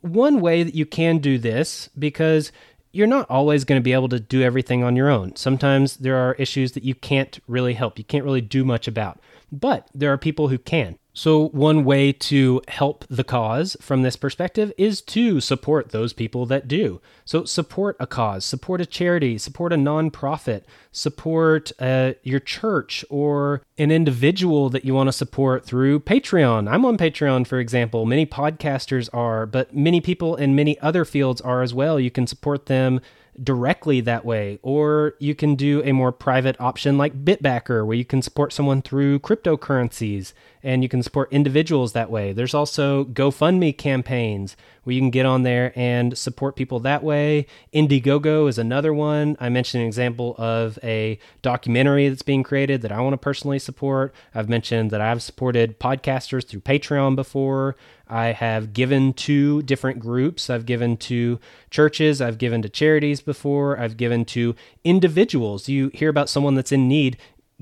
[0.03, 2.51] one way that you can do this, because
[2.91, 5.35] you're not always going to be able to do everything on your own.
[5.35, 9.19] Sometimes there are issues that you can't really help, you can't really do much about,
[9.51, 10.99] but there are people who can.
[11.15, 16.47] So, one way to help the cause from this perspective is to support those people
[16.47, 17.01] that do.
[17.23, 23.61] So, support a cause, support a charity, support a nonprofit, support uh, your church or
[23.77, 26.67] an individual that you want to support through Patreon.
[26.67, 28.07] I'm on Patreon, for example.
[28.07, 31.99] Many podcasters are, but many people in many other fields are as well.
[31.99, 32.99] You can support them
[33.41, 38.05] directly that way, or you can do a more private option like Bitbacker, where you
[38.05, 42.31] can support someone through cryptocurrencies and you can support individuals that way.
[42.31, 47.47] There's also GoFundMe campaigns where you can get on there and support people that way.
[47.73, 49.35] Indiegogo is another one.
[49.39, 53.59] I mentioned an example of a documentary that's being created that I want to personally
[53.59, 54.13] support.
[54.33, 57.75] I've mentioned that I've supported podcasters through Patreon before.
[58.13, 60.47] I have given to different groups.
[60.47, 61.39] I've given to
[61.71, 62.21] churches.
[62.21, 63.79] I've given to charities before.
[63.79, 65.67] I've given to individuals.
[65.67, 67.17] You hear about someone that's in need,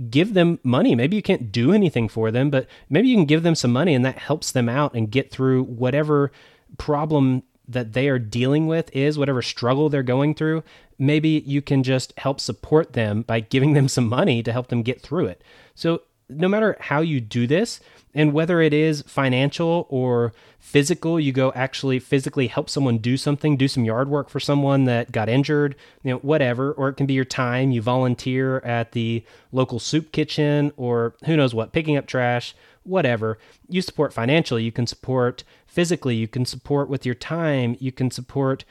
[0.10, 0.94] give them money.
[0.94, 3.95] Maybe you can't do anything for them, but maybe you can give them some money
[3.95, 6.34] and that helps them out and get through whatever
[6.78, 10.64] problem that they are dealing with is, whatever struggle they're going through.
[10.99, 14.84] Maybe you can just help support them by giving them some money to help them
[14.84, 15.41] get through it.
[15.76, 16.02] So,
[16.32, 17.80] no matter how you do this,
[18.14, 23.56] and whether it is financial or physical, you go actually physically help someone do something,
[23.56, 26.74] do some yard work for someone that got injured, you know, whatever.
[26.74, 27.72] Or it can be your time.
[27.72, 32.53] You volunteer at the local soup kitchen or who knows what, picking up trash,
[32.84, 33.38] whatever.
[33.70, 38.12] You support financially, you can support physically, you can support with your time, you can
[38.12, 38.66] support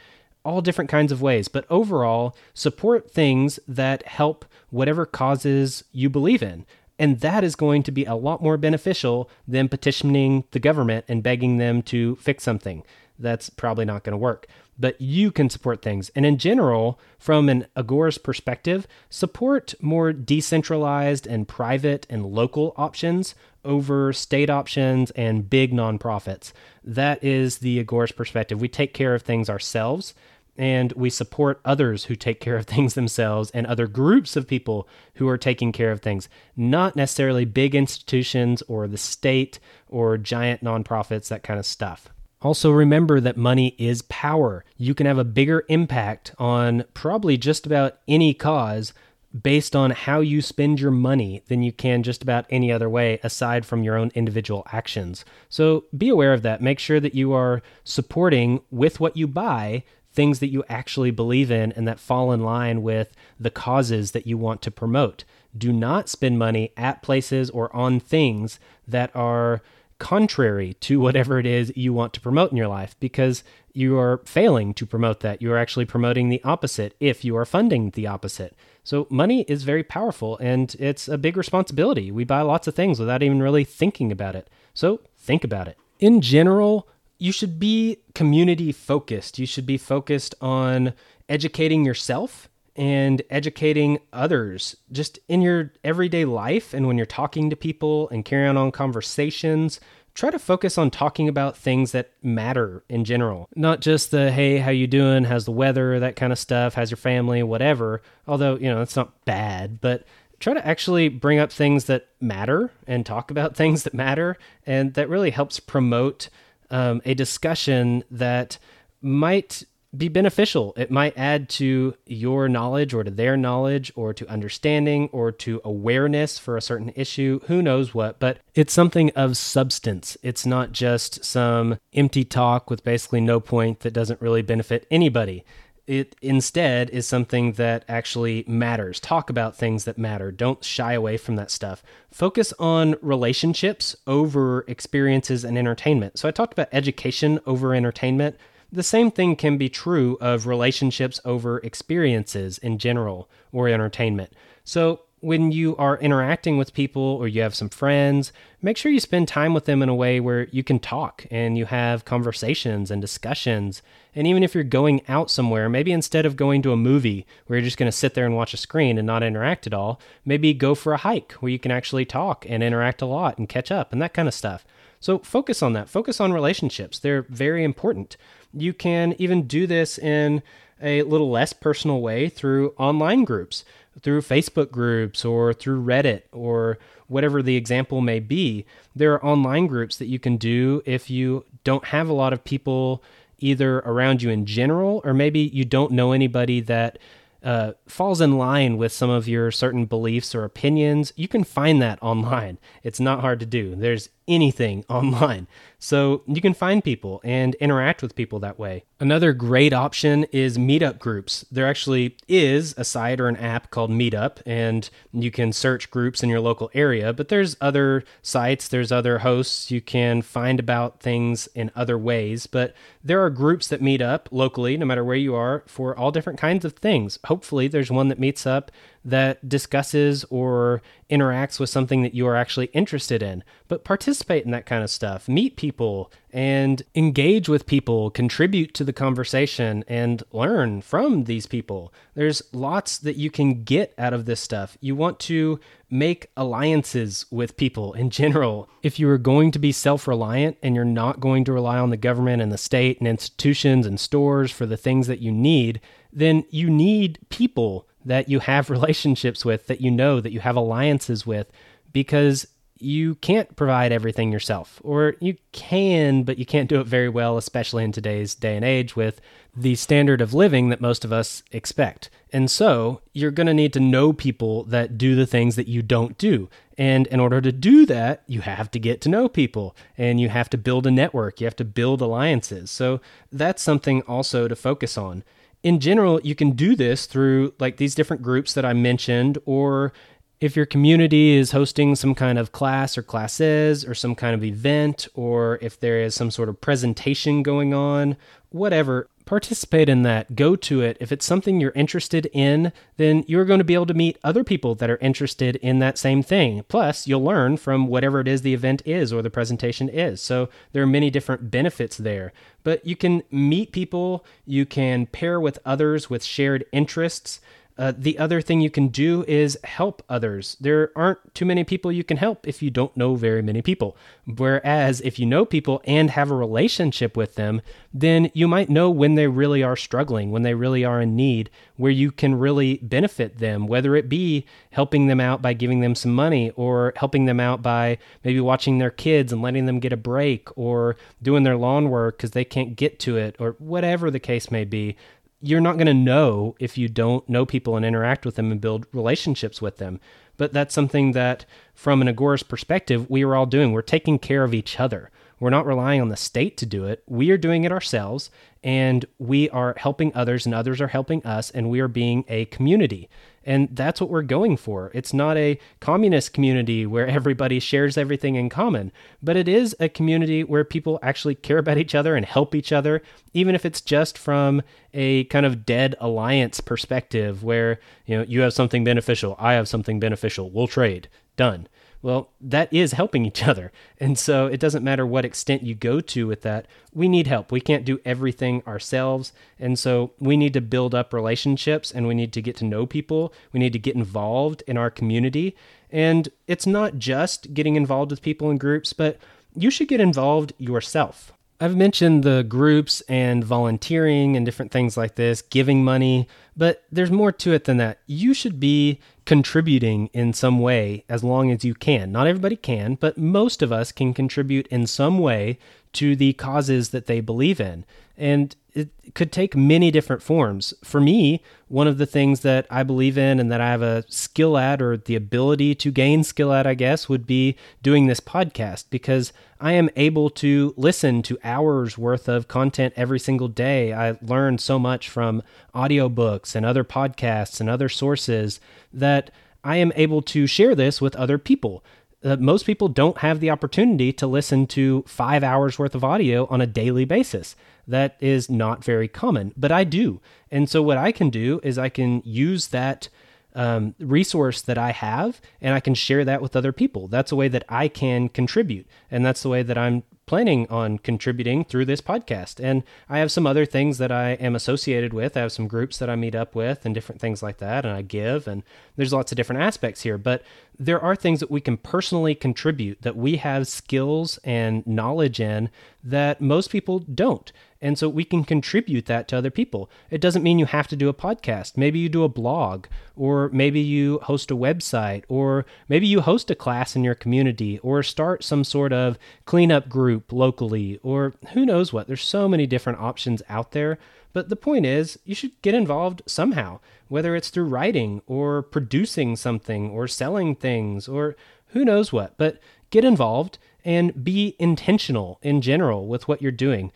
[0.45, 1.49] all different kinds of ways.
[1.49, 6.67] But overall, support things that help whatever causes you believe in.
[7.01, 11.23] And that is going to be a lot more beneficial than petitioning the government and
[11.23, 12.85] begging them to fix something.
[13.19, 14.47] That's probably not going to work.
[14.79, 16.11] But you can support things.
[16.15, 23.35] And in general, from an agorist perspective, support more decentralized and private and local options
[23.65, 26.53] over state options and big nonprofits.
[26.85, 28.61] That is the agorist perspective.
[28.61, 30.13] We take care of things ourselves
[30.57, 34.89] and we support others who take care of things themselves and other groups of people
[35.15, 39.59] who are taking care of things, not necessarily big institutions or the state
[39.89, 42.09] or giant nonprofits, that kind of stuff.
[42.43, 44.65] Also, remember that money is power.
[44.79, 48.95] You can have a bigger impact on probably just about any cause
[49.43, 53.21] based on how you spend your money than you can just about any other way
[53.23, 55.25] aside from your own individual actions.
[55.49, 56.63] So be aware of that.
[56.63, 61.51] Make sure that you are supporting with what you buy things that you actually believe
[61.51, 65.25] in and that fall in line with the causes that you want to promote.
[65.57, 69.63] Do not spend money at places or on things that are
[69.99, 74.21] contrary to whatever it is you want to promote in your life because you are
[74.25, 75.41] failing to promote that.
[75.41, 78.57] You are actually promoting the opposite if you are funding the opposite.
[78.83, 82.11] So, money is very powerful and it's a big responsibility.
[82.11, 84.49] We buy lots of things without even really thinking about it.
[84.75, 85.77] So, think about it.
[86.01, 86.89] In general,
[87.21, 89.39] you should be community focused.
[89.39, 90.95] You should be focused on
[91.29, 97.57] educating yourself and educating others just in your everyday life and when you're talking to
[97.57, 99.81] people and carrying on conversations
[100.15, 103.49] try to focus on talking about things that matter in general.
[103.55, 105.25] Not just the hey, how you doing?
[105.25, 106.01] How's the weather?
[106.01, 106.75] That kind of stuff.
[106.75, 107.43] How's your family?
[107.43, 108.03] Whatever.
[108.27, 110.05] Although, you know, it's not bad, but
[110.39, 114.37] try to actually bring up things that matter and talk about things that matter.
[114.67, 116.29] And that really helps promote
[116.71, 118.59] um, a discussion that
[119.03, 119.65] might
[119.97, 120.73] be beneficial.
[120.77, 125.61] It might add to your knowledge or to their knowledge or to understanding or to
[125.65, 127.41] awareness for a certain issue.
[127.47, 130.17] Who knows what, but it's something of substance.
[130.23, 135.45] It's not just some empty talk with basically no point that doesn't really benefit anybody.
[135.91, 139.01] It instead is something that actually matters.
[139.01, 140.31] Talk about things that matter.
[140.31, 141.83] Don't shy away from that stuff.
[142.13, 146.17] Focus on relationships over experiences and entertainment.
[146.17, 148.37] So, I talked about education over entertainment.
[148.71, 154.33] The same thing can be true of relationships over experiences in general or entertainment.
[154.63, 158.33] So, when you are interacting with people or you have some friends,
[158.63, 161.59] make sure you spend time with them in a way where you can talk and
[161.59, 163.83] you have conversations and discussions.
[164.15, 167.59] And even if you're going out somewhere, maybe instead of going to a movie where
[167.59, 170.01] you're just going to sit there and watch a screen and not interact at all,
[170.25, 173.49] maybe go for a hike where you can actually talk and interact a lot and
[173.49, 174.65] catch up and that kind of stuff.
[175.01, 175.89] So focus on that.
[175.89, 176.99] Focus on relationships.
[176.99, 178.17] They're very important.
[178.53, 180.43] You can even do this in
[180.83, 183.65] a little less personal way through online groups,
[184.03, 188.65] through Facebook groups, or through Reddit, or whatever the example may be.
[188.95, 192.45] There are online groups that you can do if you don't have a lot of
[192.45, 193.03] people
[193.39, 196.99] either around you in general, or maybe you don't know anybody that
[197.43, 201.81] uh, falls in line with some of your certain beliefs or opinions, you can find
[201.81, 202.59] that online.
[202.83, 203.75] It's not hard to do.
[203.75, 205.47] There's anything online.
[205.79, 208.85] So you can find people and interact with people that way.
[209.01, 211.45] Another great option is meetup groups.
[211.51, 216.23] There actually is a site or an app called Meetup, and you can search groups
[216.23, 217.15] in your local area.
[217.15, 219.71] But there's other sites, there's other hosts.
[219.71, 222.47] You can find about things in other ways.
[222.47, 226.13] But there are groups that meet up locally, no matter where you are, for all
[226.13, 227.19] different kinds of things.
[227.25, 228.71] Hopefully, there's one that meets up
[229.05, 233.43] that discusses or interacts with something that you are actually interested in.
[233.67, 238.85] But participate in that kind of stuff, meet people and engage with people, contribute to
[238.85, 241.93] the conversation, and learn from these people.
[242.15, 244.77] There's lots that you can get out of this stuff.
[244.81, 245.59] You want to
[245.89, 248.69] make alliances with people in general.
[248.83, 251.91] If you are going to be self reliant and you're not going to rely on
[251.91, 255.81] the government and the state and institutions and stores for the things that you need,
[256.13, 260.57] then you need people that you have relationships with, that you know, that you have
[260.57, 261.51] alliances with,
[261.93, 262.47] because
[262.81, 264.81] you can't provide everything yourself.
[264.83, 268.65] Or you can, but you can't do it very well, especially in today's day and
[268.65, 269.21] age with
[269.55, 272.09] the standard of living that most of us expect.
[272.33, 275.83] And so you're going to need to know people that do the things that you
[275.83, 276.49] don't do.
[276.79, 280.31] And in order to do that, you have to get to know people and you
[280.31, 281.41] have to build a network.
[281.41, 282.71] You have to build alliances.
[282.71, 283.01] So
[283.31, 285.25] that's something also to focus on
[285.63, 289.93] in general, you can do this through like these different groups that I mentioned, or
[290.41, 294.43] if your community is hosting some kind of class or classes or some kind of
[294.43, 298.17] event, or if there is some sort of presentation going on,
[298.49, 300.97] whatever, participate in that, go to it.
[301.01, 304.45] If it's something you're interested in, then you're going to be able to meet other
[304.45, 306.65] people that are interested in that same thing.
[306.69, 310.21] Plus, you'll learn from whatever it is the event is or the presentation is.
[310.21, 312.33] So, there are many different benefits there.
[312.63, 317.41] But you can meet people, you can pair with others with shared interests.
[317.79, 320.57] Uh, the other thing you can do is help others.
[320.61, 323.97] There aren't too many people you can help if you don't know very many people.
[324.27, 328.91] Whereas if you know people and have a relationship with them, then you might know
[328.91, 332.77] when they really are struggling, when they really are in need, where you can really
[332.83, 337.25] benefit them, whether it be helping them out by giving them some money or helping
[337.25, 341.45] them out by maybe watching their kids and letting them get a break or doing
[341.45, 344.97] their lawn work because they can't get to it or whatever the case may be
[345.41, 348.61] you're not going to know if you don't know people and interact with them and
[348.61, 350.01] build relationships with them.
[350.37, 351.45] But that's something that,
[351.75, 353.73] from an Agorist perspective, we are all doing.
[353.73, 355.11] We're taking care of each other.
[355.39, 357.03] We're not relying on the state to do it.
[357.07, 358.31] We are doing it ourselves,
[358.63, 362.45] and we are helping others, and others are helping us, and we are being a
[362.47, 363.09] community.
[363.45, 364.91] And that's what we're going for.
[364.95, 368.93] It's not a communist community where everybody shares everything in common,
[369.23, 372.73] but it is a community where people actually care about each other and help each
[372.73, 373.03] other,
[373.33, 374.63] even if it's just from
[374.93, 379.69] a kind of dead alliance perspective where, you know, you have something beneficial, I have
[379.69, 381.09] something beneficial, we'll trade.
[381.41, 381.69] Done.
[382.03, 383.73] Well, that is helping each other.
[383.99, 386.67] And so it doesn't matter what extent you go to with that.
[386.93, 387.51] We need help.
[387.51, 389.33] We can't do everything ourselves.
[389.59, 392.85] And so we need to build up relationships and we need to get to know
[392.85, 393.33] people.
[393.55, 395.57] We need to get involved in our community.
[395.91, 399.17] And it's not just getting involved with people in groups, but
[399.55, 401.33] you should get involved yourself.
[401.63, 406.27] I've mentioned the groups and volunteering and different things like this, giving money,
[406.57, 407.99] but there's more to it than that.
[408.07, 412.11] You should be contributing in some way as long as you can.
[412.11, 415.59] Not everybody can, but most of us can contribute in some way
[415.93, 417.85] to the causes that they believe in.
[418.17, 420.75] And it could take many different forms.
[420.85, 424.05] For me, one of the things that I believe in and that I have a
[424.09, 428.21] skill at or the ability to gain skill at, I guess, would be doing this
[428.21, 433.93] podcast because I am able to listen to hours worth of content every single day.
[433.93, 435.43] I learn so much from
[435.75, 438.61] audiobooks and other podcasts and other sources
[438.93, 439.31] that
[439.63, 441.85] I am able to share this with other people
[442.23, 446.47] uh, most people don't have the opportunity to listen to five hours worth of audio
[446.51, 447.57] on a daily basis.
[447.91, 450.21] That is not very common, but I do.
[450.51, 453.09] And so, what I can do is I can use that
[453.55, 457.09] um, resource that I have and I can share that with other people.
[457.09, 458.87] That's a way that I can contribute.
[459.11, 462.63] And that's the way that I'm planning on contributing through this podcast.
[462.63, 465.37] And I have some other things that I am associated with.
[465.37, 467.85] I have some groups that I meet up with and different things like that.
[467.85, 468.63] And I give, and
[468.95, 470.19] there's lots of different aspects here.
[470.19, 470.45] But
[470.79, 475.69] there are things that we can personally contribute that we have skills and knowledge in
[476.05, 477.51] that most people don't.
[477.83, 479.91] And so we can contribute that to other people.
[480.11, 481.79] It doesn't mean you have to do a podcast.
[481.79, 482.87] Maybe you do a blog,
[483.17, 487.79] or maybe you host a website, or maybe you host a class in your community,
[487.79, 492.07] or start some sort of cleanup group locally, or who knows what.
[492.07, 493.99] There's so many different options out there.
[494.33, 499.37] But the point is, you should get involved somehow, whether it's through writing, or producing
[499.37, 501.35] something, or selling things, or
[501.69, 502.37] who knows what.
[502.37, 506.93] But get involved and be intentional in general with what you're doing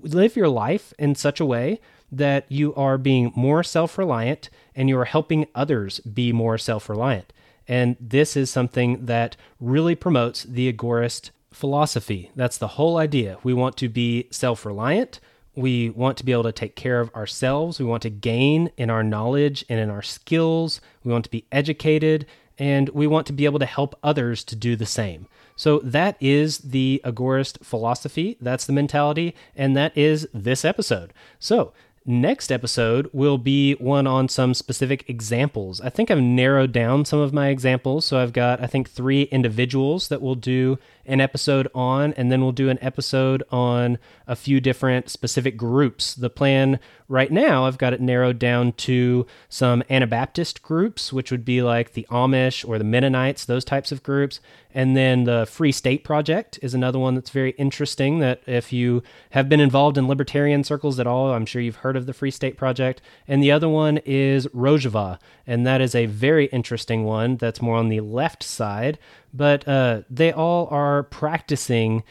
[0.00, 4.88] live your life in such a way that you are being more self reliant and
[4.88, 7.32] you are helping others be more self reliant.
[7.66, 12.30] And this is something that really promotes the agorist philosophy.
[12.34, 13.38] That's the whole idea.
[13.42, 15.20] We want to be self reliant.
[15.54, 17.78] We want to be able to take care of ourselves.
[17.78, 20.80] We want to gain in our knowledge and in our skills.
[21.04, 22.26] We want to be educated
[22.58, 25.26] and we want to be able to help others to do the same.
[25.56, 28.36] So that is the agorist philosophy.
[28.40, 29.34] That's the mentality.
[29.56, 31.12] And that is this episode.
[31.38, 31.72] So
[32.04, 35.80] Next episode will be one on some specific examples.
[35.80, 38.04] I think I've narrowed down some of my examples.
[38.04, 42.42] So I've got, I think, three individuals that we'll do an episode on, and then
[42.42, 46.14] we'll do an episode on a few different specific groups.
[46.14, 51.44] The plan right now, I've got it narrowed down to some Anabaptist groups, which would
[51.44, 54.40] be like the Amish or the Mennonites, those types of groups.
[54.74, 58.20] And then the Free State Project is another one that's very interesting.
[58.20, 61.96] That if you have been involved in libertarian circles at all, I'm sure you've heard
[61.96, 63.02] of the Free State Project.
[63.28, 67.76] And the other one is Rojava, and that is a very interesting one that's more
[67.76, 68.98] on the left side
[69.32, 72.02] but uh, they all are practicing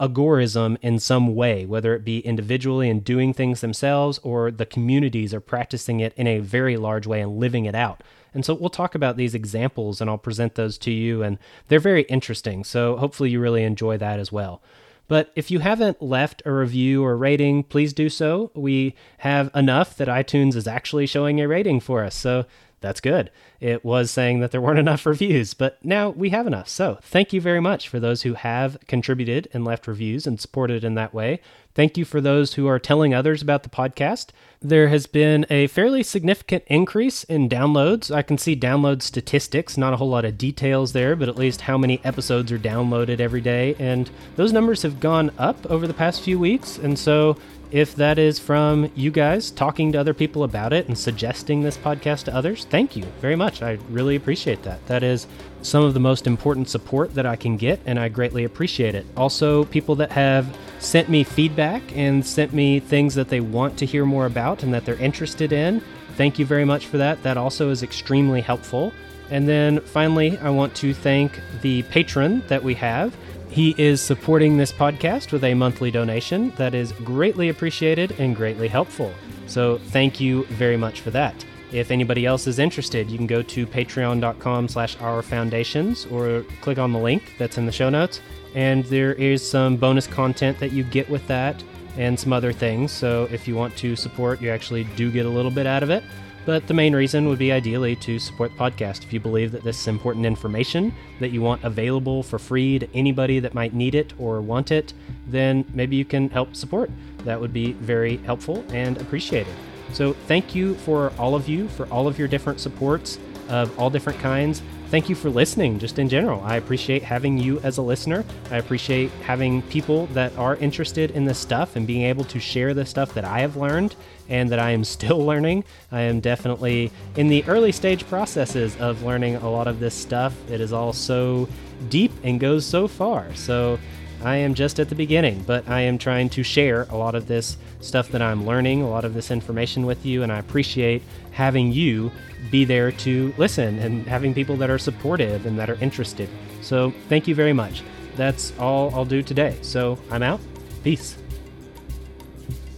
[0.00, 5.34] agorism in some way, whether it be individually and doing things themselves or the communities
[5.34, 8.02] are practicing it in a very large way and living it out.
[8.32, 11.80] And so we'll talk about these examples and I'll present those to you, and they're
[11.80, 12.62] very interesting.
[12.62, 14.62] So hopefully you really enjoy that as well.
[15.08, 18.50] But if you haven't left a review or rating, please do so.
[18.54, 22.14] We have enough that iTunes is actually showing a rating for us.
[22.14, 22.44] So
[22.80, 23.30] that's good.
[23.60, 26.68] It was saying that there weren't enough reviews, but now we have enough.
[26.68, 30.84] So thank you very much for those who have contributed and left reviews and supported
[30.84, 31.40] in that way.
[31.74, 34.30] Thank you for those who are telling others about the podcast.
[34.60, 38.12] There has been a fairly significant increase in downloads.
[38.12, 41.60] I can see download statistics, not a whole lot of details there, but at least
[41.60, 43.76] how many episodes are downloaded every day.
[43.78, 46.78] And those numbers have gone up over the past few weeks.
[46.78, 47.36] And so
[47.70, 51.76] if that is from you guys talking to other people about it and suggesting this
[51.76, 53.62] podcast to others, thank you very much.
[53.62, 54.86] I really appreciate that.
[54.86, 55.26] That is
[55.62, 59.04] some of the most important support that I can get, and I greatly appreciate it.
[59.16, 63.86] Also, people that have sent me feedback and sent me things that they want to
[63.86, 65.82] hear more about and that they're interested in,
[66.16, 67.22] thank you very much for that.
[67.22, 68.92] That also is extremely helpful.
[69.30, 73.14] And then finally, I want to thank the patron that we have.
[73.50, 78.68] He is supporting this podcast with a monthly donation that is greatly appreciated and greatly
[78.68, 79.12] helpful.
[79.46, 81.44] So thank you very much for that.
[81.72, 86.78] If anybody else is interested, you can go to patreon.com slash our foundations or click
[86.78, 88.20] on the link that's in the show notes.
[88.54, 91.62] And there is some bonus content that you get with that
[91.96, 92.92] and some other things.
[92.92, 95.90] So if you want to support, you actually do get a little bit out of
[95.90, 96.04] it.
[96.48, 99.04] But the main reason would be ideally to support the podcast.
[99.04, 102.88] If you believe that this is important information that you want available for free to
[102.94, 104.94] anybody that might need it or want it,
[105.26, 106.90] then maybe you can help support.
[107.24, 109.52] That would be very helpful and appreciated.
[109.92, 113.18] So, thank you for all of you for all of your different supports
[113.50, 114.62] of all different kinds.
[114.88, 116.40] thank you for listening, just in general.
[116.40, 118.24] I appreciate having you as a listener.
[118.50, 122.72] I appreciate having people that are interested in this stuff and being able to share
[122.72, 123.96] the stuff that I have learned
[124.28, 125.64] and that I am still learning.
[125.92, 130.34] I am definitely in the early stage processes of learning a lot of this stuff.
[130.50, 131.48] It is all so
[131.88, 133.34] deep and goes so far.
[133.34, 133.78] So
[134.22, 137.28] I am just at the beginning, but I am trying to share a lot of
[137.28, 141.02] this stuff that I'm learning, a lot of this information with you, and I appreciate
[141.30, 142.10] having you
[142.50, 146.28] be there to listen and having people that are supportive and that are interested.
[146.62, 147.82] So thank you very much.
[148.16, 149.56] That's all I'll do today.
[149.62, 150.40] So I'm out.
[150.82, 151.16] Peace.